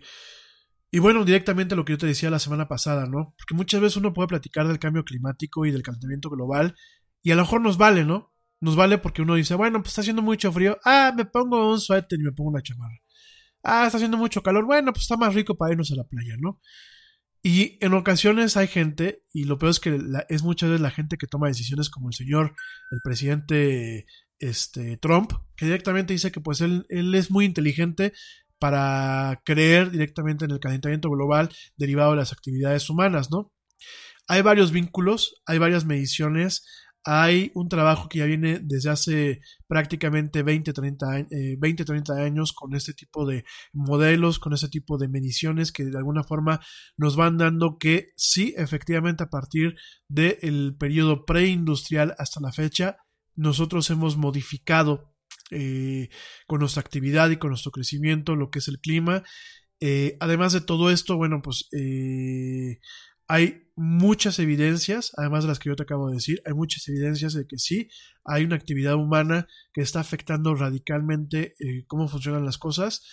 [0.91, 3.35] y bueno, directamente lo que yo te decía la semana pasada, ¿no?
[3.37, 6.75] Porque muchas veces uno puede platicar del cambio climático y del calentamiento global
[7.21, 8.33] y a lo mejor nos vale, ¿no?
[8.61, 11.79] Nos vale porque uno dice, bueno, pues está haciendo mucho frío, ah, me pongo un
[11.79, 12.97] suéter y me pongo una chamarra.
[13.63, 16.35] Ah, está haciendo mucho calor, bueno, pues está más rico para irnos a la playa,
[16.39, 16.61] ¿no?
[17.43, 21.17] Y en ocasiones hay gente, y lo peor es que es muchas veces la gente
[21.17, 22.55] que toma decisiones como el señor,
[22.91, 24.05] el presidente
[24.39, 28.13] este, Trump, que directamente dice que pues él, él es muy inteligente
[28.59, 33.53] para creer directamente en el calentamiento global derivado de las actividades humanas, ¿no?
[34.27, 36.65] Hay varios vínculos, hay varias mediciones,
[37.09, 42.51] hay un trabajo que ya viene desde hace prácticamente 20, 30, eh, 20, 30 años
[42.51, 46.59] con este tipo de modelos, con este tipo de mediciones que de alguna forma
[46.97, 49.77] nos van dando que sí, efectivamente a partir
[50.09, 52.97] del periodo preindustrial hasta la fecha,
[53.35, 55.15] nosotros hemos modificado
[55.49, 56.09] eh,
[56.45, 59.23] con nuestra actividad y con nuestro crecimiento lo que es el clima.
[59.79, 62.79] Eh, además de todo esto, bueno, pues eh,
[63.27, 67.33] hay muchas evidencias, además de las que yo te acabo de decir, hay muchas evidencias
[67.33, 67.89] de que sí,
[68.25, 73.03] hay una actividad humana que está afectando radicalmente eh, cómo funcionan las cosas,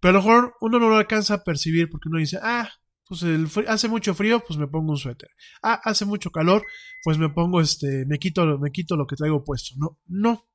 [0.00, 2.70] pero a lo mejor uno no lo alcanza a percibir porque uno dice, ah,
[3.06, 5.28] pues el hace mucho frío, pues me pongo un suéter.
[5.62, 6.64] Ah, hace mucho calor,
[7.02, 9.74] pues me pongo este, me quito, me quito lo que traigo puesto.
[9.76, 10.48] No, no,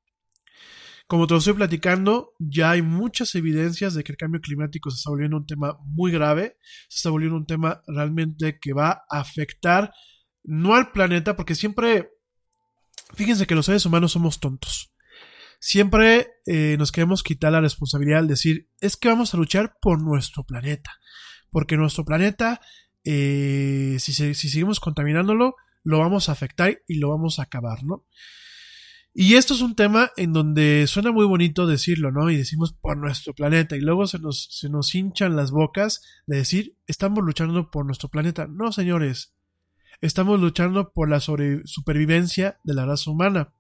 [1.10, 4.97] como te lo estoy platicando, ya hay muchas evidencias de que el cambio climático se
[4.97, 6.57] está volviendo un tema muy grave,
[6.88, 9.91] se está volviendo un tema realmente que va a afectar
[10.43, 12.12] no al planeta, porque siempre,
[13.16, 14.93] fíjense que los seres humanos somos tontos.
[15.60, 19.99] Siempre eh, nos queremos quitar la responsabilidad al decir, es que vamos a luchar por
[19.99, 20.91] nuestro planeta,
[21.49, 22.62] porque nuestro planeta,
[23.03, 28.05] eh, si, si seguimos contaminándolo, lo vamos a afectar y lo vamos a acabar, ¿no?
[29.14, 32.30] Y esto es un tema en donde suena muy bonito decirlo, ¿no?
[32.30, 36.38] Y decimos por nuestro planeta y luego se nos, se nos hinchan las bocas de
[36.38, 38.47] decir estamos luchando por nuestro planeta.
[38.47, 39.34] No, señores,
[40.01, 43.53] estamos luchando por la supervivencia de la raza humana.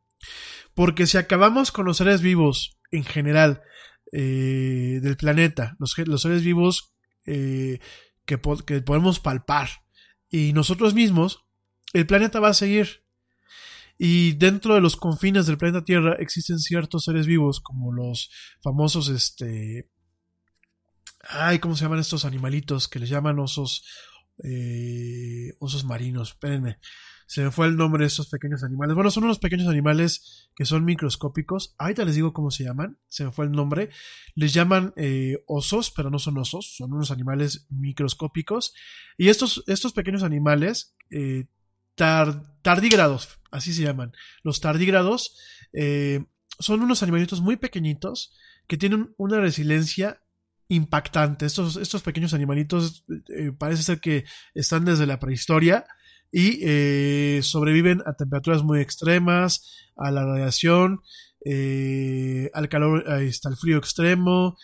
[0.75, 3.61] Porque si acabamos con los seres vivos en general
[4.11, 6.93] eh, del planeta, los, los seres vivos
[7.25, 7.79] eh,
[8.25, 9.69] que, que podemos palpar
[10.29, 11.45] y nosotros mismos,
[11.93, 13.03] el planeta va a seguir
[14.01, 18.31] y dentro de los confines del planeta Tierra existen ciertos seres vivos, como los
[18.63, 19.91] famosos, este...
[21.27, 23.83] Ay, ¿cómo se llaman estos animalitos que les llaman osos,
[24.41, 26.29] eh, osos marinos?
[26.29, 26.79] Espérenme.
[27.27, 28.95] Se me fue el nombre de estos pequeños animales.
[28.95, 31.75] Bueno, son unos pequeños animales que son microscópicos.
[31.77, 32.97] Ahorita les digo cómo se llaman.
[33.09, 33.89] Se me fue el nombre.
[34.33, 36.73] Les llaman eh, osos, pero no son osos.
[36.77, 38.73] Son unos animales microscópicos.
[39.17, 41.47] Y estos, estos pequeños animales eh,
[42.61, 44.13] tardígrados, así se llaman.
[44.43, 45.37] Los tardígrados
[45.73, 46.25] eh,
[46.59, 48.37] son unos animalitos muy pequeñitos
[48.67, 50.21] que tienen una resiliencia
[50.69, 51.45] impactante.
[51.45, 54.23] Estos, pequeños animalitos eh, parece ser que
[54.53, 55.85] están desde la prehistoria
[56.31, 61.01] y eh, sobreviven a temperaturas muy extremas, a la radiación,
[62.53, 64.57] al calor, al frío extremo.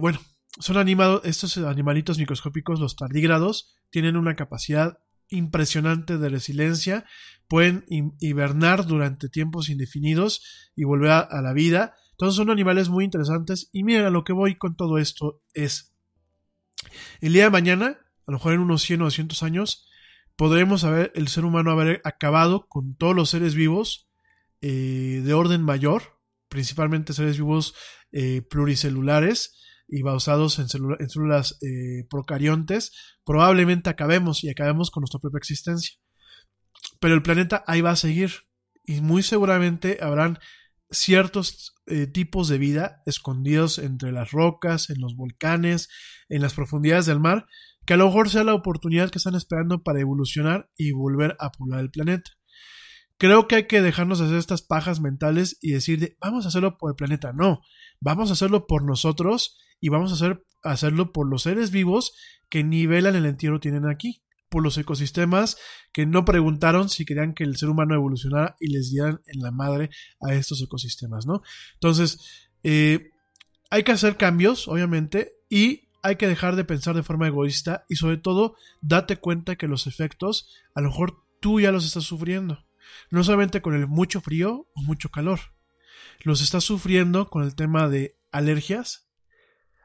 [0.00, 0.20] bueno,
[0.60, 4.98] son animados, estos animalitos microscópicos, los tardígrados, tienen una capacidad
[5.30, 7.04] impresionante de resiliencia,
[7.48, 7.84] pueden
[8.20, 11.94] hibernar durante tiempos indefinidos y volver a, la vida.
[12.12, 15.94] Entonces son animales muy interesantes y mira, lo que voy con todo esto es,
[17.20, 19.88] el día de mañana, a lo mejor en unos 100 o 200 años,
[20.36, 24.08] podremos saber el ser humano haber acabado con todos los seres vivos
[24.60, 26.18] eh, de orden mayor,
[26.48, 27.74] principalmente seres vivos
[28.12, 29.58] eh, pluricelulares,
[29.88, 32.92] y basados en, células eh, procariontes,
[33.24, 35.98] probablemente acabemos y acabemos con nuestra propia existencia.
[37.00, 38.32] Pero el planeta ahí va a seguir
[38.84, 40.38] y muy seguramente habrán
[40.90, 45.88] ciertos eh, tipos de vida escondidos entre las rocas, en los volcanes,
[46.28, 47.46] en las profundidades del mar,
[47.86, 51.50] que a lo mejor sea la oportunidad que están esperando para evolucionar y volver a
[51.50, 52.30] poblar el planeta.
[53.18, 56.90] Creo que hay que dejarnos hacer estas pajas mentales y decir, vamos a hacerlo por
[56.90, 57.32] el planeta.
[57.32, 57.62] No,
[58.00, 62.12] vamos a hacerlo por nosotros y vamos a hacer, hacerlo por los seres vivos
[62.48, 65.58] que nivelan el entierro tienen aquí, por los ecosistemas
[65.92, 69.50] que no preguntaron si querían que el ser humano evolucionara y les dieran en la
[69.50, 71.42] madre a estos ecosistemas, ¿no?
[71.74, 73.10] Entonces, eh,
[73.70, 77.96] hay que hacer cambios, obviamente, y hay que dejar de pensar de forma egoísta y
[77.96, 82.64] sobre todo date cuenta que los efectos a lo mejor tú ya los estás sufriendo.
[83.10, 85.40] No solamente con el mucho frío o mucho calor.
[86.20, 89.07] Los estás sufriendo con el tema de alergias,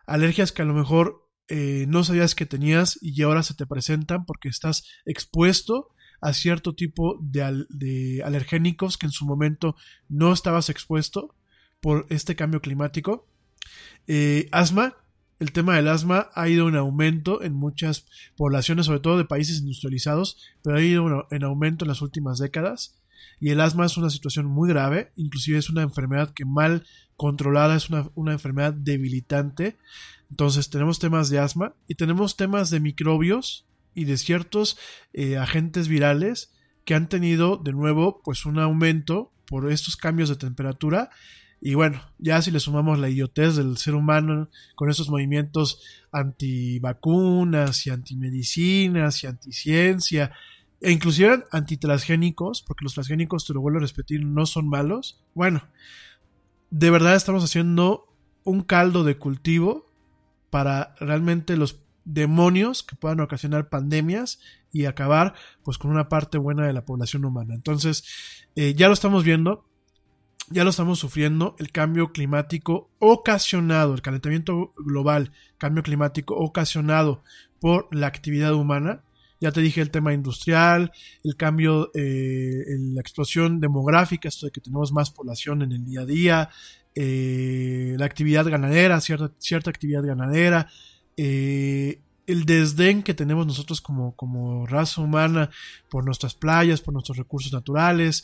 [0.05, 4.25] alergias que a lo mejor eh, no sabías que tenías y ahora se te presentan
[4.25, 5.89] porque estás expuesto
[6.21, 9.75] a cierto tipo de, alergénicos que en su momento
[10.07, 11.35] no estabas expuesto
[11.81, 13.27] por este cambio climático.
[14.07, 14.95] Eh, asma,
[15.39, 18.05] el tema del asma ha ido en aumento en muchas
[18.37, 23.02] poblaciones, sobre todo de países industrializados, pero ha ido en aumento en las últimas décadas.
[23.39, 27.75] Y el asma es una situación muy grave, inclusive es una enfermedad que mal controlada
[27.75, 29.77] es una, enfermedad debilitante.
[30.29, 34.77] Entonces tenemos temas de asma y tenemos temas de microbios y de ciertos
[35.13, 36.51] eh, agentes virales
[36.85, 41.09] que han tenido de nuevo pues un aumento por estos cambios de temperatura
[41.65, 47.87] y bueno, ya si le sumamos la idiotez del ser humano con esos movimientos antivacunas
[47.87, 50.33] y antimedicinas y anticiencia,
[50.83, 55.23] e inclusive antitransgénicos, porque los transgénicos, te lo vuelvo a repetir, no son malos.
[55.33, 55.63] Bueno,
[56.69, 58.13] de verdad estamos haciendo
[58.43, 59.89] un caldo de cultivo
[60.49, 64.39] para realmente los demonios que puedan ocasionar pandemias
[64.73, 67.53] y acabar pues con una parte buena de la población humana.
[67.53, 68.03] Entonces,
[68.57, 69.65] eh, ya lo estamos viendo,
[70.49, 77.23] ya lo estamos sufriendo, el cambio climático ocasionado, el calentamiento global, cambio climático ocasionado
[77.61, 79.01] por la actividad humana.
[79.43, 82.63] Ya te dije el tema industrial, el cambio, eh,
[82.93, 86.49] la explosión demográfica, esto de que tenemos más población en el día a día,
[86.95, 90.69] eh, la actividad ganadera, cierta, cierta actividad ganadera,
[91.17, 95.49] eh, el desdén que tenemos nosotros como, como, raza humana
[95.89, 98.23] por nuestras playas, por nuestros recursos naturales,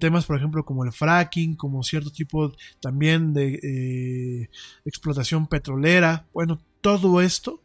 [0.00, 2.50] temas por ejemplo como el fracking, como cierto tipo
[2.80, 4.48] también de
[4.86, 7.60] explotación petrolera, bueno, todo esto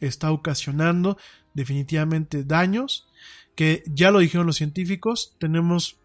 [0.00, 1.16] está ocasionando
[1.54, 3.08] definitivamente daños
[3.56, 5.98] que ya lo dijeron los científicos, tenemos,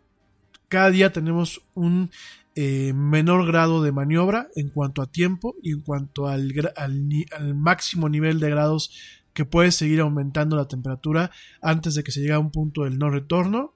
[0.70, 2.10] cada día tenemos un
[2.56, 8.10] eh, menor grado de maniobra en cuanto a tiempo y en cuanto al, al, máximo
[8.10, 8.92] nivel de grados
[9.34, 11.32] que puede seguir aumentando la temperatura
[11.62, 13.74] antes de que se llegue a un punto del no retorno.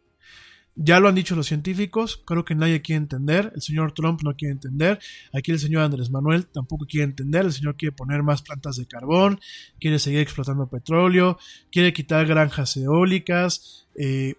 [0.77, 4.35] Ya lo han dicho los científicos, creo que nadie quiere entender, el señor Trump no
[4.35, 4.99] quiere entender,
[5.33, 8.85] aquí el señor Andrés Manuel tampoco quiere entender, el señor quiere poner más plantas de
[8.85, 9.39] carbón,
[9.79, 11.39] quiere seguir explotando petróleo,
[11.71, 14.35] quiere quitar granjas eólicas, eh,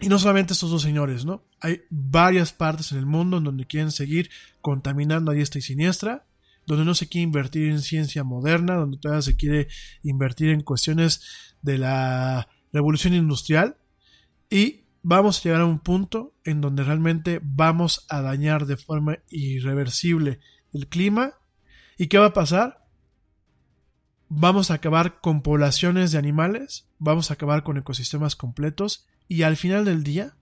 [0.00, 1.44] y no solamente estos dos señores, ¿no?
[1.60, 4.28] Hay varias partes en el mundo en donde quieren seguir
[4.60, 6.26] contaminando a diestra y siniestra,
[6.66, 9.68] donde no se quiere invertir en ciencia moderna, donde todavía se quiere
[10.02, 11.22] invertir en cuestiones
[11.62, 13.76] de la revolución industrial
[14.50, 19.18] y vamos a llegar a un punto en donde realmente vamos a dañar de forma
[19.28, 20.40] irreversible
[20.72, 21.34] el clima.
[21.98, 22.86] ¿Y qué va a pasar?
[24.28, 29.56] Vamos a acabar con poblaciones de animales, vamos a acabar con ecosistemas completos y al
[29.56, 30.36] final del día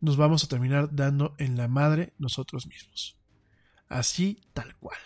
[0.00, 3.18] nos vamos a terminar dando en la madre nosotros mismos.
[3.88, 4.98] Así tal cual.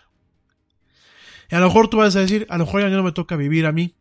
[1.51, 3.37] Y a lo mejor tú vas a decir, a lo mejor ya no me toca
[3.37, 3.97] vivir a mí,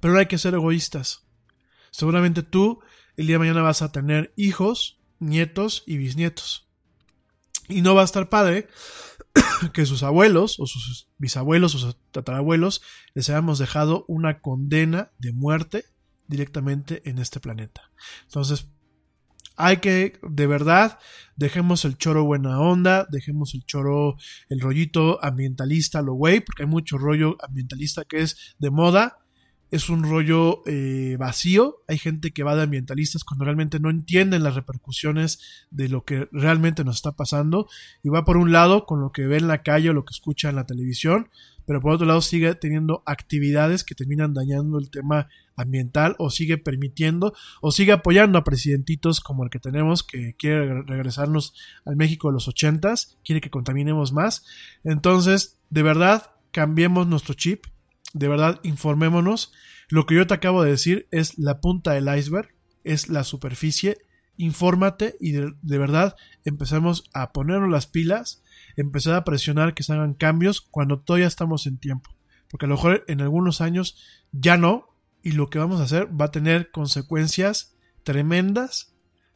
[0.00, 1.24] pero no hay que ser egoístas.
[1.90, 2.80] Seguramente tú
[3.16, 6.68] el día de mañana vas a tener hijos, nietos y bisnietos.
[7.68, 8.68] Y no va a estar padre
[9.72, 12.82] que sus abuelos o sus bisabuelos o sus tatarabuelos
[13.14, 15.84] les hayamos dejado una condena de muerte
[16.26, 17.90] directamente en este planeta.
[18.24, 18.68] Entonces,
[19.56, 20.98] hay que, de verdad,
[21.36, 24.16] dejemos el choro buena onda, dejemos el choro,
[24.48, 29.18] el rollito ambientalista, lo güey, porque hay mucho rollo ambientalista que es de moda,
[29.70, 31.82] es un rollo eh, vacío.
[31.88, 36.28] Hay gente que va de ambientalistas cuando realmente no entienden las repercusiones de lo que
[36.32, 37.68] realmente nos está pasando
[38.02, 40.12] y va por un lado con lo que ve en la calle o lo que
[40.12, 41.28] escucha en la televisión,
[41.66, 46.58] pero por otro lado sigue teniendo actividades que terminan dañando el tema ambiental o sigue
[46.58, 51.54] permitiendo o sigue apoyando a presidentitos como el que tenemos que quiere regresarnos
[51.84, 54.44] al México de los ochentas, quiere que contaminemos más.
[54.84, 57.66] Entonces, de verdad, cambiemos nuestro chip,
[58.12, 59.52] de verdad, informémonos.
[59.88, 62.54] Lo que yo te acabo de decir es la punta del iceberg,
[62.84, 63.98] es la superficie.
[64.36, 68.42] Infórmate y de, verdad empecemos a ponernos las pilas,
[68.76, 72.16] empezar a presionar que se hagan cambios cuando todavía estamos en tiempo.
[72.48, 73.96] Porque a lo mejor en algunos años
[74.32, 78.89] ya no, y lo que vamos a hacer va a tener consecuencias tremendas,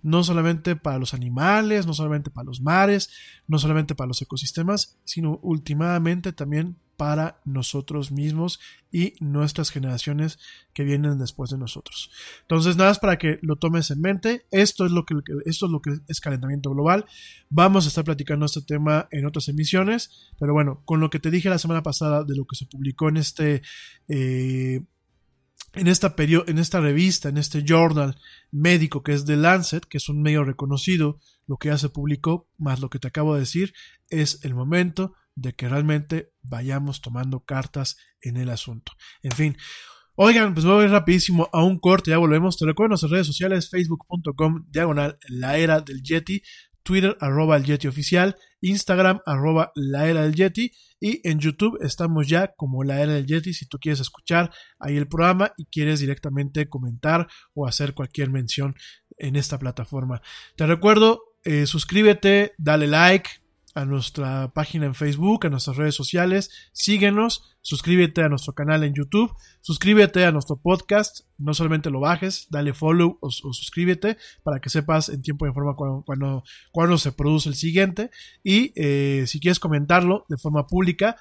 [0.05, 3.11] no solamente para los animales, no solamente para los mares,
[3.49, 8.61] no solamente para los ecosistemas, sino últimamente también para nosotros mismos
[8.93, 10.39] y nuestras generaciones
[10.75, 12.11] que vienen después de nosotros.
[12.43, 14.47] Entonces, nada más para que lo tomes en mente.
[14.51, 15.15] Esto es lo que,
[15.47, 17.07] esto es lo que es calentamiento global.
[17.49, 21.31] Vamos a estar platicando este tema en otras emisiones, pero bueno, con lo que te
[21.31, 23.63] dije la semana pasada de lo que se publicó en este
[24.07, 24.83] eh,
[25.75, 28.16] en esta, en esta revista, en este journal
[28.51, 32.49] médico que es The Lancet, que es un medio reconocido, lo que ya se publicó,
[32.59, 33.75] más lo que te acabo de decir,
[34.09, 38.93] es el momento de que realmente vayamos tomando cartas en el asunto.
[39.22, 39.57] En fin,
[40.14, 42.57] oigan, pues voy rapidísimo a un corte, ya volvemos.
[42.57, 46.43] Te recuerdo nuestras redes sociales, facebook.com, diagonal, la era del Yeti,
[46.85, 50.70] Twitter, arroba el Yeti oficial, Instagram, arroba la era del Yeti,
[51.01, 53.53] y en YouTube estamos ya como la era del Yeti.
[53.53, 58.74] Si tú quieres escuchar ahí el programa y quieres directamente comentar o hacer cualquier mención
[59.18, 60.22] en esta plataforma.
[60.57, 63.30] Te recuerdo, eh, suscríbete, dale like,
[63.75, 68.95] a nuestra página en Facebook, a nuestras redes sociales, síguenos, suscríbete a nuestro canal en
[68.95, 74.70] YouTube, suscríbete a nuestro podcast, no solamente lo bajes, dale follow o, suscríbete para que
[74.70, 78.11] sepas en tiempo y en forma cuando, cuando, se produce el siguiente.
[78.45, 81.16] Y eh, si quieres comentarlo de forma pública,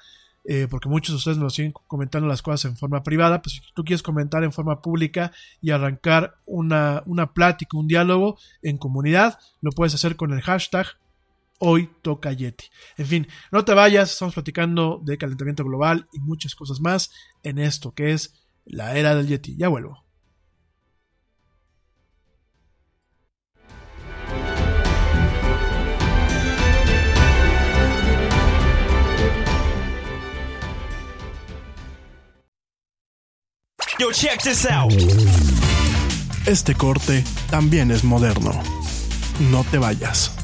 [0.46, 3.60] eh, porque muchos de ustedes nos siguen comentando las cosas en forma privada, pues si
[3.74, 5.32] tú quieres comentar en forma pública
[5.62, 10.86] y arrancar una, una plática, un diálogo en comunidad, lo puedes hacer con el hashtag
[11.58, 12.66] Hoy toca Yeti.
[12.96, 17.10] En fin, no te vayas, estamos platicando de calentamiento global y muchas cosas más
[17.42, 18.34] en esto que es
[18.64, 19.56] la era del Yeti.
[19.56, 20.04] Ya vuelvo.
[33.96, 34.92] Yo, check this out.
[36.46, 38.60] Este corte también es moderno.
[39.50, 40.43] No te vayas.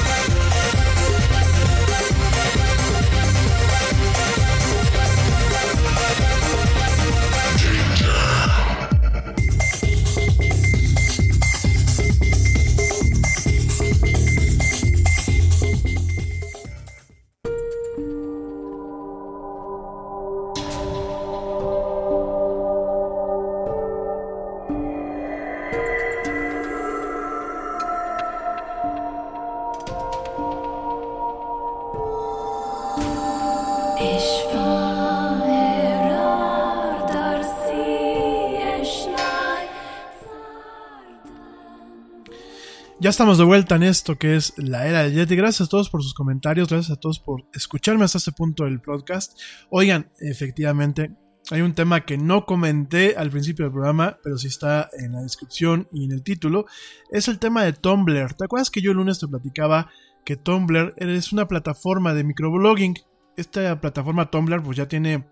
[43.11, 45.35] Estamos de vuelta en esto que es la era del Yeti.
[45.35, 48.79] Gracias a todos por sus comentarios, gracias a todos por escucharme hasta este punto del
[48.79, 49.37] podcast.
[49.69, 51.11] Oigan, efectivamente,
[51.49, 55.21] hay un tema que no comenté al principio del programa, pero sí está en la
[55.23, 56.67] descripción y en el título.
[57.11, 58.33] Es el tema de Tumblr.
[58.33, 59.89] ¿Te acuerdas que yo el lunes te platicaba
[60.23, 62.95] que Tumblr es una plataforma de microblogging?
[63.35, 65.27] Esta plataforma Tumblr pues ya tiene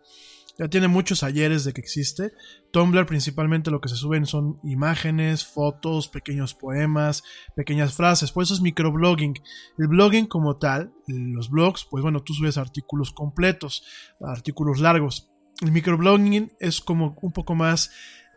[0.59, 2.33] ya tiene muchos ayeres de que existe.
[2.71, 7.23] Tumblr principalmente lo que se suben son imágenes, fotos, pequeños poemas,
[7.55, 9.35] pequeñas frases, pues eso es microblogging.
[9.77, 13.83] El blogging como tal, los blogs, pues bueno, tú subes artículos completos,
[14.19, 15.31] artículos largos.
[15.61, 17.91] El microblogging es como un poco más...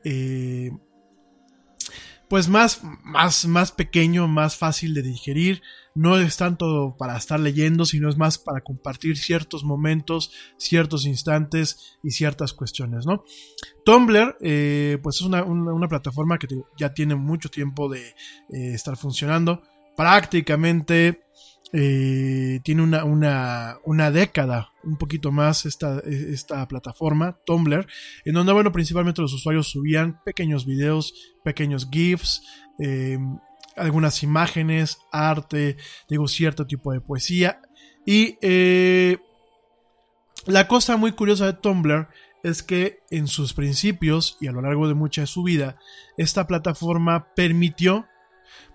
[0.04, 0.70] Eh,
[2.28, 5.60] pues más, más, más pequeño, más fácil de digerir.
[5.94, 11.98] No es tanto para estar leyendo, sino es más para compartir ciertos momentos, ciertos instantes
[12.02, 13.24] y ciertas cuestiones, ¿no?
[13.84, 16.46] Tumblr, eh, pues es una, una, plataforma que
[16.78, 19.62] ya tiene mucho tiempo de eh, estar funcionando.
[19.96, 21.24] Prácticamente
[21.74, 27.86] eh, tiene una, una, una década, un poquito más esta, esta plataforma, Tumblr,
[28.24, 31.12] en donde, bueno, principalmente los usuarios subían pequeños videos,
[31.44, 32.42] pequeños GIFs,
[33.76, 35.76] algunas imágenes, arte,
[36.08, 37.60] digo, cierto tipo de poesía.
[38.06, 39.18] Y eh,
[40.46, 42.08] la cosa muy curiosa de Tumblr
[42.42, 45.76] es que en sus principios y a lo largo de mucha de su vida,
[46.16, 48.06] esta plataforma permitió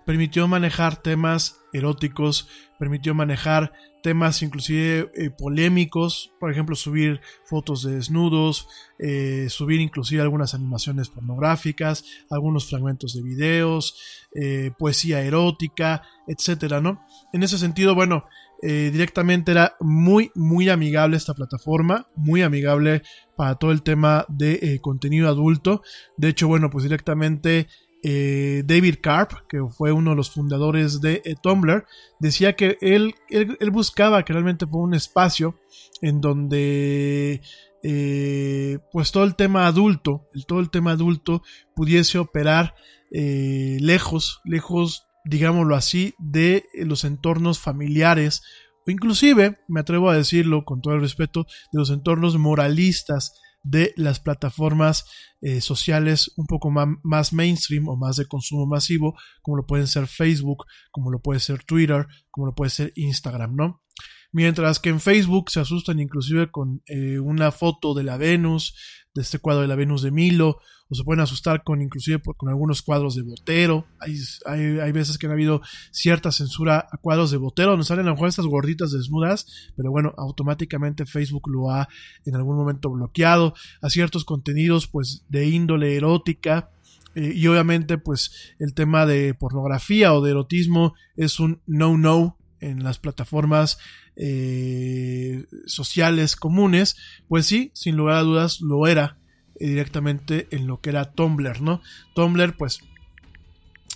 [0.08, 2.48] permitió manejar temas eróticos,
[2.78, 8.68] permitió manejar temas inclusive eh, polémicos, por ejemplo, subir fotos de desnudos,
[8.98, 17.04] eh, subir inclusive algunas animaciones pornográficas, algunos fragmentos de videos, eh, poesía erótica, etcétera, ¿no?
[17.32, 18.24] En ese sentido, bueno,
[18.60, 23.02] directamente era muy, muy amigable esta plataforma, muy amigable
[23.36, 25.82] para todo el tema de contenido adulto.
[26.16, 27.68] De hecho, bueno, pues directamente
[28.02, 31.84] eh, David Karp, que fue uno de los fundadores de eh, Tumblr,
[32.20, 35.58] decía que él, él, buscaba que realmente fue un espacio
[36.00, 37.42] en donde
[37.82, 41.42] eh, pues todo el tema adulto, todo el tema adulto
[41.74, 42.74] pudiese operar
[43.10, 48.42] eh, lejos, lejos, digámoslo así, de los entornos familiares
[48.86, 53.92] o inclusive, me atrevo a decirlo con todo el respeto, de los entornos moralistas de
[53.96, 55.04] las plataformas
[55.40, 60.06] eh, sociales un poco más mainstream o más de consumo masivo, como lo pueden ser
[60.06, 63.82] Facebook, como lo puede ser Twitter, como lo puede ser Instagram, ¿no?
[64.30, 68.74] Mientras que en Facebook se asustan inclusive con eh, una foto de la Venus,
[69.14, 70.58] de este cuadro de la Venus de Milo,
[70.90, 73.86] o se pueden asustar con inclusive con algunos cuadros de Botero.
[74.00, 75.60] Hay, hay, hay, veces que han habido
[75.90, 79.46] cierta censura a cuadros de Botero, donde salen a lo mejor estas gorditas desnudas,
[79.76, 81.88] pero bueno, automáticamente Facebook lo ha
[82.24, 86.70] en algún momento bloqueado, a ciertos contenidos pues de índole erótica,
[87.14, 92.82] eh, y obviamente pues el tema de pornografía o de erotismo es un no-no en
[92.82, 93.78] las plataformas
[94.16, 96.96] eh, sociales comunes,
[97.28, 99.16] pues sí, sin lugar a dudas lo era
[99.58, 101.80] eh, directamente en lo que era Tumblr, ¿no?
[102.14, 102.80] Tumblr, pues,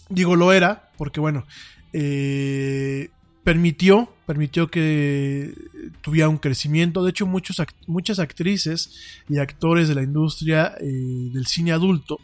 [0.08, 1.46] digo lo era, porque bueno,
[1.92, 3.10] eh,
[3.44, 5.54] permitió, permitió que
[6.00, 7.02] tuviera un crecimiento.
[7.02, 12.18] De hecho, muchos, muchas actrices y actores de la industria del cine adulto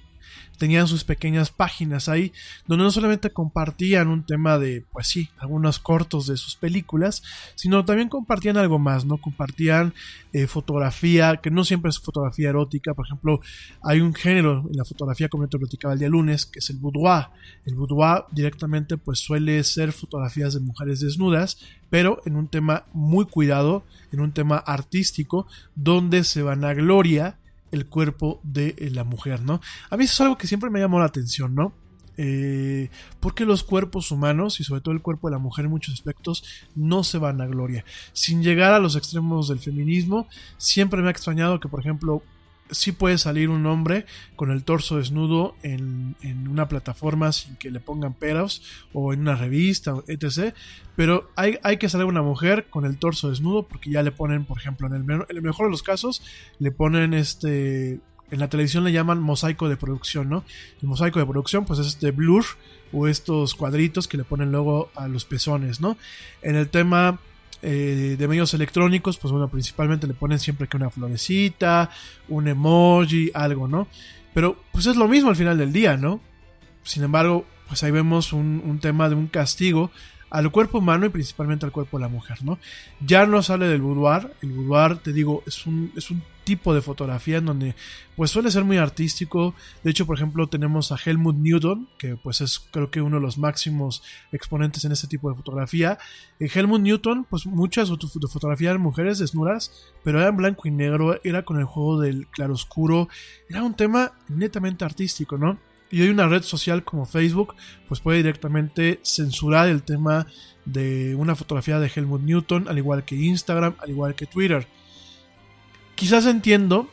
[0.59, 2.32] tenían sus pequeñas páginas ahí,
[2.66, 7.22] donde no solamente compartían un tema de, pues sí, algunos cortos de sus películas,
[7.55, 9.18] sino también compartían algo más, ¿no?
[9.18, 9.94] Compartían
[10.32, 13.40] eh, fotografía, que no siempre es fotografía erótica, por ejemplo,
[13.82, 16.76] hay un género en la fotografía, como te platicaba el día lunes, que es el
[16.76, 17.28] boudoir.
[17.64, 21.59] El boudoir directamente, pues suele ser fotografías de mujeres desnudas,
[21.89, 27.39] pero en un tema muy cuidado, en un tema artístico, donde se vanagloria
[27.70, 29.61] el cuerpo de la mujer, ¿no?
[29.90, 31.73] A mí eso es algo que siempre me llamó la atención, ¿no?
[32.20, 32.90] Eh,
[33.20, 36.43] porque los cuerpos humanos y sobre todo el cuerpo de la mujer en muchos aspectos
[36.74, 37.85] no se van a gloria.
[38.12, 40.27] Sin llegar a los extremos del feminismo,
[40.57, 42.23] siempre me ha extrañado que, por ejemplo,
[42.70, 47.70] sí puede salir un hombre con el torso desnudo en, en una plataforma sin que
[47.70, 48.62] le pongan peros
[48.93, 50.55] o en una revista, etc.
[50.97, 54.45] Pero hay, hay que salir una mujer con el torso desnudo porque ya le ponen,
[54.45, 56.23] por ejemplo, en el, en el mejor de los casos,
[56.59, 58.01] le ponen este...
[58.31, 60.45] En la televisión le llaman mosaico de producción, ¿no?
[60.82, 62.45] El mosaico de producción, pues es este blur
[62.93, 65.97] o estos cuadritos que le ponen luego a los pezones, ¿no?
[66.43, 67.20] En el tema
[67.62, 71.90] eh, de medios electrónicos, pues bueno, principalmente le ponen siempre que una florecita,
[72.28, 73.89] un emoji, algo, ¿no?
[74.35, 76.20] Pero pues es lo mismo al final del día, ¿no?
[76.82, 79.90] Sin embargo, pues ahí vemos un, un tema de un castigo
[80.31, 82.59] al cuerpo humano y principalmente al cuerpo de la mujer, ¿no?
[83.01, 86.81] Ya no sale del boudoir, el boudoir, te digo, es un, es un tipo de
[86.81, 87.75] fotografía en donde
[88.17, 92.41] pues suele ser muy artístico, de hecho por ejemplo tenemos a Helmut Newton, que pues
[92.41, 94.03] es creo que uno de los máximos
[94.33, 95.99] exponentes en este tipo de fotografía,
[96.41, 100.39] en Helmut Newton, pues muchas de su de fotografía eran mujeres desnudas, pero era en
[100.39, 103.09] blanco y negro, era con el juego del claroscuro,
[103.51, 105.59] era un tema netamente artístico, ¿no?
[105.90, 107.55] Y hoy una red social como Facebook,
[107.86, 110.27] pues puede directamente censurar el tema
[110.65, 114.66] de una fotografía de Helmut Newton, al igual que Instagram, al igual que Twitter.
[115.94, 116.90] Quizás entiendo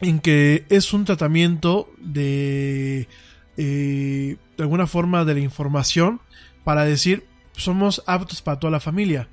[0.00, 3.08] en que es un tratamiento de,
[3.56, 6.20] eh, de alguna forma de la información
[6.64, 7.24] para decir
[7.56, 9.28] somos aptos para toda la familia.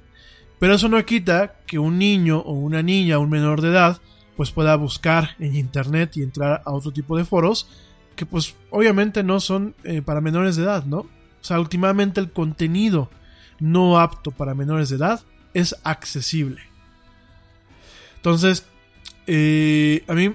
[0.60, 4.00] Pero eso no quita que un niño o una niña, un menor de edad,
[4.38, 7.68] pues pueda buscar en internet y entrar a otro tipo de foros
[8.16, 11.00] que pues obviamente no son eh, para menores de edad, ¿no?
[11.00, 11.10] O
[11.46, 13.10] sea, últimamente el contenido
[13.60, 15.22] no apto para menores de edad
[15.54, 16.62] es accesible.
[18.18, 18.66] Entonces,
[19.28, 20.34] eh, a mí,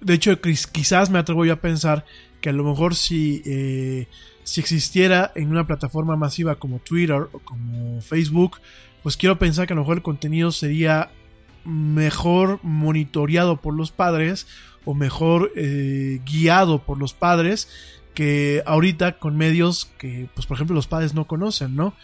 [0.00, 2.04] de hecho, quiz- quizás me atrevo yo a pensar
[2.40, 4.08] que a lo mejor si, eh,
[4.44, 8.58] si existiera en una plataforma masiva como Twitter o como Facebook,
[9.02, 11.10] pues quiero pensar que a lo mejor el contenido sería
[11.64, 14.46] mejor monitoreado por los padres
[14.90, 17.68] o mejor eh, guiado por los padres
[18.12, 21.94] que ahorita con medios que, pues por ejemplo, los padres no conocen, ¿no?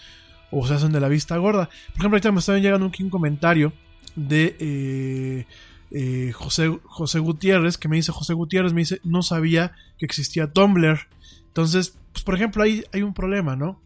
[0.53, 1.69] O se hacen de la vista gorda.
[1.89, 3.73] Por ejemplo, ahorita me está llegando aquí un comentario
[4.15, 5.47] de eh,
[5.91, 10.53] eh, José, José Gutiérrez, que me dice, José Gutiérrez me dice, no sabía que existía
[10.53, 11.09] Tumblr.
[11.49, 13.81] Entonces, pues por ejemplo, ahí hay un problema, ¿no?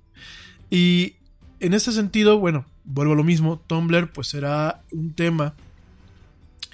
[0.69, 1.15] Y
[1.59, 5.55] en ese sentido, bueno, vuelvo a lo mismo, Tumblr pues era un tema,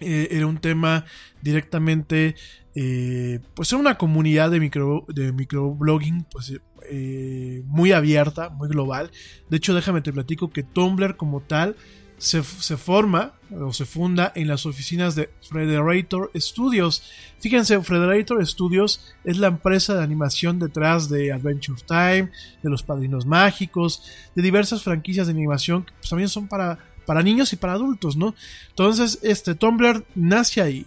[0.00, 1.04] eh, era un tema
[1.42, 2.34] directamente,
[2.74, 6.52] eh, pues una comunidad de, micro, de microblogging pues
[6.90, 9.10] eh, muy abierta, muy global.
[9.48, 11.76] De hecho, déjame te platico que Tumblr como tal
[12.18, 17.02] se, se, forma o se funda en las oficinas de Frederator Studios.
[17.38, 22.30] Fíjense, Frederator Studios es la empresa de animación detrás de Adventure Time,
[22.62, 24.02] de Los Padrinos Mágicos,
[24.34, 28.16] de diversas franquicias de animación que pues, también son para, para niños y para adultos,
[28.16, 28.34] ¿no?
[28.68, 30.86] Entonces, este Tumblr nace ahí.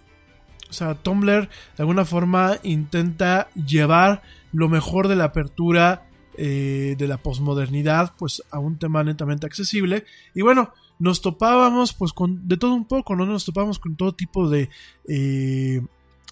[0.68, 4.22] O sea, Tumblr de alguna forma intenta llevar
[4.52, 6.06] lo mejor de la apertura
[6.36, 10.04] eh, de la posmodernidad pues a un tema netamente accesible.
[10.34, 13.26] Y bueno, nos topábamos pues con de todo un poco, ¿no?
[13.26, 14.70] Nos topábamos con todo tipo de,
[15.08, 15.82] eh,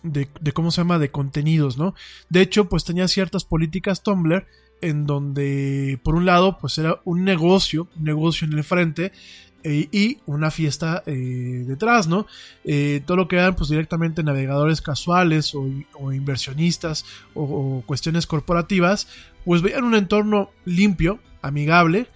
[0.03, 0.99] de, de, ¿cómo se llama?
[0.99, 1.95] De contenidos, ¿no?
[2.29, 4.47] De hecho, pues tenía ciertas políticas Tumblr
[4.81, 9.13] en donde, por un lado, pues era un negocio, un negocio en el frente,
[9.71, 11.13] eh, y una fiesta eh,
[11.67, 12.27] detrás, ¿no?
[12.65, 17.05] Eh, todo lo que eran pues directamente navegadores casuales o, inversionistas
[17.35, 19.09] o, o, cuestiones corporativas,
[19.45, 22.09] pues veían un entorno limpio, amigable,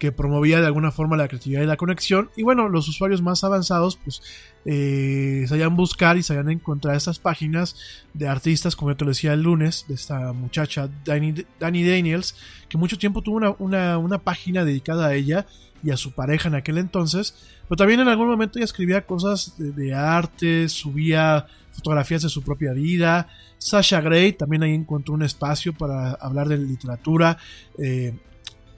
[0.00, 2.30] que promovía de alguna forma la creatividad y la conexión.
[2.34, 4.22] Y bueno, los usuarios más avanzados pues
[4.64, 7.76] eh, sabían buscar y sabían encontrar estas páginas
[8.14, 12.34] de artistas, como yo te lo decía el lunes, de esta muchacha Dani, Dani Daniels,
[12.70, 15.46] que mucho tiempo tuvo una, una, una página dedicada a ella
[15.84, 17.34] y a su pareja en aquel entonces,
[17.68, 22.42] pero también en algún momento ella escribía cosas de, de, arte, subía fotografías de su
[22.42, 23.28] propia vida.
[23.58, 27.36] Sasha Gray también ahí encontró un espacio para hablar de literatura,
[27.78, 28.14] eh,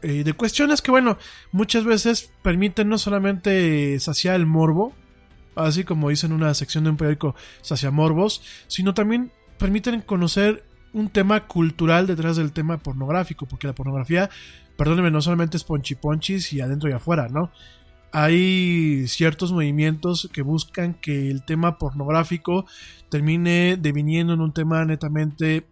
[0.02, 1.18] eh, de cuestiones que, bueno,
[1.50, 4.92] muchas veces permiten no solamente saciar el morbo,
[5.54, 10.64] así como dice en una sección de un periódico sacia morbos, sino también permiten conocer
[10.92, 14.28] un tema cultural detrás del tema pornográfico, porque la pornografía
[14.76, 17.50] perdónenme, no solamente es ponchiponchis y adentro y afuera, ¿no?
[18.12, 22.66] Hay ciertos movimientos que buscan que el tema pornográfico
[23.08, 25.66] termine deviniendo en un tema netamente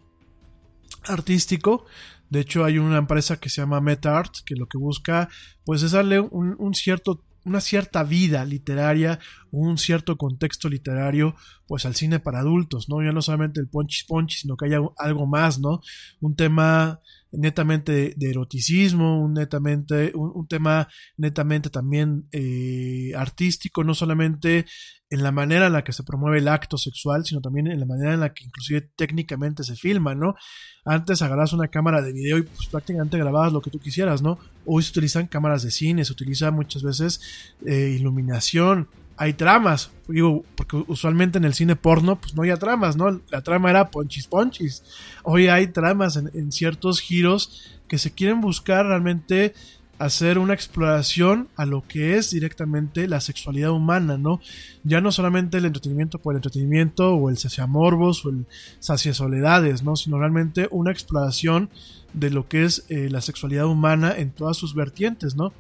[1.07, 1.85] artístico.
[2.31, 5.28] De hecho, hay una empresa que se llama MetaArt que lo que busca,
[5.65, 9.19] pues, es darle un, cierto una cierta vida literaria
[9.51, 11.35] un cierto contexto literario
[11.66, 13.02] pues al cine para adultos, ¿no?
[13.02, 15.81] Ya no solamente el ponchis ponchis, sino que haya algo más, ¿no?
[16.20, 17.01] Un tema
[17.32, 24.66] netamente de eroticismo, un netamente, un, un tema netamente también eh, artístico, no solamente
[25.11, 27.87] en la manera en la que se promueve el acto sexual, sino también en la
[27.87, 30.37] manera en la que inclusive técnicamente se filma, ¿no?
[30.85, 34.39] Antes agarras una cámara de video y pues prácticamente grababas lo que tú quisieras, ¿no?
[34.65, 37.20] Hoy se utilizan cámaras de cine, se utiliza muchas veces
[37.66, 42.97] eh, iluminación, hay tramas, digo, porque usualmente en el cine porno pues no había tramas,
[42.97, 43.20] ¿no?
[43.31, 44.82] La trama era ponchis ponchis.
[45.24, 49.53] Hoy hay tramas en, en ciertos giros que se quieren buscar realmente
[50.01, 54.41] hacer una exploración a lo que es directamente la sexualidad humana, ¿no?
[54.83, 58.47] Ya no solamente el entretenimiento por el entretenimiento o el saciamorbos o el
[58.79, 59.97] saciasoledades, ¿no?
[59.97, 61.69] Sino realmente una exploración
[62.15, 65.53] de lo que es eh, la sexualidad humana en todas sus vertientes, ¿no?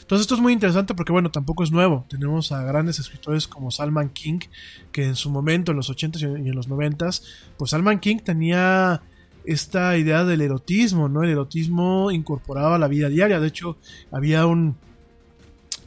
[0.00, 2.04] Entonces esto es muy interesante porque bueno, tampoco es nuevo.
[2.08, 4.40] Tenemos a grandes escritores como Salman King,
[4.90, 7.22] que en su momento, en los 80s y en los 90s,
[7.56, 9.02] pues Salman King tenía
[9.44, 11.22] esta idea del erotismo, ¿no?
[11.22, 13.40] El erotismo incorporado a la vida diaria.
[13.40, 13.76] De hecho,
[14.10, 14.76] había un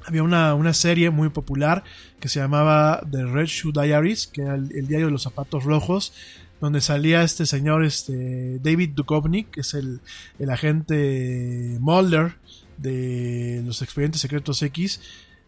[0.05, 1.83] había una, una serie muy popular
[2.21, 6.13] que se llamaba The Red Shoe Diaries, que era el, diario de los zapatos rojos,
[6.61, 9.99] donde salía este señor, este David Duchovny, que es el,
[10.39, 12.35] el agente Mulder
[12.77, 15.01] de los expedientes secretos X,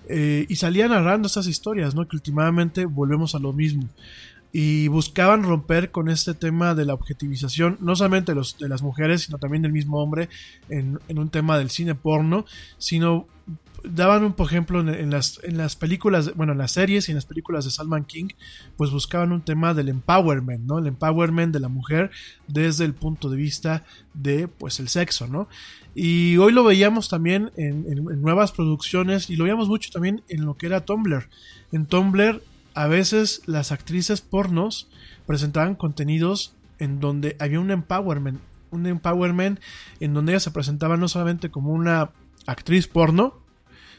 [0.07, 2.07] eh, y salía narrando estas historias, ¿no?
[2.07, 3.87] Que últimamente volvemos a lo mismo.
[4.51, 9.37] Y buscaban romper con este tema de la objetivización, no solamente de, las mujeres, sino
[9.37, 10.27] también del mismo hombre,
[10.69, 12.45] en, en un tema del cine porno,
[12.79, 13.27] sino
[13.83, 17.15] daban un por ejemplo en, las en las películas bueno en las series y en
[17.15, 18.27] las películas de Salman King
[18.75, 22.11] pues buscaban un tema del empowerment no el empowerment de la mujer
[22.47, 25.47] desde el punto de vista de pues el sexo no
[25.95, 30.45] y hoy lo veíamos también en- en nuevas producciones y lo veíamos mucho también en
[30.45, 31.29] lo que era Tumblr.
[31.71, 32.41] En Tumblr
[32.83, 34.87] a veces las actrices pornos
[35.25, 38.39] presentaban contenidos en donde había un empowerment
[38.71, 39.59] un empowerment
[39.99, 42.11] en donde ellas se presentaban no solamente como una
[42.45, 43.33] actriz porno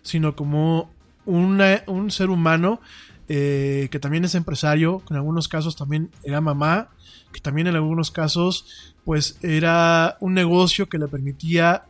[0.02, 0.90] sino como
[1.26, 2.80] una- un ser humano
[3.28, 6.88] eh, que también es empresario, que en algunos casos también era mamá,
[7.32, 11.84] que también en algunos casos pues era un negocio que le permitía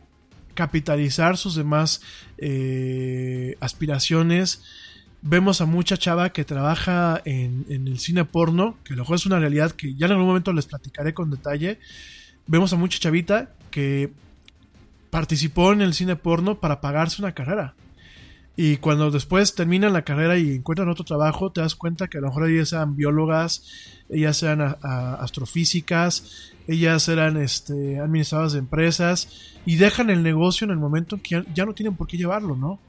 [0.53, 2.01] capitalizar sus demás
[2.37, 4.61] eh, aspiraciones.
[5.21, 9.25] Vemos a mucha chava que trabaja en, en el cine porno, que lo mejor es
[9.25, 11.79] una realidad que ya en algún momento les platicaré con detalle.
[12.47, 14.11] Vemos a mucha chavita que
[15.11, 17.75] participó en el cine porno para pagarse una carrera.
[18.55, 22.21] Y cuando después terminan la carrera y encuentran otro trabajo, te das cuenta que a
[22.21, 23.63] lo mejor ellas sean biólogas,
[24.09, 30.77] ellas sean astrofísicas, ellas eran este, administradoras de empresas y dejan el negocio en el
[30.77, 32.79] momento en que ya, ya no tienen por qué llevarlo, ¿no?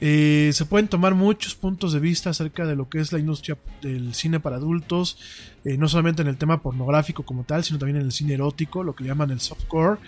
[0.00, 3.56] Eh, se pueden tomar muchos puntos de vista acerca de lo que es la industria
[3.80, 5.18] del cine para adultos,
[5.64, 8.84] eh, no solamente en el tema pornográfico como tal, sino también en el cine erótico,
[8.84, 9.98] lo que llaman el softcore.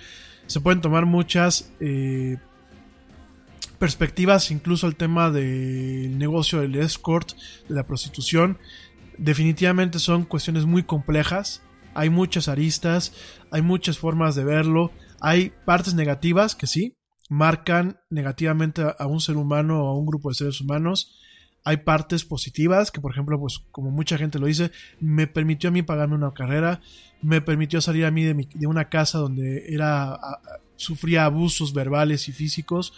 [0.47, 2.37] Se pueden tomar muchas eh,
[3.79, 7.33] perspectivas, incluso el tema del negocio del escort,
[7.69, 8.59] de la prostitución.
[9.17, 11.63] Definitivamente son cuestiones muy complejas.
[11.95, 13.13] Hay muchas aristas,
[13.51, 14.93] hay muchas formas de verlo.
[15.21, 16.95] Hay partes negativas que sí,
[17.29, 21.19] marcan negativamente a, un ser humano o a un grupo de seres humanos.
[21.65, 25.73] Hay partes positivas que, por ejemplo, pues como mucha gente lo dice, me permitió a
[25.73, 26.81] mí pagarme una carrera,
[27.21, 30.19] me permitió salir a mí de, mi- de una casa donde era
[30.77, 32.93] sufría abusos verbales y físicos,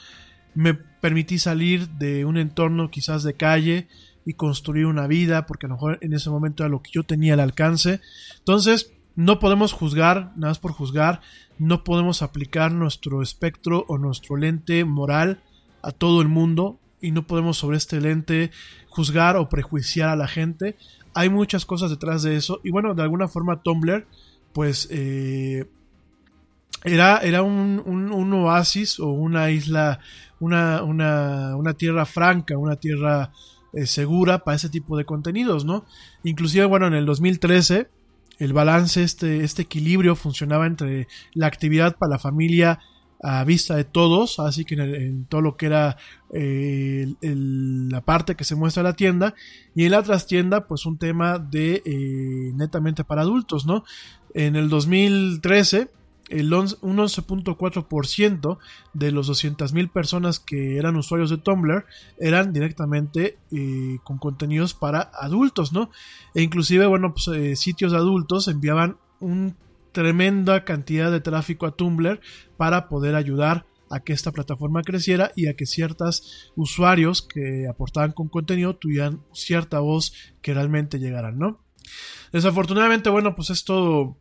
[0.55, 3.89] me permití salir de un entorno quizás de calle
[4.27, 7.03] y construir una vida, porque a lo mejor en ese momento era lo que yo
[7.05, 8.01] tenía al alcance.
[8.39, 11.23] Entonces, no podemos juzgar, nada más por juzgar,
[11.61, 15.41] no podemos aplicar nuestro espectro o nuestro lente moral
[15.83, 18.51] a todo el mundo y no podemos sobre este lente
[18.89, 20.77] juzgar o prejuiciar a la gente.
[21.15, 24.07] Hay muchas cosas detrás de eso y bueno, de alguna forma Tumblr
[24.53, 25.67] pues eh,
[26.85, 30.01] era, era un, un- oasis o una isla,
[30.41, 33.33] una, una, una tierra franca, una tierra
[33.75, 35.85] eh, segura para ese tipo de contenidos, ¿no?
[36.25, 37.89] Inclusive, bueno, en el 2013
[38.41, 42.81] el balance, este, este equilibrio funcionaba entre la actividad para la familia
[43.23, 45.99] a vista de todos, así que en, todo lo que era
[46.33, 49.35] eh, la parte que se muestra la tienda,
[49.75, 53.85] y en la trastienda, pues un tema de eh, netamente para adultos, ¿no?
[54.33, 55.91] En el 2013,
[56.31, 58.59] el 11 un 11.4%
[58.95, 61.85] de los 200.000 personas que eran usuarios de Tumblr
[62.19, 65.91] eran directamente eh, con contenidos para adultos, ¿no?
[66.35, 69.57] E inclusive, bueno, pues eh, sitios de adultos enviaban un
[69.93, 72.21] tremenda cantidad de tráfico a Tumblr
[72.57, 78.13] para poder ayudar a que esta plataforma creciera y a que ciertos usuarios que aportaban
[78.13, 81.59] con contenido tuvieran cierta voz que realmente llegaran, ¿no?
[82.33, 84.17] Desafortunadamente, bueno, pues esto,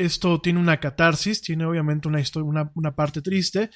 [0.00, 3.70] esto tiene una catarsis, tiene obviamente una, una, una parte triste.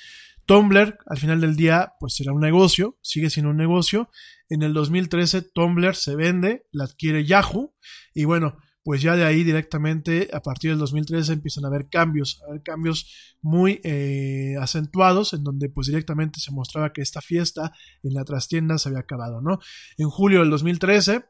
[0.46, 4.10] Tumblr, al final del día, pues será un negocio, sigue siendo un negocio.
[4.48, 7.74] En el 2013, Tumblr se vende, la adquiere Yahoo,
[8.14, 12.42] y bueno, pues ya de ahí directamente, a partir del 2013, empiezan a haber cambios,
[12.42, 17.72] a cambios muy eh, acentuados, en donde pues directamente se mostraba que esta fiesta
[18.02, 19.58] en la trastienda se había acabado, ¿no?
[19.96, 21.24] En julio del 2013,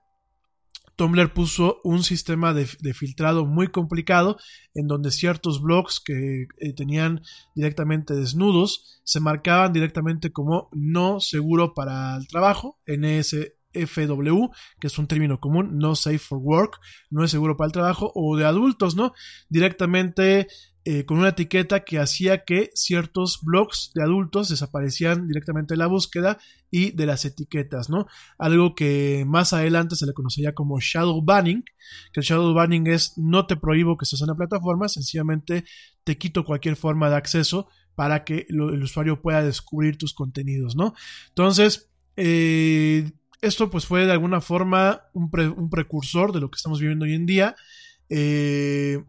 [0.97, 4.39] Tumblr puso un sistema de, filtrado muy complicado
[4.75, 7.23] en donde ciertos blogs que eh, tenían
[7.55, 14.47] directamente desnudos se marcaban directamente como no seguro para el trabajo, NSFW,
[14.81, 16.79] que es un término común, no safe for work,
[17.11, 19.13] no es seguro para el trabajo, o de adultos, ¿no?
[19.49, 20.47] Directamente
[20.87, 25.87] eh, con una etiqueta que hacía que ciertos blogs de adultos desaparecían directamente de la
[25.87, 26.39] búsqueda
[26.75, 28.09] y de las etiquetas, ¿no?
[28.37, 31.63] Algo que más adelante se le conocería como shadow banning,
[32.13, 35.65] que el shadow banning es no te prohíbo que estés en la plataforma, sencillamente
[36.03, 40.95] te quito cualquier forma de acceso para que el usuario pueda descubrir tus contenidos, ¿no?
[41.29, 43.09] Entonces, eh,
[43.41, 45.31] esto pues fue de alguna forma un,
[45.71, 47.55] precursor de lo que estamos viviendo hoy en día.
[48.09, 49.01] Eh,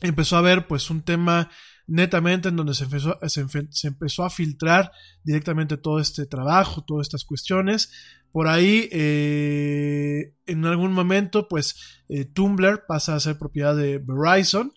[0.00, 1.50] empezó a haber pues un tema
[1.88, 4.92] netamente en donde se empezó, se, empezó a filtrar
[5.24, 7.90] directamente todo este trabajo, todas estas cuestiones.
[8.30, 14.72] Por ahí, eh, en algún momento, pues eh, Tumblr pasa a ser propiedad de Verizon.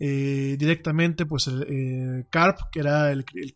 [0.00, 3.12] Eh, directamente, pues el Carp, que era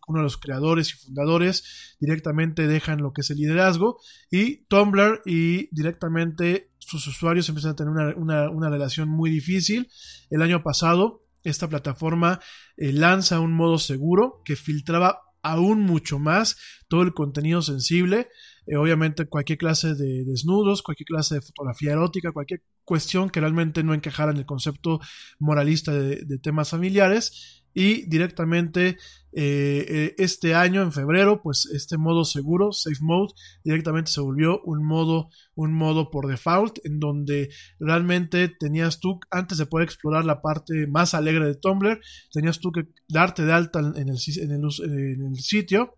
[0.07, 3.99] uno de los creadores y fundadores, directamente dejan lo que es el liderazgo.
[4.31, 9.89] Y Tumblr y directamente sus usuarios empiezan a tener una, una, una relación muy difícil.
[10.29, 12.39] El año pasado, esta plataforma
[12.77, 16.57] eh, lanza un modo seguro que filtraba aún mucho más
[16.87, 18.29] todo el contenido sensible.
[18.65, 23.83] Eh, obviamente cualquier clase de desnudos, cualquier clase de fotografía erótica, cualquier cuestión que realmente
[23.83, 24.99] no encajara en el concepto
[25.39, 28.97] moralista de, de temas familiares y directamente
[29.35, 33.33] eh, este año en febrero pues este modo seguro safe mode
[33.63, 39.57] directamente se volvió un modo un modo por default en donde realmente tenías tú antes
[39.57, 41.99] de poder explorar la parte más alegre de Tumblr
[42.31, 45.97] tenías tú que darte de alta en el, en el, sitio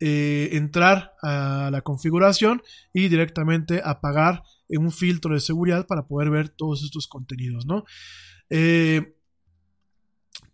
[0.00, 2.62] eh, entrar a la configuración
[2.92, 7.84] y directamente apagar un filtro de seguridad para poder ver todos estos contenidos no
[8.50, 9.14] eh,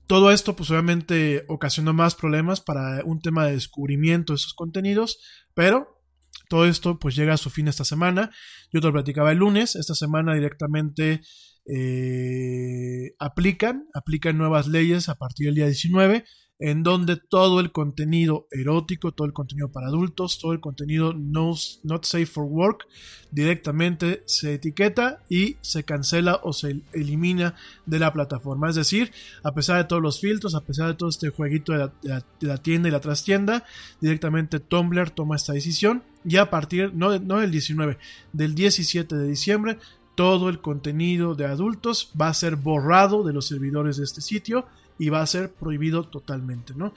[0.06, 5.18] todo esto, pues obviamente ocasionó más problemas para un tema de descubrimiento de esos contenidos,
[5.54, 6.02] pero
[6.48, 8.30] todo esto pues llega a su fin esta semana.
[8.72, 11.22] Yo te lo platicaba el lunes, esta semana directamente
[11.66, 16.24] eh, aplican, aplican nuevas leyes a partir del día 19
[16.58, 21.54] en donde todo el contenido erótico, todo el contenido para adultos, todo el contenido no,
[21.82, 22.86] not safe for work,
[23.32, 27.56] directamente se etiqueta y se cancela o se elimina
[27.86, 28.68] de la plataforma.
[28.68, 29.10] Es decir,
[29.42, 32.88] a pesar de todos los filtros, a pesar de todo este jueguito de la, tienda
[32.88, 33.64] y la trastienda,
[34.00, 37.98] directamente Tumblr toma esta decisión y a partir, no del 19,
[38.32, 39.78] del 17 de diciembre,
[40.14, 44.66] todo el contenido de adultos va a ser borrado de los servidores de este sitio
[44.98, 46.94] y va a ser prohibido totalmente, ¿no?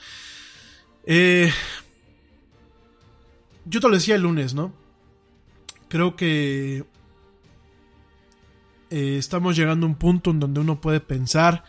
[1.06, 1.52] Eh,
[3.66, 4.74] yo te lo decía el lunes, ¿no?
[5.90, 6.86] Creo que
[8.90, 11.64] eh, estamos llegando a un punto en donde uno puede pensar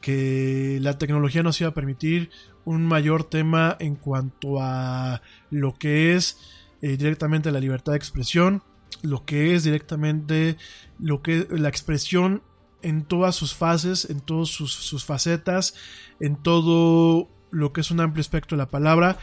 [0.00, 2.30] que la tecnología nos iba a permitir
[2.64, 6.38] un mayor tema en cuanto a lo que es
[6.82, 8.62] eh, directamente la libertad de expresión,
[9.02, 10.56] lo que es directamente
[10.98, 12.42] lo que la expresión
[12.82, 15.74] en todas sus fases, en todas sus, sus, facetas,
[16.20, 19.18] en todo lo que es un amplio espectro de la palabra.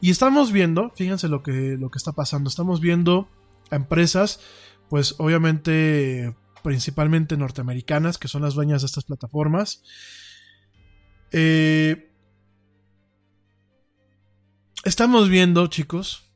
[0.00, 3.28] Y estamos viendo, fíjense lo que, lo que está pasando, estamos viendo
[3.70, 4.40] a empresas,
[4.88, 9.84] pues obviamente principalmente norteamericanas, que son las dueñas de estas plataformas.
[11.30, 12.12] Eh,
[14.84, 16.28] estamos viendo, chicos,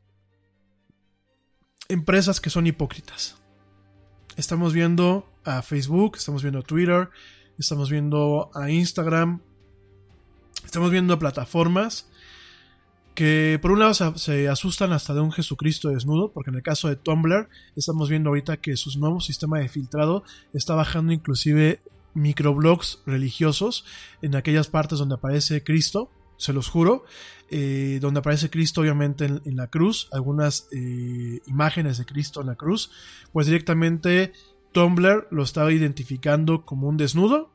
[1.88, 3.42] empresas que son hipócritas.
[4.36, 7.08] Estamos viendo a Facebook, estamos viendo Twitter,
[7.58, 9.40] estamos viendo a Instagram,
[10.64, 12.06] estamos viendo plataformas
[13.14, 16.88] que por un lado se, asustan hasta de un Jesucristo desnudo, porque en el caso
[16.88, 21.82] de Tumblr estamos viendo ahorita que su nuevo sistema de filtrado está bajando inclusive
[22.14, 23.84] microblogs religiosos
[24.22, 27.04] en aquellas partes donde aparece Cristo, se los juro,
[27.50, 32.46] eh, donde aparece Cristo obviamente en, en la cruz, algunas eh, imágenes de Cristo en
[32.46, 32.90] la cruz,
[33.32, 34.32] pues directamente
[34.72, 37.50] Tumblr lo estaba identificando como un desnudo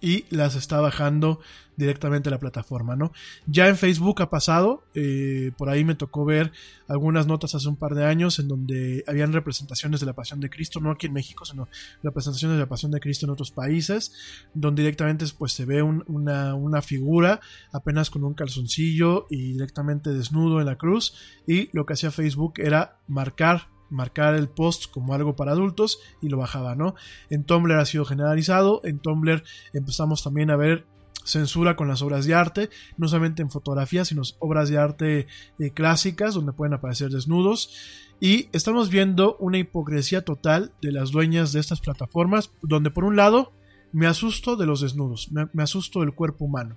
[0.00, 1.40] y las está bajando
[1.76, 3.10] directamente a la plataforma, ¿no?
[3.46, 6.52] Ya en Facebook ha pasado, eh, por ahí me tocó ver
[6.88, 10.50] algunas notas hace un par de años en donde habían representaciones de la Pasión de
[10.50, 11.68] Cristo, no aquí en México, sino
[12.02, 14.12] representaciones de la Pasión de Cristo en otros países,
[14.52, 17.40] donde directamente pues se ve un- una, una figura
[17.72, 21.14] apenas con un calzoncillo y directamente desnudo en la cruz
[21.46, 26.28] y lo que hacía Facebook era marcar marcar el post como algo para adultos y
[26.28, 26.94] lo bajaba, ¿no?
[27.30, 29.42] En Tumblr ha sido generalizado, en Tumblr
[29.72, 30.86] empezamos también a ver
[31.24, 35.26] censura con las obras de arte, no solamente en fotografías, sino obras de arte
[35.58, 37.74] eh, clásicas donde pueden aparecer desnudos.
[38.20, 43.16] Y estamos viendo una hipocresía total de las dueñas de estas plataformas, donde por un
[43.16, 43.52] lado
[43.92, 46.76] me asusto de los desnudos, me, me asusto del cuerpo humano.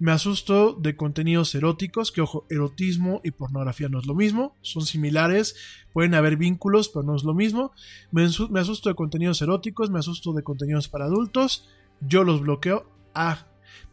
[0.00, 4.84] Me asusto de contenidos eróticos, que ojo, erotismo y pornografía no es lo mismo, son
[4.84, 5.54] similares,
[5.92, 7.72] pueden haber vínculos, pero no es lo mismo.
[8.10, 11.68] Me, asusto de contenidos eróticos, me asusto de contenidos para adultos,
[12.00, 12.90] yo los bloqueo.
[13.14, 13.46] Ah,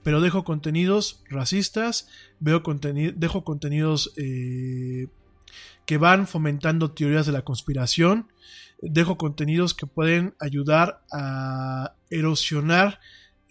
[0.03, 2.07] pero dejo contenidos racistas,
[2.39, 5.07] veo conteni- dejo contenidos eh,
[5.85, 8.27] que van fomentando teorías de la conspiración,
[8.81, 12.99] dejo contenidos que pueden ayudar a erosionar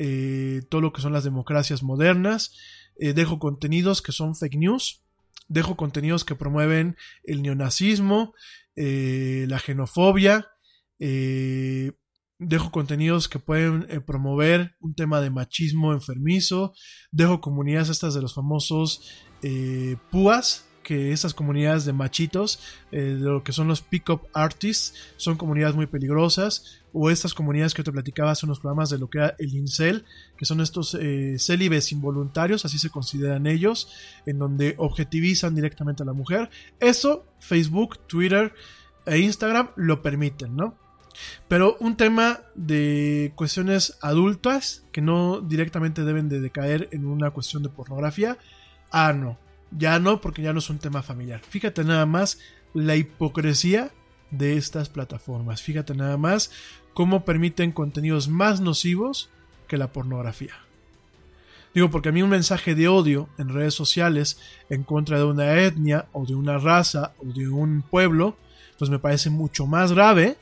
[0.02, 2.56] eh, todo lo que son las democracias modernas,
[2.98, 5.02] eh, dejo contenidos que son fake news,
[5.46, 8.32] dejo contenidos que promueven el neonazismo,
[8.76, 10.48] eh, la xenofobia,
[10.98, 16.72] dejo contenidos que pueden promover un tema de machismo enfermizo,
[17.10, 19.02] dejo comunidades estas de los famosos
[20.10, 22.58] púas, que estas comunidades de machitos,
[22.90, 27.74] eh, de lo que son los pick-up artists, son comunidades muy peligrosas, o estas comunidades
[27.74, 30.04] que te platicaba hace unos programas de lo que era el incel,
[30.36, 33.88] que son estos eh, célibes involuntarios, así se consideran ellos,
[34.26, 36.50] en donde objetivizan directamente a la mujer.
[36.80, 38.52] Eso Facebook, Twitter
[39.06, 40.76] e Instagram lo permiten, ¿no?
[41.46, 47.62] Pero un tema de cuestiones adultas que no directamente deben de decaer en una cuestión
[47.62, 48.38] de pornografía,
[48.90, 49.38] ah, no.
[49.70, 51.40] Ya no, porque ya no es un tema familiar.
[51.48, 52.38] Fíjate nada más
[52.74, 53.90] la hipocresía
[54.30, 55.62] de estas plataformas.
[55.62, 56.50] Fíjate nada más
[56.94, 59.30] cómo permiten contenidos más nocivos
[59.68, 60.54] que la pornografía.
[61.74, 65.60] Digo, porque a mí un mensaje de odio en redes sociales en contra de una
[65.60, 68.36] etnia o de una raza o de un pueblo,
[68.78, 70.36] pues me parece mucho más grave.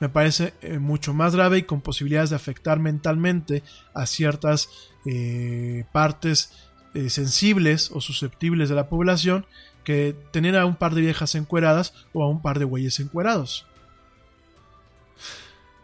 [0.00, 3.62] Me parece eh, mucho más grave y con posibilidades de afectar mentalmente
[3.94, 4.68] a ciertas
[5.06, 6.52] eh, partes
[6.96, 9.44] eh, sensibles o susceptibles de la población
[9.84, 13.66] que tener a un par de viejas encueradas o a un par de güeyes encuerados.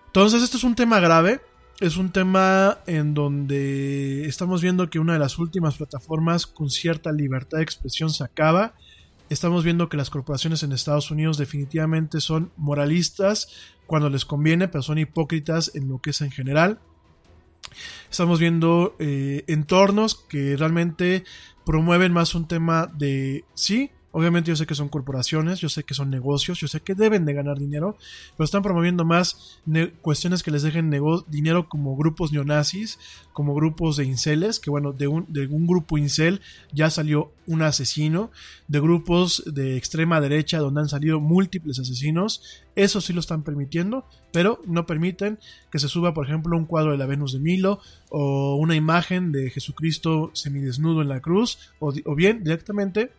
[0.07, 1.43] Entonces, esto es un tema grave.
[1.81, 7.13] Es un tema en donde estamos viendo que una de las últimas plataformas con cierta
[7.13, 8.73] libertad de expresión se acaba.
[9.29, 13.49] Estamos viendo que las corporaciones en Estados Unidos definitivamente son moralistas
[13.87, 16.79] cuando les conviene, pero son hipócritas en lo que es en general.
[18.11, 21.25] Estamos viendo eh, entornos que realmente
[21.65, 23.91] promueven más un tema de sí.
[24.15, 27.25] Obviamente yo sé que son corporaciones, yo sé que son negocios, yo sé que deben
[27.25, 27.97] de ganar dinero,
[28.37, 29.59] pero están promoviendo más
[30.03, 30.95] cuestiones que les dejen
[31.29, 32.99] dinero como grupos neonazis,
[33.33, 38.31] como grupos de inceles, que bueno, de un, de grupo incel ya salió un asesino,
[38.69, 42.43] de grupos de extrema derecha donde han salido múltiples asesinos,
[42.77, 45.39] eso sí lo están permitiendo, pero no permiten
[45.71, 47.81] que se suba, por ejemplo, un cuadro de la Venus de Milo
[48.11, 53.11] o una imagen de Jesucristo semidesnudo en la cruz, o bien directamente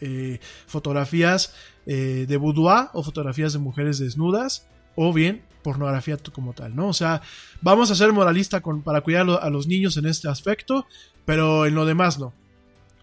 [0.00, 1.54] eh, fotografías
[1.86, 6.88] eh, de boudoir o fotografías de mujeres desnudas o bien pornografía como tal, ¿no?
[6.88, 7.22] O sea,
[7.60, 10.86] vamos a ser moralista para cuidar a los niños en este aspecto,
[11.24, 12.32] pero en lo demás no.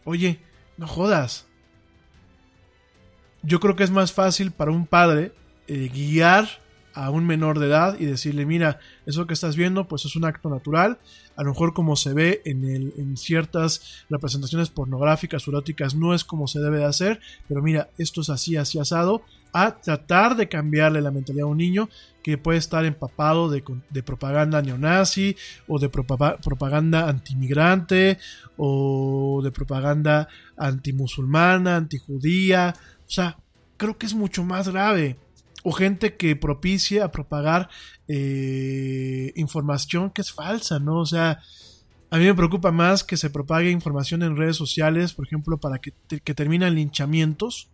[0.03, 0.39] Oye,
[0.77, 1.45] no jodas.
[3.43, 5.33] Yo creo que es más fácil para un padre
[5.67, 6.47] eh, guiar
[6.97, 10.25] a un menor de edad y decirle, mira, eso que estás viendo, pues es un
[10.25, 10.97] acto natural,
[11.35, 16.15] a lo mejor como se ve en, el, en ciertas representaciones pornográficas o eróticas no
[16.15, 19.21] es como se debe de hacer, pero mira, esto es así, así asado,
[19.53, 21.87] a tratar de cambiarle la mentalidad a un niño
[22.23, 25.35] que puede estar empapado de, de propaganda neonazi
[25.67, 28.17] o de propag propaganda antimigrante
[28.57, 32.73] o de propaganda antimusulmana, antijudía,
[33.07, 33.37] o sea,
[33.77, 35.17] creo que es mucho más grave
[35.67, 37.67] o gente que propicia a propagar
[38.07, 40.99] eh, información que es falsa, ¿no?
[41.01, 41.41] O sea,
[42.09, 45.79] a mí me preocupa más que se propague información en redes sociales, por ejemplo, para
[45.79, 45.91] que,
[46.23, 47.69] que terminan linchamientos,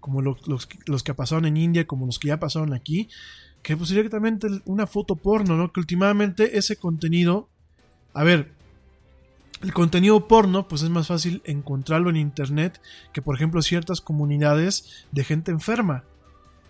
[0.00, 3.10] como los, los, los, que pasaron en India, como los que ya pasaron aquí,
[3.62, 5.74] que pues directamente una foto porno, ¿no?
[5.74, 7.50] Que últimamente ese contenido,
[8.14, 8.50] a ver,
[9.60, 12.80] el contenido porno, pues es más fácil encontrarlo en internet
[13.12, 16.04] que, por ejemplo, ciertas comunidades de gente enferma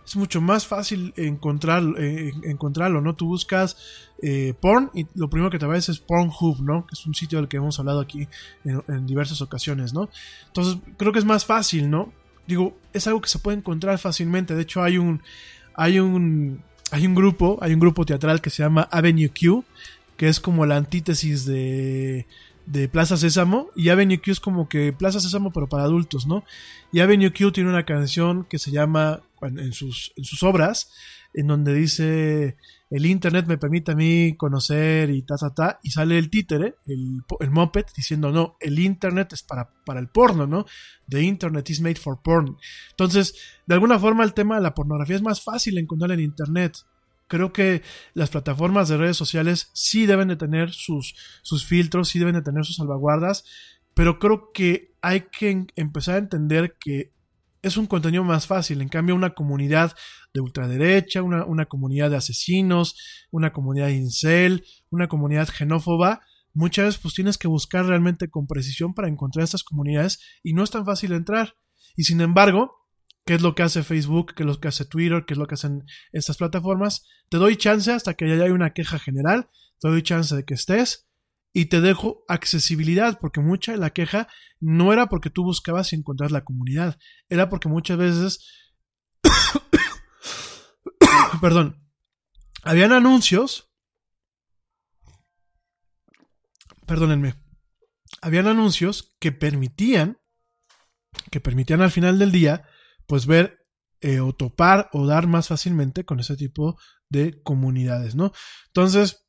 [0.06, 3.14] es mucho más fácil eh, encontrarlo, ¿no?
[3.16, 3.76] Tú buscas
[4.22, 6.86] eh, porn y lo primero que te aparece es Pornhub, ¿no?
[6.86, 8.28] Que es un sitio del que hemos hablado aquí
[8.64, 10.08] en, en diversas ocasiones, ¿no?
[10.46, 12.12] Entonces, creo que es más fácil, ¿no?
[12.46, 14.54] Digo, es algo que se puede encontrar fácilmente.
[14.54, 15.20] De hecho, hay un,
[15.74, 16.62] hay un,
[16.92, 19.64] hay un grupo, hay un grupo teatral que se llama Avenue Q,
[20.16, 22.26] que es como la antítesis de,
[22.66, 23.70] de Plaza Sésamo.
[23.74, 26.44] Y Avenue Q es como que Plaza Sésamo, pero para adultos, ¿no?
[26.92, 30.92] Y Avenue Q tiene una canción que se llama, en sus, en sus obras,
[31.34, 32.56] en donde dice,
[32.88, 36.76] el internet me permite a mí conocer y ta, ta, ta, y sale el títere,
[36.86, 40.64] el, el moped, diciendo, no, el internet es para, para el porno, ¿no?
[41.08, 42.56] The internet is made for porn.
[42.90, 43.34] Entonces,
[43.66, 46.78] de alguna forma el tema de la pornografía es más fácil encontrar en internet.
[47.28, 47.82] Creo que
[48.14, 52.42] las plataformas de redes sociales sí deben de tener sus, sus filtros, sí deben de
[52.42, 53.44] tener sus salvaguardas,
[53.94, 57.12] pero creo que hay que en- empezar a entender que
[57.66, 58.80] es un contenido más fácil.
[58.80, 59.96] En cambio, una comunidad
[60.32, 62.96] de ultraderecha, una, una comunidad de asesinos,
[63.32, 66.20] una comunidad incel, una comunidad xenófoba,
[66.54, 70.62] muchas veces pues tienes que buscar realmente con precisión para encontrar estas comunidades y no
[70.62, 71.56] es tan fácil entrar.
[71.96, 72.72] Y sin embargo,
[73.24, 74.34] ¿qué es lo que hace Facebook?
[74.34, 75.24] ¿Qué es lo que hace Twitter?
[75.26, 77.04] ¿Qué es lo que hacen estas plataformas?
[77.28, 79.48] Te doy chance hasta que ya haya una queja general,
[79.80, 81.05] te doy chance de que estés
[81.56, 84.28] y te dejo accesibilidad, porque mucha de la queja
[84.60, 86.98] no era porque tú buscabas encontrar la comunidad,
[87.30, 88.46] era porque muchas veces,
[91.40, 91.82] perdón,
[92.62, 93.72] habían anuncios,
[96.84, 97.36] perdónenme,
[98.20, 100.20] habían anuncios que permitían,
[101.30, 102.68] que permitían al final del día,
[103.06, 103.66] pues ver
[104.02, 106.78] eh, o topar o dar más fácilmente con ese tipo
[107.08, 108.32] de comunidades, ¿no?
[108.66, 109.25] Entonces,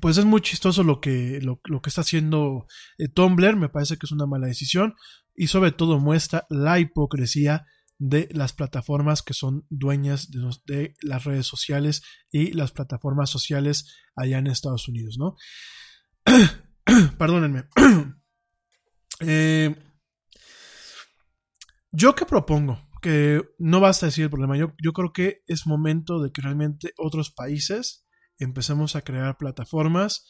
[0.00, 2.66] pues es muy chistoso lo que, lo, que está haciendo
[2.98, 4.94] eh, Tumblr, me parece que es una mala decisión
[5.34, 7.66] y sobre todo muestra la hipocresía
[7.98, 14.38] de las plataformas que son dueñas de, las redes sociales y las plataformas sociales allá
[14.38, 15.36] en Estados Unidos, ¿no?
[17.18, 17.64] Perdónenme.
[19.22, 19.76] Eh,
[21.92, 26.32] yo que propongo, que no basta decir el problema, yo creo que es momento de
[26.32, 28.06] que realmente otros países
[28.40, 30.26] empecemos a crear plataformas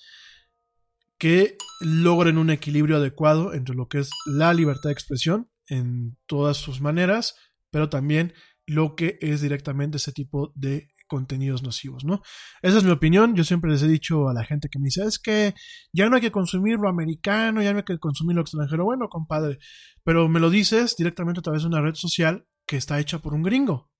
[1.18, 6.56] que logren un equilibrio adecuado entre lo que es la libertad de expresión en todas
[6.56, 7.34] sus maneras,
[7.70, 8.32] pero también
[8.66, 12.22] lo que es directamente ese tipo de contenidos nocivos, ¿no?
[12.62, 13.34] Esa es mi opinión.
[13.34, 15.54] Yo siempre les he dicho a la gente que me dice, es que
[15.92, 18.84] ya no hay que consumir lo americano, ya no hay que consumir lo extranjero.
[18.84, 19.58] Bueno, compadre,
[20.04, 23.34] pero me lo dices directamente a través de una red social que está hecha por
[23.34, 23.90] un gringo.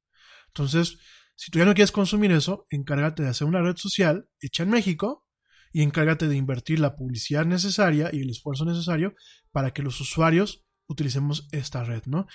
[0.47, 0.99] Entonces,
[1.41, 4.69] si tú ya no quieres consumir eso, encárgate de hacer una red social hecha en
[4.69, 5.27] México
[5.73, 9.15] y encárgate de invertir la publicidad necesaria y el esfuerzo necesario
[9.51, 12.27] para que los usuarios utilicemos esta red, ¿no?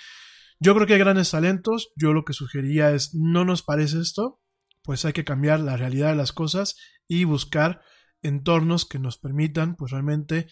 [0.58, 1.92] Yo creo que hay grandes talentos.
[1.94, 4.40] Yo lo que sugería es, no nos parece esto,
[4.82, 6.74] pues hay que cambiar la realidad de las cosas
[7.06, 7.82] y buscar
[8.22, 10.48] entornos que nos permitan, pues realmente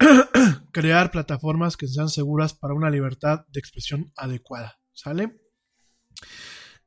[0.72, 4.80] crear plataformas que sean seguras para una libertad de expresión adecuada.
[4.92, 5.38] ¿Sale?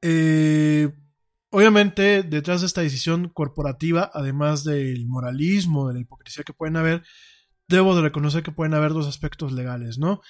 [0.02, 0.90] Eh,
[1.50, 7.04] obviamente, detrás de esta decisión corporativa, además del moralismo, de la hipocresía que pueden haber,
[7.68, 10.22] debo de reconocer que pueden haber dos aspectos legales, ¿no?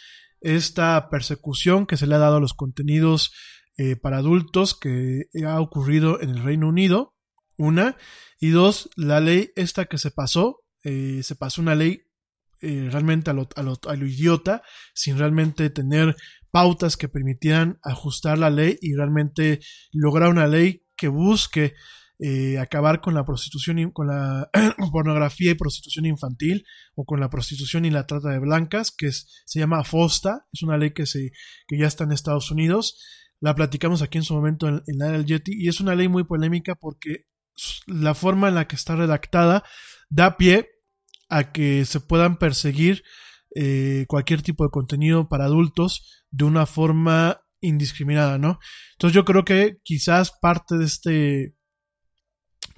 [0.42, 3.34] Esta persecución que se le ha dado a los contenidos
[3.78, 7.16] eh, para adultos que ha ocurrido en el Reino Unido,
[7.58, 7.98] una,
[8.40, 12.04] y dos, la ley esta que se pasó, eh, se pasó una ley
[12.62, 14.64] eh, realmente a lo, idiota,
[14.94, 16.16] sin realmente tener
[16.52, 19.60] pautas que permitieran ajustar la ley y realmente
[19.92, 21.74] lograr una ley que busque
[22.22, 24.50] eh, acabar con la prostitución y con la
[24.92, 26.66] pornografía y prostitución infantil
[26.96, 30.78] o con la prostitución y la trata de blancas que se llama FOSTA es una
[30.78, 31.32] ley que se
[31.68, 33.02] que ya está en Estados Unidos.
[33.40, 36.10] La platicamos aquí en su momento en, en la del Yeti y es una ley
[36.10, 37.28] muy polémica porque
[37.88, 39.64] la forma en la que está redactada
[40.10, 40.68] da pie
[41.30, 43.04] a que se puedan perseguir
[43.56, 48.60] eh, cualquier tipo de contenido para adultos de una forma indiscriminada, ¿no?
[48.94, 51.56] Entonces yo creo que quizás parte de este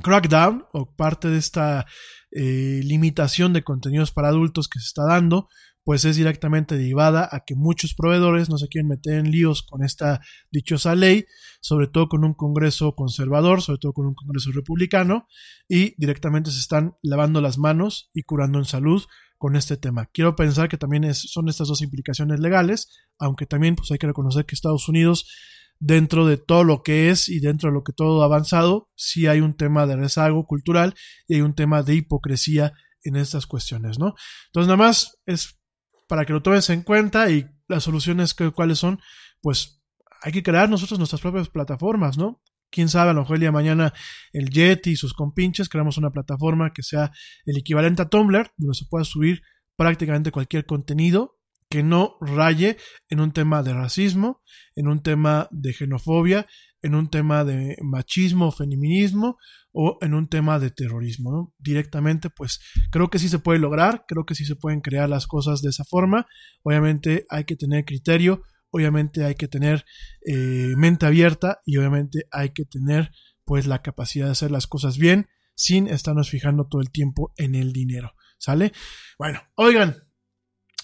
[0.01, 1.85] crackdown o parte de esta
[2.31, 5.47] eh, limitación de contenidos para adultos que se está dando,
[5.83, 9.83] pues es directamente derivada a que muchos proveedores no se quieren meter en líos con
[9.83, 10.21] esta
[10.51, 11.25] dichosa ley,
[11.59, 15.27] sobre todo con un Congreso conservador, sobre todo con un Congreso republicano,
[15.67, 19.03] y directamente se están lavando las manos y curando en salud
[19.41, 20.05] con este tema.
[20.13, 24.45] Quiero pensar que también son estas dos implicaciones legales, aunque también pues hay que reconocer
[24.45, 25.31] que Estados Unidos,
[25.79, 29.25] dentro de todo lo que es y dentro de lo que todo ha avanzado, sí
[29.25, 30.93] hay un tema de rezago cultural
[31.27, 32.73] y hay un tema de hipocresía
[33.03, 34.13] en estas cuestiones, ¿no?
[34.49, 35.59] Entonces nada más es
[36.07, 38.99] para que lo tomes en cuenta y las soluciones que, cuáles son,
[39.41, 39.81] pues
[40.21, 42.43] hay que crear nosotros nuestras propias plataformas, ¿no?
[42.71, 43.93] Quién sabe, a lo mejor el día de mañana
[44.31, 47.11] el Yeti y sus compinches creamos una plataforma que sea
[47.45, 49.41] el equivalente a Tumblr, donde se pueda subir
[49.75, 51.37] prácticamente cualquier contenido
[51.69, 52.77] que no raye
[53.09, 54.41] en un tema de racismo,
[54.75, 56.45] en un tema de xenofobia,
[56.81, 59.37] en un tema de machismo, feminismo
[59.71, 61.53] o en un tema de terrorismo.
[61.57, 62.59] Directamente, pues
[62.91, 65.69] creo que sí se puede lograr, creo que sí se pueden crear las cosas de
[65.69, 66.27] esa forma.
[66.63, 69.85] Obviamente hay que tener criterio, obviamente hay que tener
[70.25, 73.11] eh, mente abierta y obviamente hay que tener
[73.45, 77.55] pues la capacidad de hacer las cosas bien sin estarnos fijando todo el tiempo en
[77.55, 78.71] el dinero, ¿sale?
[79.19, 79.95] Bueno, oigan,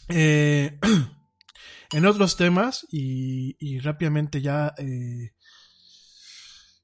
[0.10, 0.78] eh,
[1.92, 5.32] en otros temas y, rápidamente ya eh,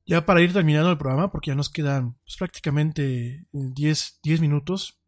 [0.05, 4.99] ya para ir terminando el programa, porque ya nos quedan pues, prácticamente 10, 10 minutos,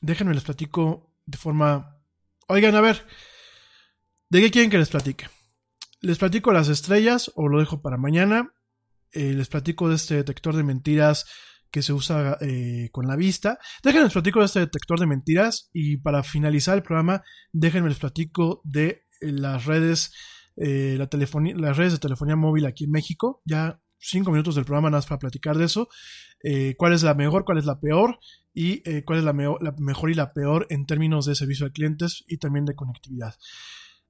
[0.00, 2.00] déjenme les platico de forma...
[2.48, 3.06] Oigan, a ver,
[4.30, 5.28] ¿de qué quieren que les platique?
[6.00, 8.52] ¿Les platico las estrellas o lo dejo para mañana?
[9.12, 11.26] Eh, les platico de este detector de mentiras
[11.70, 13.58] que se usa eh, con la vista.
[13.82, 17.22] Déjenme les platico de este detector de mentiras y para finalizar el programa,
[17.52, 20.12] déjenme les platico de las redes,
[20.56, 23.42] eh, la telefonía, las redes de telefonía móvil aquí en México.
[23.44, 25.88] Ya cinco minutos del programa nada más para platicar de eso.
[26.42, 28.18] Eh, cuál es la mejor, cuál es la peor
[28.54, 32.24] y eh, cuál es la mejor y la peor en términos de servicio a clientes
[32.28, 33.34] y también de conectividad.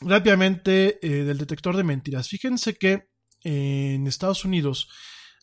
[0.00, 2.28] Rápidamente eh, del detector de mentiras.
[2.28, 3.08] Fíjense que
[3.44, 4.88] eh, en Estados Unidos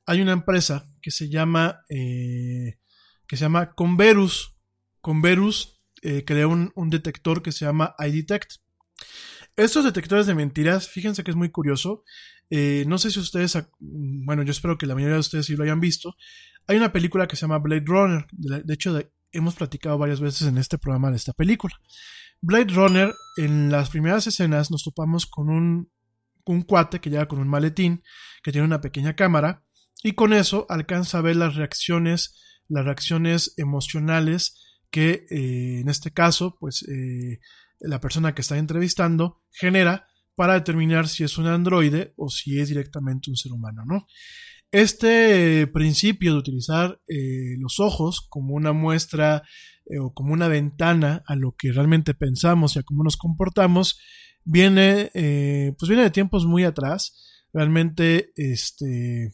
[0.06, 2.80] hay una empresa que se llama eh,
[3.28, 4.56] que se llama Converus.
[5.02, 5.82] Converus
[6.26, 8.58] creó un, un detector que se llama iDetect.
[9.56, 12.04] Estos detectores de mentiras, fíjense que es muy curioso.
[12.52, 15.80] No sé si ustedes, bueno, yo espero que la mayoría de ustedes sí lo hayan
[15.80, 16.16] visto.
[16.68, 18.28] Hay una película que se llama Blade Runner.
[18.32, 19.00] De, hecho,
[19.32, 21.74] hemos platicado varias veces en este programa de esta película.
[22.42, 25.90] Blade Runner, en las primeras escenas nos topamos con un,
[26.66, 28.04] cuate que llega con un maletín,
[28.44, 29.64] que tiene una pequeña cámara,
[30.04, 32.36] y con eso alcanza a ver las reacciones,
[32.68, 37.40] las reacciones emocionales que eh, en este caso, pues eh,
[37.80, 42.70] la persona que está entrevistando genera para determinar si es un androide o si es
[42.70, 44.06] directamente un ser humano, ¿no?
[44.76, 49.42] Este principio de utilizar eh, los ojos como una muestra
[49.86, 53.98] eh, o como una ventana a lo que realmente pensamos y a cómo nos comportamos
[54.44, 57.46] viene, eh, pues viene de tiempos muy atrás.
[57.54, 59.32] Realmente, este,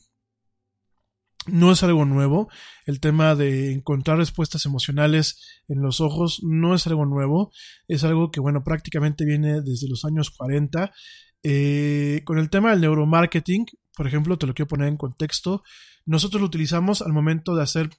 [1.48, 2.48] no es algo nuevo.
[2.86, 7.52] El tema de encontrar respuestas emocionales en los ojos no es algo nuevo.
[7.88, 10.92] Es algo que, bueno, prácticamente viene desde los años 40.
[11.44, 13.66] Eh, con el tema del neuromarketing,
[13.96, 15.64] por ejemplo, te lo quiero poner en contexto.
[16.06, 17.90] Nosotros lo utilizamos al momento de hacer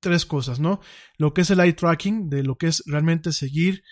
[0.00, 0.80] tres cosas, ¿no?
[1.18, 3.82] Lo que es el eye tracking, de lo que es realmente seguir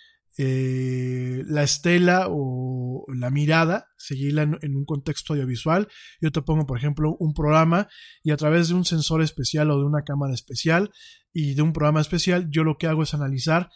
[0.41, 5.89] eh, la estela o la mirada, seguirla en, en, un contexto audiovisual.
[6.21, 7.89] Yo te pongo, por ejemplo, un programa
[8.23, 10.93] y a través de un sensor especial o de una cámara especial
[11.33, 13.69] y de un programa especial, yo lo que hago es analizar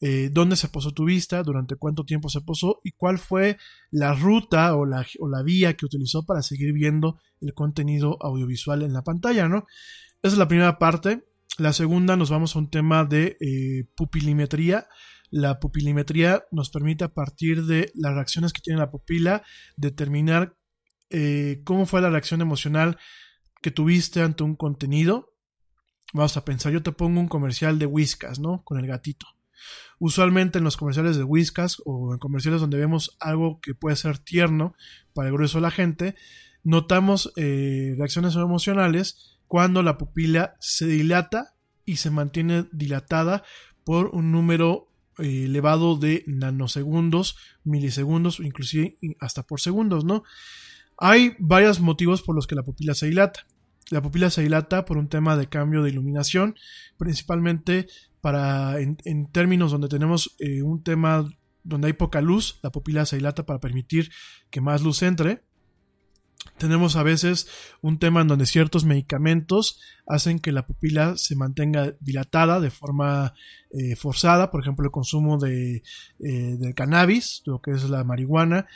[0.00, 3.58] eh, dónde se posó tu vista, durante cuánto tiempo se posó y cuál fue
[3.90, 8.82] la ruta o la, o la vía que utilizó para seguir viendo el contenido audiovisual
[8.82, 9.66] en la pantalla, ¿no?
[10.22, 11.24] Esa es la primera parte.
[11.58, 14.86] La segunda nos vamos a un tema de eh, pupilimetría.
[15.30, 19.42] La pupilimetría nos permite a partir de las reacciones que tiene la pupila
[19.76, 20.56] determinar
[21.10, 22.98] eh, cómo fue la reacción emocional
[23.62, 25.34] que tuviste ante un contenido.
[26.12, 28.62] Vamos a pensar, yo te pongo un comercial de Whiskas, ¿no?
[28.64, 29.26] Con el gatito.
[29.98, 34.18] Usualmente en los comerciales de Whiskas o en comerciales donde vemos algo que puede ser
[34.18, 34.74] tierno
[35.12, 36.14] para el grueso de la gente,
[36.62, 41.54] notamos eh, reacciones emocionales cuando la pupila se dilata
[41.84, 43.42] y se mantiene dilatada
[43.84, 50.22] por un número eh, elevado de nanosegundos, milisegundos inclusive hasta por segundos, ¿no?
[50.98, 53.46] Hay varios motivos por los que la pupila se dilata.
[53.90, 56.56] La pupila se dilata por un tema de cambio de iluminación,
[56.98, 57.86] principalmente
[58.20, 58.96] para en,
[59.32, 61.28] términos donde tenemos eh, un tema
[61.62, 64.10] donde hay poca luz, la pupila se dilata para permitir
[64.50, 65.42] que más luz entre.
[66.56, 67.48] Tenemos a veces
[67.82, 73.34] un tema en donde ciertos medicamentos hacen que la pupila se mantenga dilatada de forma
[73.70, 75.82] eh, forzada, por ejemplo el consumo de,
[76.20, 78.66] eh, de cannabis, lo que es la marihuana,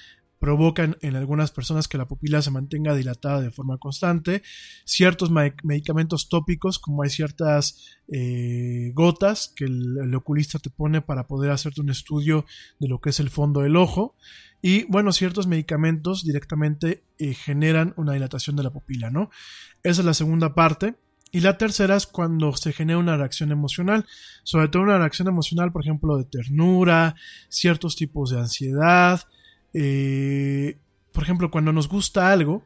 [0.42, 4.42] provocan en algunas personas que la pupila se mantenga dilatada de forma constante.
[4.84, 11.52] Ciertos medicamentos tópicos, como hay ciertas eh, gotas que el, oculista te pone para poder
[11.52, 12.44] hacerte un estudio
[12.80, 14.16] de lo que es el fondo del ojo.
[14.60, 19.30] Y bueno, ciertos medicamentos directamente eh, generan una dilatación de la pupila, ¿no?
[19.84, 20.96] Esa es la segunda parte.
[21.30, 24.06] Y la tercera es cuando se genera una reacción emocional,
[24.42, 27.14] sobre todo una reacción emocional, por ejemplo, de ternura,
[27.48, 29.20] ciertos tipos de ansiedad,
[29.74, 30.76] eh,
[31.12, 32.64] por ejemplo, cuando nos gusta algo,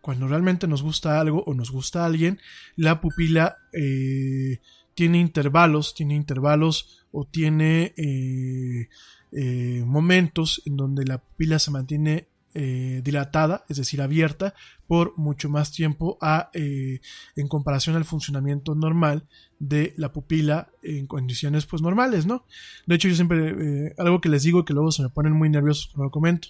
[0.00, 2.38] cuando realmente nos gusta algo o nos gusta alguien,
[2.76, 4.58] la pupila eh,
[4.94, 8.88] tiene intervalos, tiene intervalos o tiene eh,
[9.32, 14.54] eh, momentos en donde la pupila se mantiene eh, dilatada, es decir, abierta,
[14.86, 17.00] por mucho más tiempo a, eh,
[17.34, 19.26] en comparación al funcionamiento normal
[19.58, 22.46] de la pupila en condiciones pues normales, ¿no?
[22.86, 25.50] De hecho, yo siempre, eh, algo que les digo que luego se me ponen muy
[25.50, 26.48] nerviosos cuando lo comento,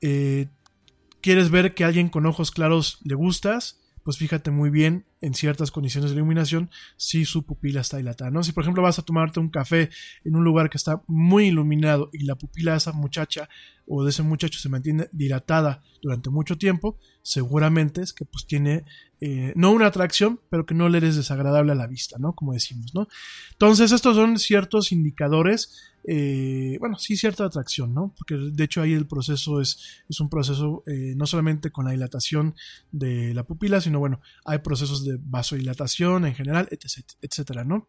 [0.00, 3.79] ¿quieres ver que alguien con ojos claros le gustas?
[4.02, 8.42] Pues fíjate muy bien en ciertas condiciones de iluminación si su pupila está dilatada, ¿no?
[8.42, 9.90] Si por ejemplo vas a tomarte un café
[10.24, 13.48] en un lugar que está muy iluminado y la pupila de esa muchacha
[13.86, 18.84] o de ese muchacho se mantiene dilatada durante mucho tiempo, seguramente es que pues tiene
[19.22, 22.32] eh, no una atracción, pero que no le eres desagradable a la vista, ¿no?
[22.32, 23.06] Como decimos, ¿no?
[23.52, 28.14] Entonces estos son ciertos indicadores, eh, bueno, sí cierta atracción, ¿no?
[28.16, 31.90] Porque de hecho ahí el proceso es, es un proceso eh, no solamente con la
[31.90, 32.54] dilatación
[32.92, 37.86] de la pupila, sino bueno, hay procesos de vasodilatación en general, etc, etcétera, ¿no?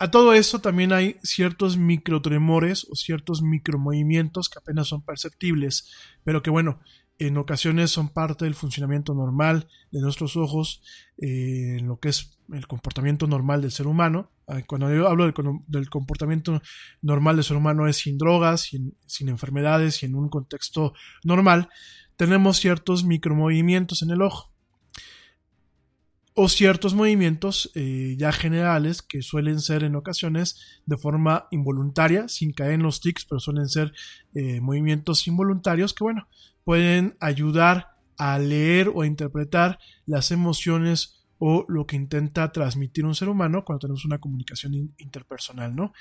[0.00, 5.90] A todo eso también hay ciertos microtremores o ciertos micromovimientos que apenas son perceptibles,
[6.22, 6.78] pero que bueno,
[7.18, 10.82] en ocasiones son parte del funcionamiento normal de nuestros ojos,
[11.18, 14.30] eh, en lo que es el comportamiento normal del ser humano.
[14.66, 15.30] Cuando yo hablo
[15.66, 16.62] del, comportamiento
[17.02, 21.68] normal del ser humano es sin drogas, sin, sin enfermedades y en un contexto normal,
[22.16, 24.50] tenemos ciertos micromovimientos en el ojo
[26.40, 32.52] o ciertos movimientos eh, ya generales que suelen ser en ocasiones de forma involuntaria, sin
[32.52, 33.92] caer en los tics, pero suelen ser
[34.34, 36.28] eh, movimientos involuntarios que, bueno,
[36.68, 43.14] pueden ayudar a leer o a interpretar las emociones o lo que intenta transmitir un
[43.14, 45.94] ser humano cuando tenemos una comunicación in- interpersonal, ¿no?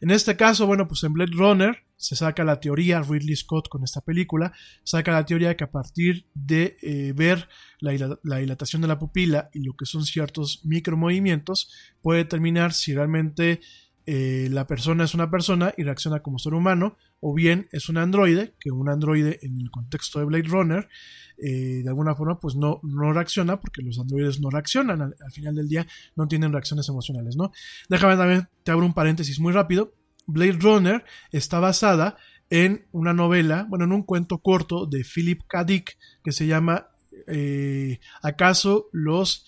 [0.00, 3.84] En este caso, bueno, pues en Blade Runner se saca la teoría, Ridley Scott con
[3.84, 8.98] esta película, saca la teoría que a partir de eh, ver la dilatación de la
[8.98, 11.70] pupila y lo que son ciertos micromovimientos,
[12.02, 13.60] puede determinar si realmente
[14.10, 17.98] eh, la persona es una persona y reacciona como ser humano, o bien es un
[17.98, 20.88] androide, que un androide en el contexto de Blade Runner,
[21.36, 25.32] eh, de alguna forma, pues no, no reacciona, porque los androides no reaccionan, al, al
[25.32, 25.86] final del día
[26.16, 27.52] no tienen reacciones emocionales, ¿no?
[27.90, 29.92] Déjame también, te abro un paréntesis muy rápido.
[30.26, 32.16] Blade Runner está basada
[32.48, 35.64] en una novela, bueno, en un cuento corto de Philip K.
[35.64, 36.88] Dick que se llama
[37.26, 39.44] eh, ¿Acaso los,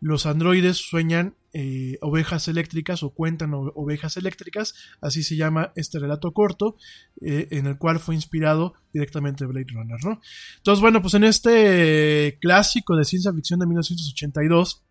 [0.00, 4.74] los androides sueñan eh, ovejas eléctricas o cuentan ovejas eléctricas?
[5.00, 6.74] Así se llama este relato corto,
[7.20, 10.20] eh, en el cual fue inspirado directamente Blade Runner, ¿no?
[10.56, 14.82] Entonces, bueno, pues en este clásico de ciencia ficción de 1982,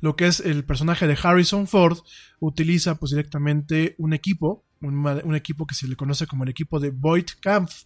[0.00, 1.98] lo que es el personaje de Harrison Ford
[2.40, 6.90] utiliza pues directamente un equipo, un, equipo que se le conoce como el equipo de
[6.90, 7.84] Voight Kampf,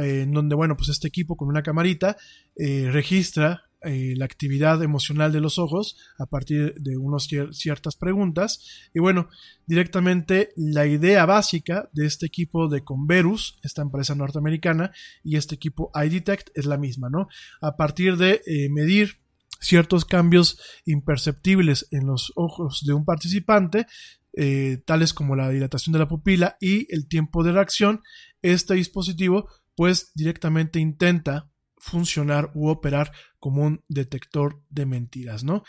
[0.00, 2.16] eh, en donde, bueno, pues este equipo con una camarita
[2.56, 8.88] registra eh, la actividad emocional de los ojos a partir de unas ciertas preguntas.
[8.92, 9.28] Y bueno,
[9.66, 14.92] directamente la idea básica de este equipo de Converus, esta empresa norteamericana,
[15.24, 17.28] y este equipo iDetect es la misma, ¿no?
[17.60, 19.18] A partir de eh, medir
[19.60, 23.86] ciertos cambios imperceptibles en los ojos de un participante,
[24.32, 28.02] eh, tales como la dilatación de la pupila y el tiempo de reacción,
[28.42, 31.49] este dispositivo pues directamente intenta
[31.80, 35.64] funcionar u operar como un detector de mentiras, ¿no?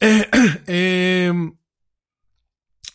[0.00, 1.32] Eh,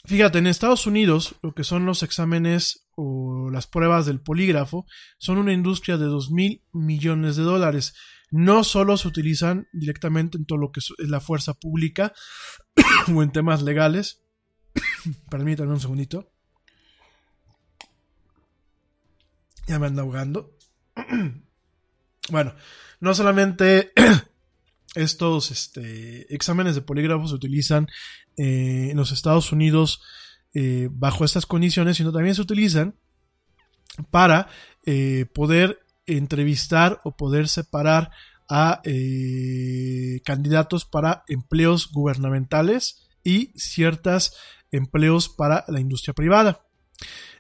[0.06, 4.86] fíjate, en Estados Unidos lo que son los exámenes o las pruebas del polígrafo
[5.18, 7.96] son una industria de 2 mil millones de dólares.
[8.32, 12.14] No solo se utilizan directamente en todo lo que es la fuerza pública
[13.14, 14.24] o en temas legales.
[15.30, 16.32] Permítanme un segundito.
[19.68, 20.56] Ya me anda ahogando.
[22.30, 22.56] Bueno,
[23.00, 23.92] no solamente
[24.96, 27.88] estos este, exámenes de polígrafo se utilizan
[28.38, 30.02] eh, en los Estados Unidos
[30.54, 32.96] eh, bajo estas condiciones, sino también se utilizan
[34.12, 34.48] para
[34.86, 38.12] eh, poder entrevistar o poder separar
[38.48, 38.84] a
[40.24, 44.36] candidatos para empleos gubernamentales y ciertos
[44.72, 46.66] empleos para la industria privada.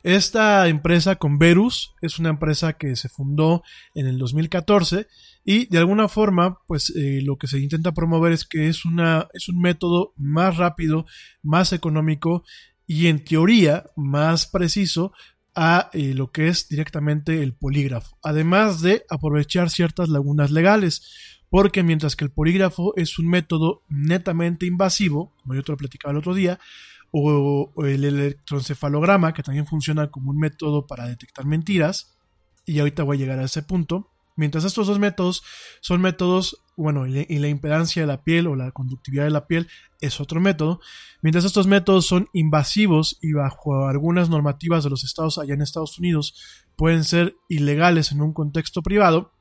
[0.03, 3.63] Esta empresa Converus es una empresa que se fundó
[3.95, 5.07] en el 2014
[5.43, 9.27] y de alguna forma pues eh, lo que se intenta promover es que es, una,
[9.33, 11.07] es un método más rápido,
[11.41, 12.43] más económico
[12.85, 15.11] y en teoría más preciso
[15.55, 21.81] a eh, lo que es directamente el polígrafo, además de aprovechar ciertas lagunas legales, porque
[21.81, 26.17] mientras que el polígrafo es un método netamente invasivo, como yo te lo platicaba el
[26.17, 26.59] otro día,
[27.17, 32.17] o, el electroencefalograma, que también funciona como un método para detectar mentiras,
[32.65, 34.11] y ahorita voy a llegar a ese punto.
[34.35, 35.43] Mientras estos dos métodos
[35.79, 39.69] son métodos, bueno, y la- impedancia de la piel o la conductividad de la piel
[40.01, 40.81] es otro método,
[41.21, 45.97] mientras estos métodos son invasivos y bajo algunas normativas de los estados allá en Estados
[45.97, 46.35] Unidos
[46.75, 49.31] pueden ser ilegales en un contexto privado,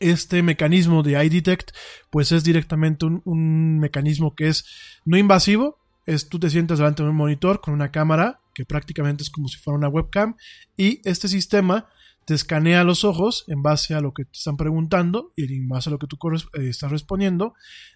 [0.00, 1.72] este mecanismo de iDetect
[2.08, 4.64] pues es directamente un mecanismo que es
[5.04, 9.22] no invasivo, es tú te sientas delante de un monitor con una cámara que prácticamente
[9.22, 10.36] es como si fuera una webcam
[10.76, 11.88] y este sistema
[12.24, 15.90] te escanea los ojos en base a lo que te están preguntando y en base
[15.90, 16.18] a lo que tú
[16.54, 17.54] eh, estás respondiendo.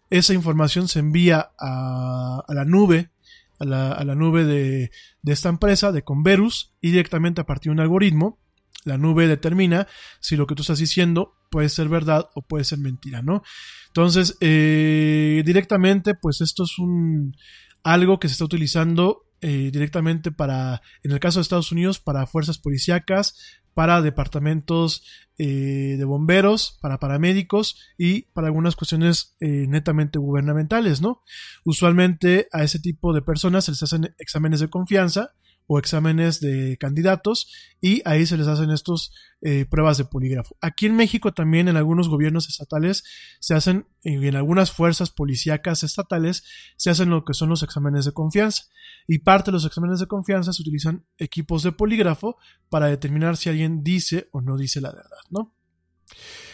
[0.09, 3.11] Esa información se envía a, la nube,
[3.59, 4.93] a la, a la nube de,
[5.23, 8.39] de esta empresa, de Converus, y directamente a partir de un algoritmo,
[8.85, 9.89] la nube determina
[10.21, 13.43] si lo que tú estás diciendo puede ser verdad o puede ser mentira, ¿no?
[13.89, 17.35] Entonces, eh, directamente, pues esto es un
[17.83, 22.27] algo que se está utilizando eh, directamente para, en el caso de Estados Unidos, para
[22.27, 25.03] fuerzas policíacas, para departamentos
[25.39, 31.23] eh, de bomberos, para paramédicos y para algunas cuestiones eh, netamente gubernamentales, ¿no?
[31.65, 35.33] Usualmente a ese tipo de personas se les hacen exámenes de confianza
[35.67, 40.57] o exámenes de candidatos y ahí se les hacen estos eh, pruebas de polígrafo.
[40.61, 43.05] Aquí en México también en algunos gobiernos estatales
[43.39, 46.45] se hacen, y en algunas fuerzas policíacas estatales
[46.77, 48.65] se hacen lo que son los exámenes de confianza.
[49.07, 52.37] Y parte de los exámenes de confianza se utilizan equipos de polígrafo
[52.69, 55.55] para determinar si alguien dice o no dice la verdad, ¿no?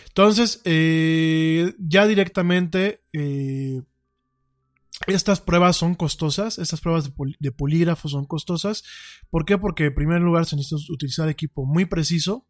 [0.09, 3.83] Entonces, eh, ya directamente, eh,
[5.07, 8.83] estas pruebas son costosas, estas pruebas de, pol- de polígrafo son costosas.
[9.31, 9.59] ¿Por qué?
[9.59, 12.47] Porque en primer lugar se necesita utilizar equipo muy preciso.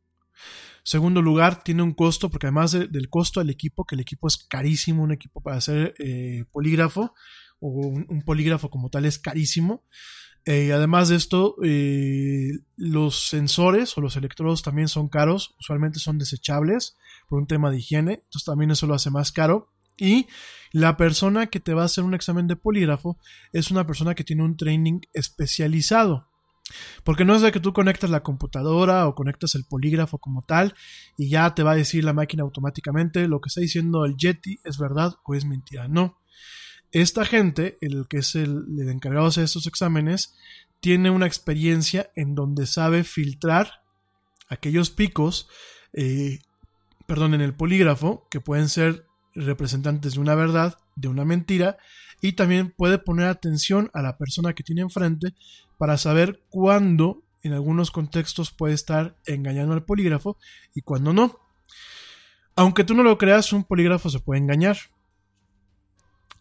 [0.85, 4.29] Segundo lugar, tiene un costo, porque además de- del costo del equipo, que el equipo
[4.29, 7.13] es carísimo, un equipo para hacer eh, polígrafo,
[7.59, 9.83] o un, un polígrafo como tal es carísimo.
[10.45, 16.19] Eh, además de esto, eh, los sensores o los electrodos también son caros, usualmente son
[16.19, 16.97] desechables
[17.29, 19.73] por un tema de higiene, entonces también eso lo hace más caro.
[19.99, 20.27] Y
[20.73, 23.19] la persona que te va a hacer un examen de polígrafo
[23.53, 26.29] es una persona que tiene un training especializado.
[27.05, 30.75] Porque no es de que tú conectas la computadora o conectas el polígrafo como tal
[31.17, 34.59] y ya te va a decir la máquina automáticamente lo que está diciendo el Yeti
[34.65, 35.87] es verdad o es mentira.
[35.89, 36.19] No.
[36.93, 40.35] Esta gente, el que es el, encargado de hacer estos exámenes,
[40.81, 43.71] tiene una experiencia en donde sabe filtrar
[44.49, 45.49] aquellos picos,
[45.93, 46.39] eh,
[47.07, 49.06] perdón, en el polígrafo, que pueden ser
[49.37, 51.77] representantes de una verdad, de una mentira,
[52.21, 55.35] y también puede poner atención a la persona que tiene enfrente
[55.79, 60.37] para saber cuándo en algunos contextos puede estar engañando al polígrafo
[60.75, 61.39] y cuándo no.
[62.57, 64.79] Aunque tú no lo creas, un polígrafo se puede engañar.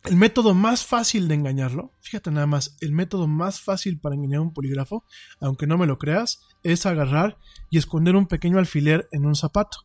[0.05, 4.37] El método más fácil de engañarlo, fíjate nada más, el método más fácil para engañar
[4.37, 5.03] a un polígrafo,
[5.39, 7.37] aunque no me lo creas, es agarrar
[7.71, 9.84] y esconder un pequeño alfiler en un zapato.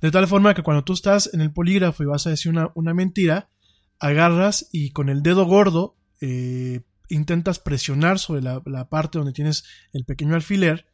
[0.00, 2.94] De tal forma que cuando tú estás en el polígrafo y vas a decir una,
[2.94, 3.50] mentira,
[3.98, 10.04] agarras y con el dedo gordo eh, intentas presionar sobre la, parte donde tienes el
[10.04, 10.86] pequeño alfiler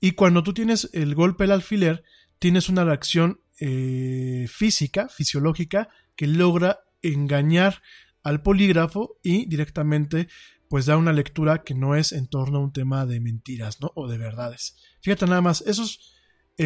[0.00, 2.02] y cuando tú tienes el golpe del alfiler,
[2.38, 7.82] tienes una reacción eh, física, fisiológica, que logra engañar
[8.22, 10.28] al polígrafo y directamente
[10.68, 13.92] pues da una lectura que no es en torno a un tema de mentiras, ¿no?
[13.96, 14.76] O de verdades.
[15.00, 15.98] Fíjate nada más, eso es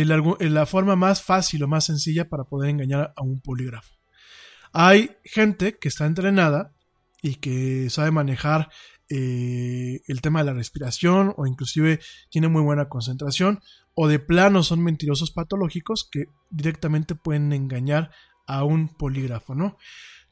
[0.00, 3.94] el argu- la forma más fácil o más sencilla para poder engañar a un polígrafo.
[4.72, 6.72] Hay gente que está entrenada
[7.22, 8.70] y que sabe manejar
[9.08, 13.60] eh, el tema de la respiración o inclusive tiene muy buena concentración
[13.94, 18.10] o de plano son mentirosos patológicos que directamente pueden engañar
[18.46, 19.76] a un polígrafo, ¿no?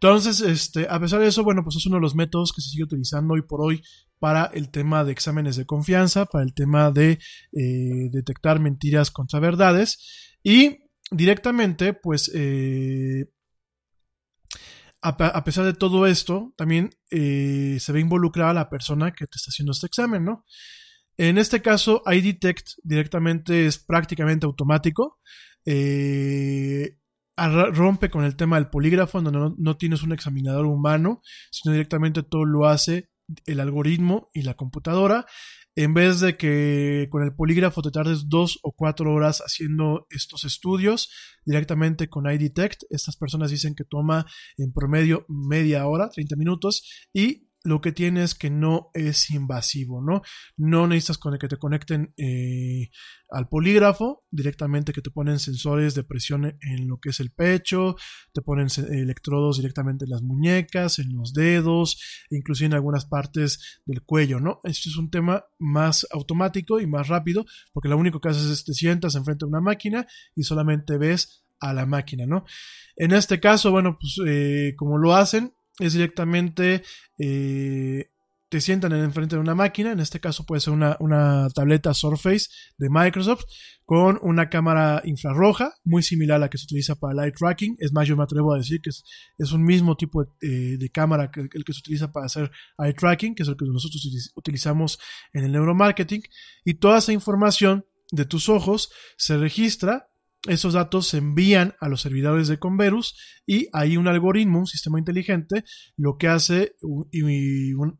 [0.02, 2.70] Entonces, este, a pesar de eso, bueno, pues es uno de los métodos que se
[2.70, 3.80] sigue utilizando hoy por hoy
[4.18, 7.20] para el tema de exámenes de confianza, para el tema de
[7.52, 10.78] eh, detectar mentiras contra verdades y
[11.12, 13.26] directamente, pues, eh,
[15.02, 19.26] a, pe- a pesar de todo esto, también eh, se ve involucrada la persona que
[19.26, 20.44] te está haciendo este examen, ¿no?
[21.16, 25.20] En este caso, iDetect directamente es prácticamente automático.
[25.64, 26.96] Eh,
[27.36, 32.22] rompe con el tema del polígrafo, donde no, no tienes un examinador humano, sino directamente
[32.22, 33.10] todo lo hace
[33.46, 35.26] el algoritmo y la computadora.
[35.74, 40.44] En vez de que con el polígrafo te tardes dos o cuatro horas haciendo estos
[40.44, 41.10] estudios,
[41.46, 44.26] directamente con iDetect, estas personas dicen que toma
[44.58, 50.02] en promedio media hora, 30 minutos, y lo que tiene es que no es invasivo,
[50.02, 50.22] ¿no?
[50.56, 52.90] No necesitas que te conecten eh,
[53.30, 57.96] al polígrafo, directamente que te ponen sensores de presión en lo que es el pecho,
[58.32, 64.02] te ponen electrodos directamente en las muñecas, en los dedos, inclusive en algunas partes del
[64.02, 64.60] cuello, ¿no?
[64.64, 68.64] Esto es un tema más automático y más rápido, porque lo único que haces es
[68.64, 72.44] te sientas enfrente de una máquina y solamente ves a la máquina, ¿no?
[72.96, 76.82] En este caso, bueno, pues eh, como lo hacen, es directamente
[77.18, 78.08] eh,
[78.52, 81.94] te sientan en enfrente de una máquina, en este caso puede ser una, una tableta
[81.94, 83.44] Surface de Microsoft
[83.86, 87.76] con una cámara infrarroja muy similar a la que se utiliza para el eye tracking.
[87.78, 89.04] Es más, yo me atrevo a decir que es,
[89.38, 92.50] es un mismo tipo de, eh, de cámara que el que se utiliza para hacer
[92.78, 94.98] eye tracking, que es el que nosotros utilizamos
[95.32, 96.22] en el neuromarketing.
[96.66, 100.10] Y toda esa información de tus ojos se registra
[100.48, 103.16] esos datos se envían a los servidores de Converus
[103.46, 105.64] y hay un algoritmo, un sistema inteligente,
[105.96, 106.76] lo que hace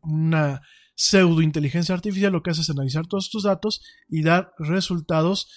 [0.01, 0.61] una
[0.95, 5.47] pseudo inteligencia artificial, lo que hace es analizar todos estos datos y dar resultados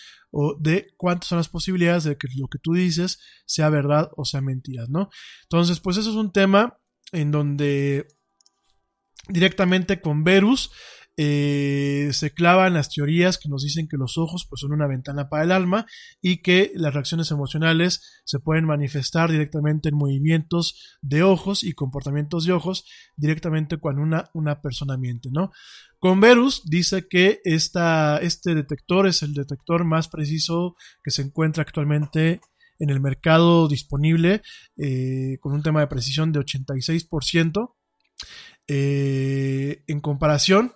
[0.60, 4.40] de cuántas son las posibilidades de que lo que tú dices sea verdad o sea
[4.40, 5.08] mentira, ¿no?
[5.44, 6.78] Entonces, pues eso es un tema
[7.12, 8.06] en donde
[9.28, 10.70] directamente con Verus
[11.16, 15.28] eh, se clavan las teorías que nos dicen que los ojos pues, son una ventana
[15.28, 15.86] para el alma
[16.20, 22.44] y que las reacciones emocionales se pueden manifestar directamente en movimientos de ojos y comportamientos
[22.44, 22.84] de ojos
[23.16, 25.52] directamente cuando una, una persona miente, ¿no?
[25.98, 32.40] Converus dice que esta, este detector es el detector más preciso que se encuentra actualmente
[32.78, 34.42] en el mercado disponible
[34.76, 37.74] eh, con un tema de precisión de 86%.
[38.68, 40.72] Eh, en comparación,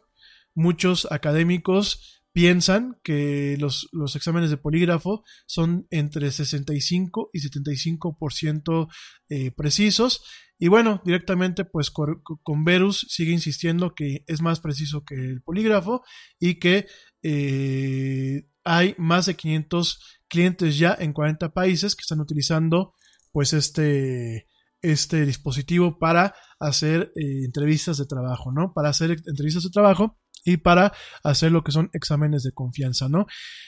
[0.61, 8.89] muchos académicos piensan que los, los exámenes de polígrafo son entre 65 y 75%
[9.28, 10.23] eh, precisos.
[10.59, 16.03] Y bueno, directamente pues con, Verus sigue insistiendo que es más preciso que el polígrafo
[16.39, 16.87] y que
[17.23, 22.95] eh, hay más de 500 clientes ya en 40 países que están utilizando
[23.32, 24.47] pues este,
[24.82, 28.73] este dispositivo para hacer eh, entrevistas de trabajo, ¿no?
[28.74, 30.93] Para hacer entrevistas de trabajo y para
[31.23, 33.27] hacer lo que son exámenes de confianza, ¿no?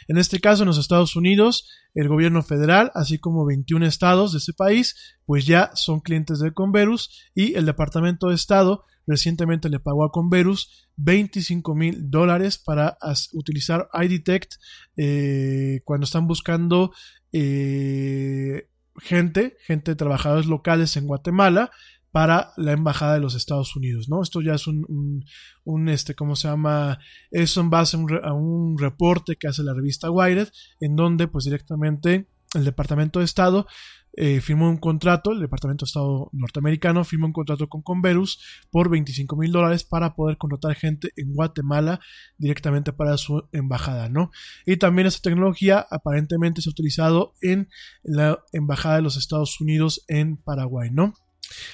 [0.08, 4.38] En este caso, en los Estados Unidos, el gobierno federal, así como 21 estados de
[4.38, 9.80] ese país, pues ya son clientes de Converus y el Departamento de Estado recientemente le
[9.80, 12.96] pagó a Converus 25 mil dólares para
[13.32, 14.54] utilizar iDetect
[14.96, 16.92] eh, cuando están buscando
[17.32, 18.68] eh,
[18.98, 21.70] gente, gente de trabajadores locales en Guatemala
[22.12, 24.22] para la embajada de los Estados Unidos, ¿no?
[24.22, 25.24] Esto ya es un, un,
[25.64, 26.98] un, este, ¿cómo se llama?
[27.30, 30.48] Eso en base a un, a un reporte que hace la revista Wired,
[30.80, 33.66] en donde pues directamente el Departamento de Estado
[34.14, 38.40] eh, firmó un contrato, el Departamento de Estado norteamericano firmó un contrato con Converus
[38.70, 41.98] por 25 mil dólares para poder contratar gente en Guatemala
[42.36, 44.30] directamente para su embajada, ¿no?
[44.66, 47.70] Y también esta tecnología aparentemente se ha utilizado en
[48.02, 51.14] la embajada de los Estados Unidos en Paraguay, ¿no?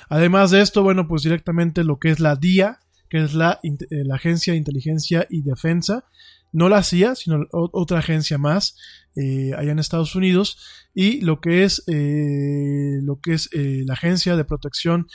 [0.09, 4.15] Además de esto, bueno, pues directamente lo que es la DIA, que es eh, la
[4.17, 6.05] Agencia de Inteligencia y Defensa,
[6.53, 8.77] no la CIA, sino otra agencia más
[9.17, 10.59] eh, allá en Estados Unidos,
[10.95, 15.07] y lo que es, eh, lo que es eh, la Agencia de Protección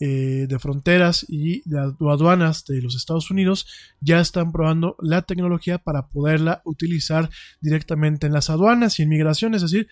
[0.00, 3.66] eh, de Fronteras y de adu- aduanas de los Estados Unidos
[4.00, 7.30] ya están probando la tecnología para poderla utilizar
[7.60, 9.88] directamente en las aduanas y en migración, es decir,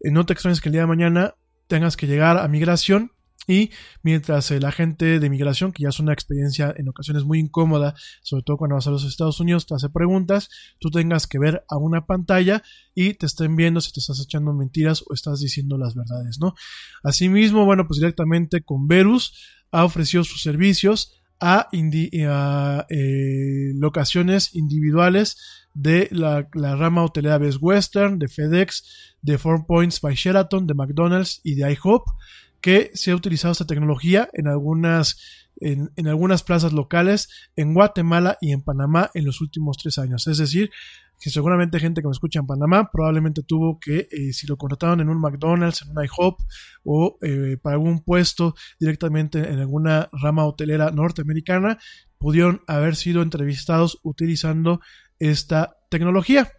[0.00, 1.34] no te extrañes que el día de mañana
[1.66, 3.10] tengas que llegar a migración
[3.46, 3.70] y
[4.02, 8.42] mientras el agente de migración, que ya es una experiencia en ocasiones muy incómoda, sobre
[8.42, 10.48] todo cuando vas a los Estados Unidos, te hace preguntas,
[10.78, 12.62] tú tengas que ver a una pantalla
[12.94, 16.54] y te estén viendo si te estás echando mentiras o estás diciendo las verdades, ¿no?
[17.02, 19.34] Asimismo, bueno, pues directamente con Verus
[19.70, 25.36] ha ofrecido sus servicios a, indi- a, eh, locaciones individuales
[25.74, 30.74] de la, la rama hotelera Best Western, de FedEx, de Four Points by Sheraton, de
[30.74, 32.04] McDonald's y de IHOP,
[32.64, 35.18] que se ha utilizado esta tecnología en algunas,
[35.56, 40.26] en, en algunas plazas locales en Guatemala y en Panamá en los últimos tres años.
[40.28, 40.70] Es decir,
[41.20, 45.02] que seguramente gente que me escucha en Panamá probablemente tuvo que, eh, si lo contrataron
[45.02, 46.40] en un McDonald's, en un IHOP
[46.84, 51.78] o eh, para algún puesto directamente en alguna rama hotelera norteamericana,
[52.16, 54.80] pudieron haber sido entrevistados utilizando
[55.18, 56.50] esta tecnología.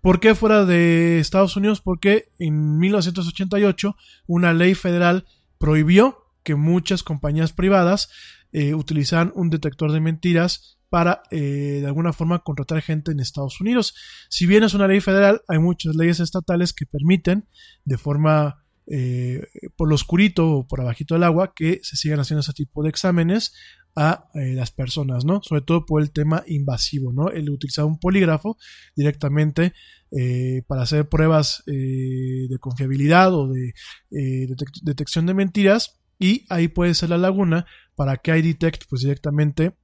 [0.00, 1.80] ¿Por qué fuera de Estados Unidos?
[1.80, 3.94] Porque en 1988
[4.26, 5.24] una ley federal
[5.58, 8.08] prohibió que muchas compañías privadas
[8.52, 13.60] eh, utilizaran un detector de mentiras para eh, de alguna forma contratar gente en Estados
[13.60, 13.94] Unidos.
[14.28, 17.48] Si bien es una ley federal, hay muchas leyes estatales que permiten
[17.84, 19.42] de forma eh,
[19.76, 22.90] por lo oscurito o por abajito del agua que se sigan haciendo ese tipo de
[22.90, 23.52] exámenes
[23.96, 25.40] a eh, las personas, ¿no?
[25.42, 27.30] Sobre todo por el tema invasivo, ¿no?
[27.30, 28.58] El utilizar un polígrafo
[28.94, 29.72] directamente
[30.12, 33.68] eh, para hacer pruebas eh, de confiabilidad o de
[34.10, 39.02] eh, detec- detección de mentiras y ahí puede ser la laguna para que iDetect pues
[39.02, 39.76] directamente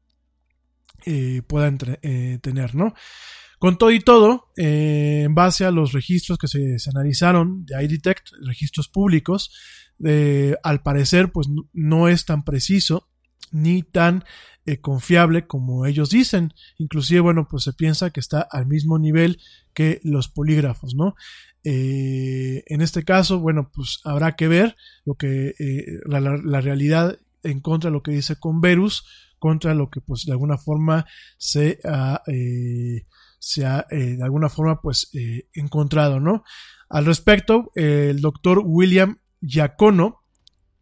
[1.49, 1.77] pueda
[2.41, 2.95] tener, ¿no?
[3.59, 8.89] Con todo y todo, en base a los registros que se, analizaron de iDetect, registros
[8.89, 9.51] públicos,
[10.63, 13.12] al parecer, pues no es tan preciso
[13.53, 14.25] ni tan
[14.65, 16.55] eh, confiable como ellos dicen.
[16.79, 19.41] Inclusive, bueno, pues se piensa que está al mismo nivel
[19.75, 21.15] que los polígrafos, ¿no?
[21.65, 27.61] Eh, en este caso, bueno, pues habrá que ver lo que eh, la, realidad en
[27.61, 29.05] contra de lo que dice Converus,
[29.39, 31.07] contra lo que pues de alguna forma
[31.39, 32.23] se ha,
[33.41, 35.11] se ha de alguna forma pues
[35.53, 36.45] encontrado, ¿no?
[36.89, 40.22] Al respecto, el doctor William Giacono,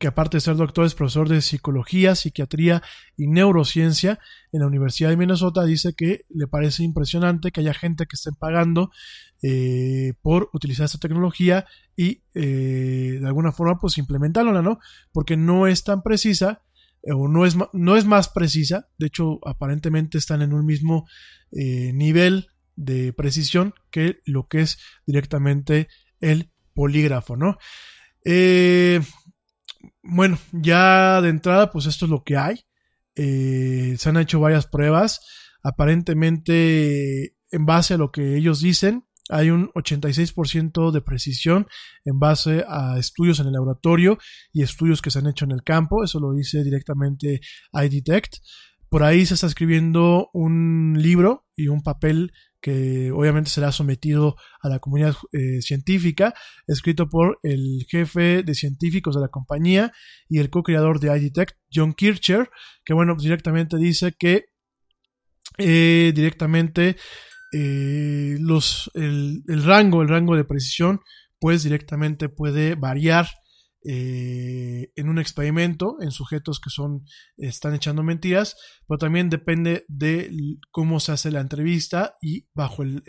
[0.00, 2.82] que aparte de ser doctor es profesor de psicología, psiquiatría
[3.18, 4.18] y neurociencia
[4.50, 8.30] en la Universidad de Minnesota, dice que le parece impresionante que haya gente que esté
[8.32, 8.90] pagando
[9.42, 14.78] eh, por utilizar esta tecnología y eh, de alguna forma pues implementarla, ¿no?
[15.12, 16.62] Porque no es tan precisa
[17.02, 21.06] eh, o no es, no es más precisa, de hecho aparentemente están en un mismo
[21.52, 25.88] eh, nivel de precisión que lo que es directamente
[26.20, 27.58] el polígrafo, ¿no?
[28.24, 29.00] Eh,
[30.02, 32.64] bueno, ya de entrada, pues esto es lo que hay.
[33.14, 35.20] Eh, se han hecho varias pruebas.
[35.62, 41.66] Aparentemente, en base a lo que ellos dicen, hay un 86% de precisión
[42.04, 44.18] en base a estudios en el laboratorio
[44.52, 46.02] y estudios que se han hecho en el campo.
[46.02, 47.40] Eso lo dice directamente
[47.72, 48.36] iDetect.
[48.88, 54.68] Por ahí se está escribiendo un libro y un papel que obviamente será sometido a
[54.68, 56.34] la comunidad eh, científica,
[56.66, 59.92] escrito por el jefe de científicos de la compañía
[60.28, 62.50] y el co-creador de iDetect, John Kircher,
[62.84, 64.46] que bueno, pues directamente dice que
[65.58, 66.96] eh, directamente
[67.52, 71.00] eh, los, el, el rango, el rango de precisión,
[71.38, 73.26] pues directamente puede variar
[73.82, 77.04] eh, en un experimento en sujetos que son
[77.38, 80.30] están echando mentiras, pero también depende de
[80.70, 83.02] cómo se hace la entrevista y bajo el,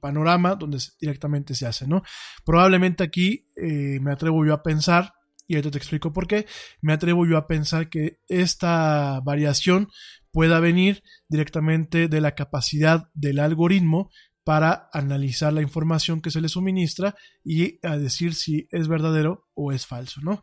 [0.00, 2.02] panorama donde directamente se hace, ¿no?
[2.44, 5.14] Probablemente aquí eh, me atrevo yo a pensar,
[5.46, 6.46] y ahorita te explico por qué,
[6.80, 9.88] me atrevo yo a pensar que esta variación
[10.32, 14.10] pueda venir directamente de la capacidad del algoritmo
[14.44, 19.72] para analizar la información que se le suministra y a decir si es verdadero o
[19.72, 20.42] es falso, ¿no?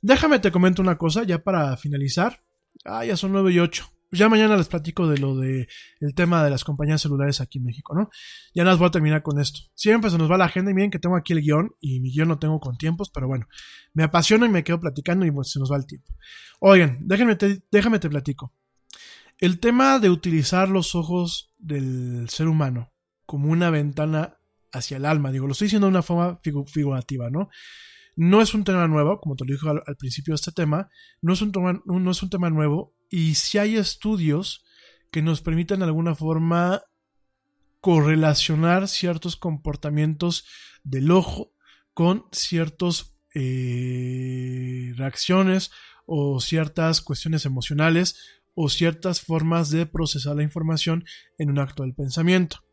[0.00, 2.42] Déjame te comento una cosa ya para finalizar.
[2.84, 3.86] Ah, ya son 9 y 8.
[4.12, 5.66] Ya mañana les platico de lo de
[6.00, 8.08] el tema de las compañías celulares aquí en México, ¿no?
[8.54, 9.60] Ya más voy a terminar con esto.
[9.74, 12.12] Siempre se nos va la agenda y miren que tengo aquí el guion y mi
[12.12, 13.46] guion no tengo con tiempos, pero bueno,
[13.92, 16.14] me apasiona y me quedo platicando y pues se nos va el tiempo.
[16.60, 18.54] Oigan, déjenme te, déjame te platico.
[19.38, 22.92] El tema de utilizar los ojos del ser humano
[23.26, 24.38] como una ventana
[24.72, 27.48] hacia el alma, digo, lo estoy diciendo de una forma figu- figurativa, ¿no?
[28.16, 30.88] No es un tema nuevo, como te lo dije al, principio de este tema,
[31.20, 34.64] no es, un tema, no es un tema nuevo y si hay estudios
[35.10, 36.82] que nos permitan de alguna forma
[37.80, 40.44] correlacionar ciertos comportamientos
[40.82, 41.52] del ojo
[41.94, 43.14] con ciertas
[44.96, 45.70] reacciones
[46.06, 48.16] o ciertas cuestiones emocionales
[48.54, 51.04] o ciertas formas de procesar la información
[51.38, 52.65] en un acto del pensamiento.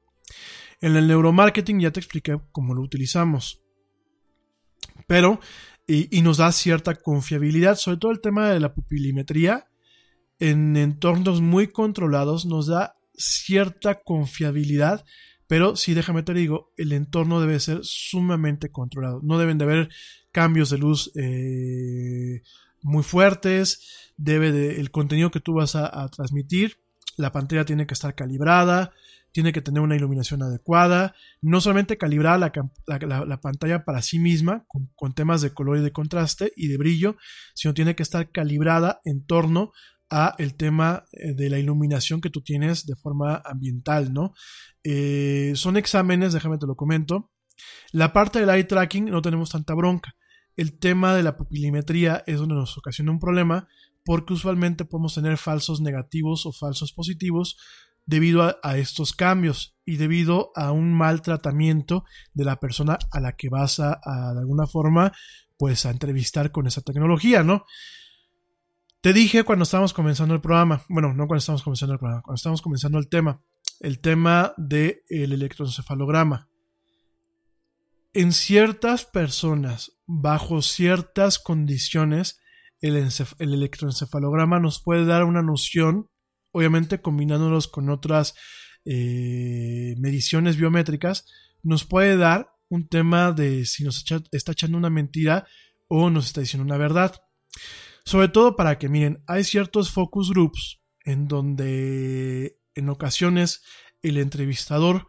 [0.81, 3.61] En el neuromarketing ya te expliqué cómo lo utilizamos.
[5.07, 5.39] Pero,
[5.88, 9.68] y, nos da cierta confiabilidad, sobre todo el tema de la pupilimetría,
[10.39, 15.05] en entornos muy controlados nos da cierta confiabilidad,
[15.47, 19.22] pero sí déjame te digo, el entorno debe ser sumamente controlado.
[19.23, 19.89] No deben de haber
[20.31, 22.41] cambios de luz eh,
[22.81, 26.82] muy fuertes, debe de, el contenido que tú vas a transmitir,
[27.18, 28.91] la pantalla tiene que estar calibrada,
[29.31, 32.52] tiene que tener una iluminación adecuada, no solamente calibrar la,
[32.85, 36.53] la, la, la pantalla para sí misma, con, con, temas de color y de contraste
[36.56, 37.18] y de brillo,
[37.56, 39.72] sino tiene que estar calibrada en torno
[40.10, 44.34] a el tema eh, de la iluminación que tú tienes de forma ambiental, ¿no?
[44.84, 47.31] Eh, son exámenes, déjame te lo comento.
[47.91, 50.15] La parte del eye tracking no tenemos tanta bronca.
[50.56, 53.68] El tema de la pupilimetría es donde nos ocasiona un problema
[54.04, 57.58] porque usualmente podemos tener falsos negativos o falsos positivos
[58.06, 62.04] debido a, estos cambios y debido a un mal tratamiento
[62.34, 65.14] de la persona a la que vas a, a, de alguna forma
[65.58, 67.66] pues a entrevistar con esa tecnología, ¿no?
[69.04, 72.36] Te dije cuando estábamos comenzando el programa, bueno, no cuando estábamos comenzando el programa, cuando
[72.36, 73.42] estábamos comenzando el tema,
[73.80, 76.50] el tema del de electroencefalograma.
[78.14, 82.40] En ciertas personas, bajo ciertas condiciones,
[82.84, 86.10] el, encef- el electroencefalograma nos puede dar una noción,
[86.51, 88.35] obviamente combinándolos con otras
[88.85, 91.26] eh, mediciones biométricas,
[91.64, 95.47] nos puede dar un tema de si nos está echando una mentira
[95.88, 97.22] o nos está diciendo una verdad.
[98.03, 103.61] Sobre todo para que miren, hay ciertos focus groups en donde en ocasiones
[104.01, 105.07] el entrevistador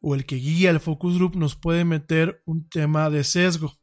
[0.00, 3.79] o el que guía el focus group nos puede meter un tema de sesgo.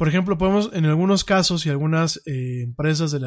[0.00, 3.20] Por ejemplo, podemos, en algunos casos y algunas eh, empresas de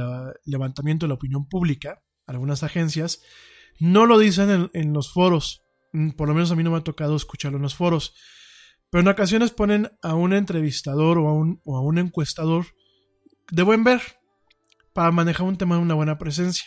[0.44, 3.22] levantamiento de la opinión pública, algunas agencias,
[3.80, 5.64] no lo dicen en, en los foros.
[5.91, 8.16] Mm, Por lo menos a mí no me ha tocado escucharlo en los foros.
[8.90, 12.66] Pero en ocasiones ponen a un entrevistador o a un, o a un encuestador
[13.52, 14.02] de buen ver
[14.94, 16.66] para manejar un tema de una buena presencia.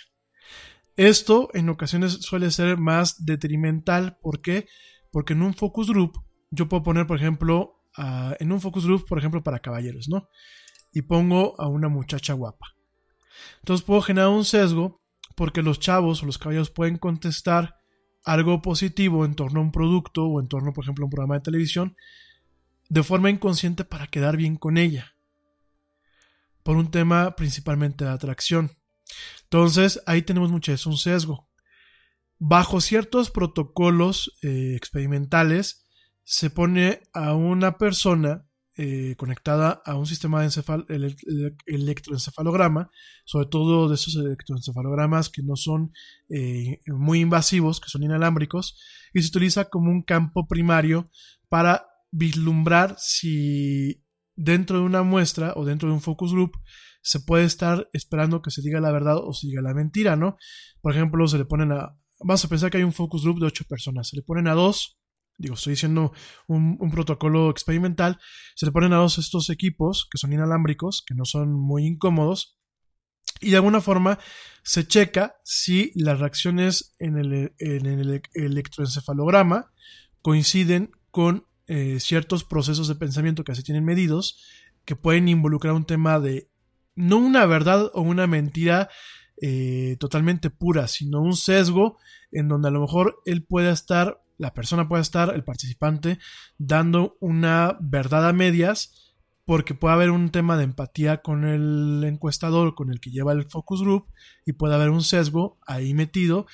[0.97, 4.19] Esto en ocasiones suele ser más detrimental.
[4.23, 4.69] ¿Por qué?
[5.11, 6.13] Porque en un focus group,
[6.53, 7.76] yo puedo poner, por ejemplo,
[8.39, 10.29] en un focus group, por ejemplo, para caballeros, ¿no?
[10.93, 12.75] Y pongo a una muchacha guapa.
[13.61, 15.01] Entonces puedo generar un sesgo
[15.35, 17.77] porque los chavos o los caballeros pueden contestar
[18.25, 21.35] algo positivo en torno a un producto o en torno, por ejemplo, a un programa
[21.37, 21.97] de televisión
[22.89, 25.15] de forma inconsciente para quedar bien con ella.
[26.63, 28.73] Por un tema principalmente de atracción.
[29.45, 31.49] Entonces, ahí tenemos mucho eso, un sesgo.
[32.39, 35.86] Bajo ciertos protocolos eh, experimentales,
[36.29, 38.49] se pone a una persona
[38.79, 42.91] eh, conectada a un sistema de encefal- ele- ele- electroencefalograma,
[43.25, 45.93] sobre todo de esos electroencefalogramas que no son
[46.29, 48.77] eh, muy invasivos, que son inalámbricos,
[49.15, 51.11] y se utiliza como un campo primario
[51.49, 54.05] para vislumbrar si
[54.35, 56.57] dentro de una muestra o dentro de un focus group
[57.03, 60.37] se puede estar esperando que se diga la verdad o se diga la mentira, ¿no?
[60.83, 61.97] Por ejemplo, se le ponen a...
[62.19, 64.09] Vamos a pensar que hay un focus group de ocho personas.
[64.09, 64.99] Se le ponen a dos,
[65.39, 66.13] digo, estoy diciendo
[66.47, 68.19] un, un protocolo experimental,
[68.55, 72.59] se le ponen a dos estos equipos que son inalámbricos, que no son muy incómodos,
[73.41, 74.19] y de alguna forma
[74.63, 79.73] se checa si las reacciones en el, en el electroencefalograma
[80.23, 84.43] coinciden con eh, ciertos procesos de pensamiento que así tienen medidos,
[84.85, 86.49] que pueden involucrar un tema de
[86.95, 88.89] no una verdad o una mentira
[89.41, 91.99] eh, totalmente pura, sino un sesgo
[92.33, 96.19] en donde a lo mejor él pueda estar, la persona pueda estar, el participante,
[96.59, 99.15] dando una verdad a medias,
[99.45, 103.47] porque puede haber un tema de empatía con el encuestador, con el que lleva el
[103.47, 104.07] focus group,
[104.45, 106.47] y puede haber un sesgo ahí metido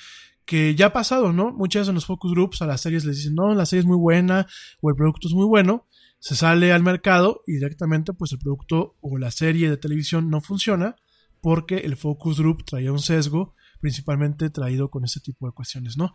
[0.45, 1.51] que ya ha pasado, ¿no?
[1.51, 3.85] Muchas veces en los focus groups a las series les dicen, no, la serie es
[3.85, 4.47] muy buena
[4.81, 5.87] o el producto es muy bueno,
[6.19, 10.41] se sale al mercado y directamente pues el producto o la serie de televisión no
[10.41, 10.95] funciona
[11.41, 16.13] porque el focus group traía un sesgo principalmente traído con ese tipo de cuestiones, ¿no?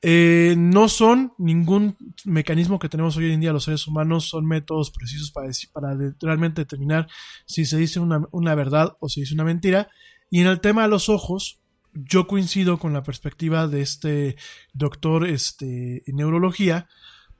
[0.00, 4.92] Eh, no son ningún mecanismo que tenemos hoy en día los seres humanos, son métodos
[4.92, 7.08] precisos para, decir, para realmente determinar
[7.46, 9.90] si se dice una, verdad o se dice una mentira.
[10.30, 11.60] Y en el tema de los ojos,
[11.92, 14.36] yo coincido con la perspectiva de este
[14.72, 16.88] doctor este, en neurología.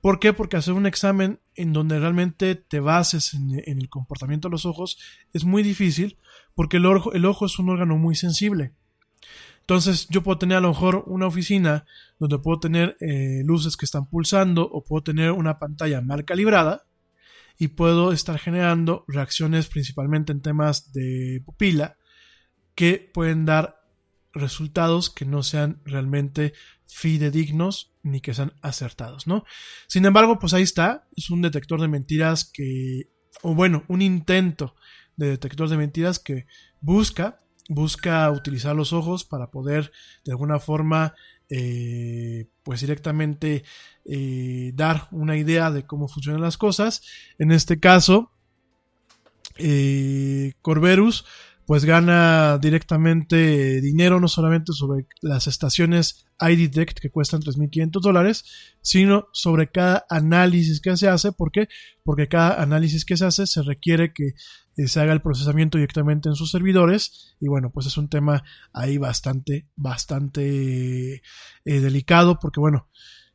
[0.01, 0.33] ¿Por qué?
[0.33, 4.65] Porque hacer un examen en donde realmente te bases en, en el comportamiento de los
[4.65, 4.97] ojos
[5.33, 6.17] es muy difícil
[6.55, 8.73] porque el ojo, el ojo es un órgano muy sensible.
[9.69, 11.85] Entonces yo puedo tener a lo mejor una oficina
[12.17, 16.87] donde puedo tener eh, luces que están pulsando o puedo tener una pantalla mal calibrada
[17.55, 21.97] y puedo estar generando reacciones principalmente en temas de pupila
[22.73, 23.85] que pueden dar
[24.33, 26.53] resultados que no sean realmente
[26.87, 29.45] fidedignos ni que sean acertados, ¿no?
[29.85, 33.11] Sin embargo, pues ahí está, es un detector de mentiras que,
[33.43, 34.75] o bueno, un intento
[35.15, 36.47] de detector de mentiras que
[36.81, 39.91] busca, busca utilizar los ojos para poder
[40.25, 41.15] de alguna forma,
[41.49, 43.63] eh, pues directamente
[44.03, 47.03] eh, dar una idea de cómo funcionan las cosas.
[47.37, 48.31] En este caso,
[49.57, 50.53] eh,
[51.65, 58.45] pues gana directamente dinero no solamente sobre las estaciones iDetect que cuestan 3.500 dólares,
[58.81, 61.31] sino sobre cada análisis que se hace.
[61.31, 61.67] ¿Por qué?
[62.03, 64.33] Porque cada análisis que se hace se requiere que
[64.87, 67.35] se haga el procesamiento directamente en sus servidores.
[67.39, 68.43] Y bueno, pues es un tema
[68.73, 71.21] ahí bastante, bastante eh,
[71.79, 72.87] delicado porque bueno,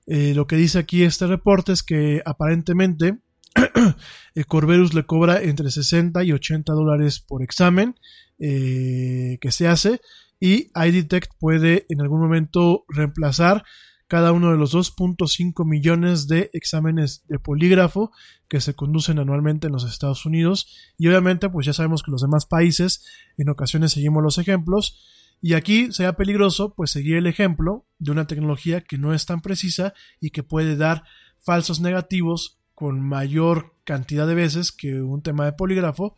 [0.06, 3.18] eh, lo que dice aquí este reporte es que aparentemente
[4.48, 7.94] Corberus le cobra entre 60 y 80 dólares por examen
[8.38, 10.00] eh, que se hace
[10.40, 13.64] y iDetect puede en algún momento reemplazar
[14.06, 18.10] cada uno de los 2.5 millones de exámenes de polígrafo
[18.48, 20.92] que se conducen anualmente en los Estados Unidos.
[20.98, 23.04] Y obviamente pues ya sabemos que los demás países
[23.38, 25.00] en ocasiones seguimos los ejemplos.
[25.40, 29.40] Y aquí sea peligroso pues seguir el ejemplo de una tecnología que no es tan
[29.40, 31.04] precisa y que puede dar
[31.38, 36.16] falsos negativos con mayor cantidad de veces que un tema de polígrafo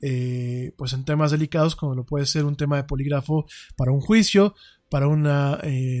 [0.00, 3.46] eh, pues en temas delicados como lo puede ser un tema de polígrafo
[3.76, 4.54] para un juicio,
[4.90, 5.24] para un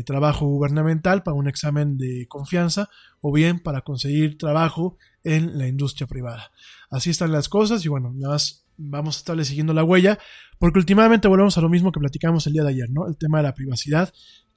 [0.04, 2.88] trabajo gubernamental, para un examen de confianza
[3.20, 6.50] o bien para conseguir trabajo en la industria privada.
[6.90, 10.18] Así están las cosas y bueno, nada más vamos a estarle siguiendo la huella
[10.58, 13.06] porque últimamente volvemos a lo mismo que platicamos el día de ayer, ¿no?
[13.06, 14.12] El tema de la privacidad.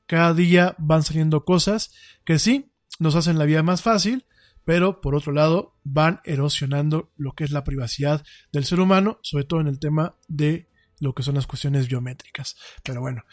[0.05, 1.91] Cada día van saliendo cosas
[2.23, 4.25] que sí nos hacen la vida más fácil,
[4.63, 9.43] pero por otro lado van erosionando lo que es la privacidad del ser humano, sobre
[9.43, 10.69] todo en el tema de
[11.01, 12.55] lo que son las cuestiones biométricas.
[12.83, 13.23] Pero bueno.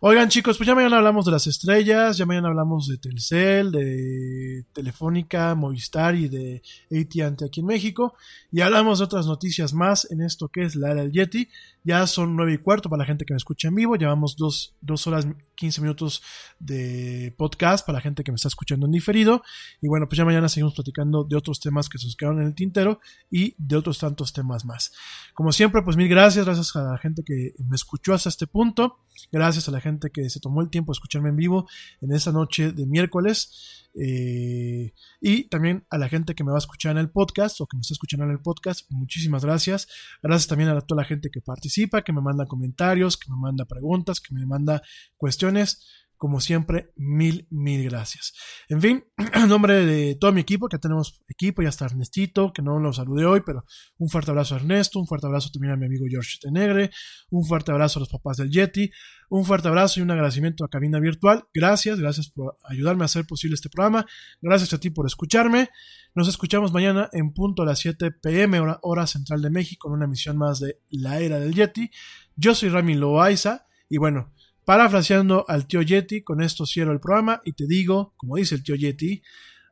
[0.00, 4.64] Oigan chicos, pues ya mañana hablamos de las estrellas, ya mañana hablamos de Telcel, de
[4.72, 8.14] Telefónica, Movistar y de AT&T aquí en México.
[8.50, 11.48] Y hablamos de otras noticias más en esto que es la era del Yeti.
[11.84, 13.96] Ya son nueve y cuarto para la gente que me escucha en vivo.
[13.96, 15.26] Llevamos dos, dos horas
[15.58, 16.22] 15 minutos
[16.60, 19.42] de podcast para la gente que me está escuchando en diferido.
[19.82, 22.46] Y bueno, pues ya mañana seguimos platicando de otros temas que se nos quedaron en
[22.46, 23.00] el tintero
[23.30, 24.92] y de otros tantos temas más.
[25.34, 28.98] Como siempre, pues mil gracias, gracias a la gente que me escuchó hasta este punto.
[29.32, 31.68] Gracias a la gente que se tomó el tiempo de escucharme en vivo
[32.00, 33.88] en esta noche de miércoles.
[33.94, 37.66] Eh, y también a la gente que me va a escuchar en el podcast o
[37.66, 39.88] que me está escuchando en el podcast, muchísimas gracias.
[40.22, 43.64] Gracias también a toda la gente que participa, que me manda comentarios, que me manda
[43.64, 44.82] preguntas, que me manda
[45.16, 45.86] cuestiones.
[46.18, 48.34] Como siempre, mil, mil gracias.
[48.68, 49.04] En fin,
[49.34, 52.92] en nombre de todo mi equipo, que tenemos equipo, ya está Ernestito, que no lo
[52.92, 53.64] saludé hoy, pero
[53.96, 56.90] un fuerte abrazo a Ernesto, un fuerte abrazo también a mi amigo George Tenegre,
[57.30, 58.90] un fuerte abrazo a los papás del Yeti,
[59.30, 61.44] un fuerte abrazo y un agradecimiento a Cabina Virtual.
[61.54, 64.06] Gracias, gracias por ayudarme a hacer posible este programa.
[64.40, 65.68] Gracias a ti por escucharme.
[66.14, 69.94] Nos escuchamos mañana en punto a las 7 pm, hora, hora central de México, en
[69.94, 71.90] una emisión más de La Era del Yeti.
[72.36, 74.32] Yo soy Rami Loaiza y bueno,
[74.68, 78.62] Parafraseando al tío Yeti, con esto cierro el programa y te digo, como dice el
[78.62, 79.22] tío Yeti,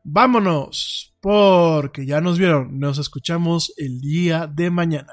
[0.03, 5.13] vámonos, porque ya nos vieron, nos escuchamos el día de mañana.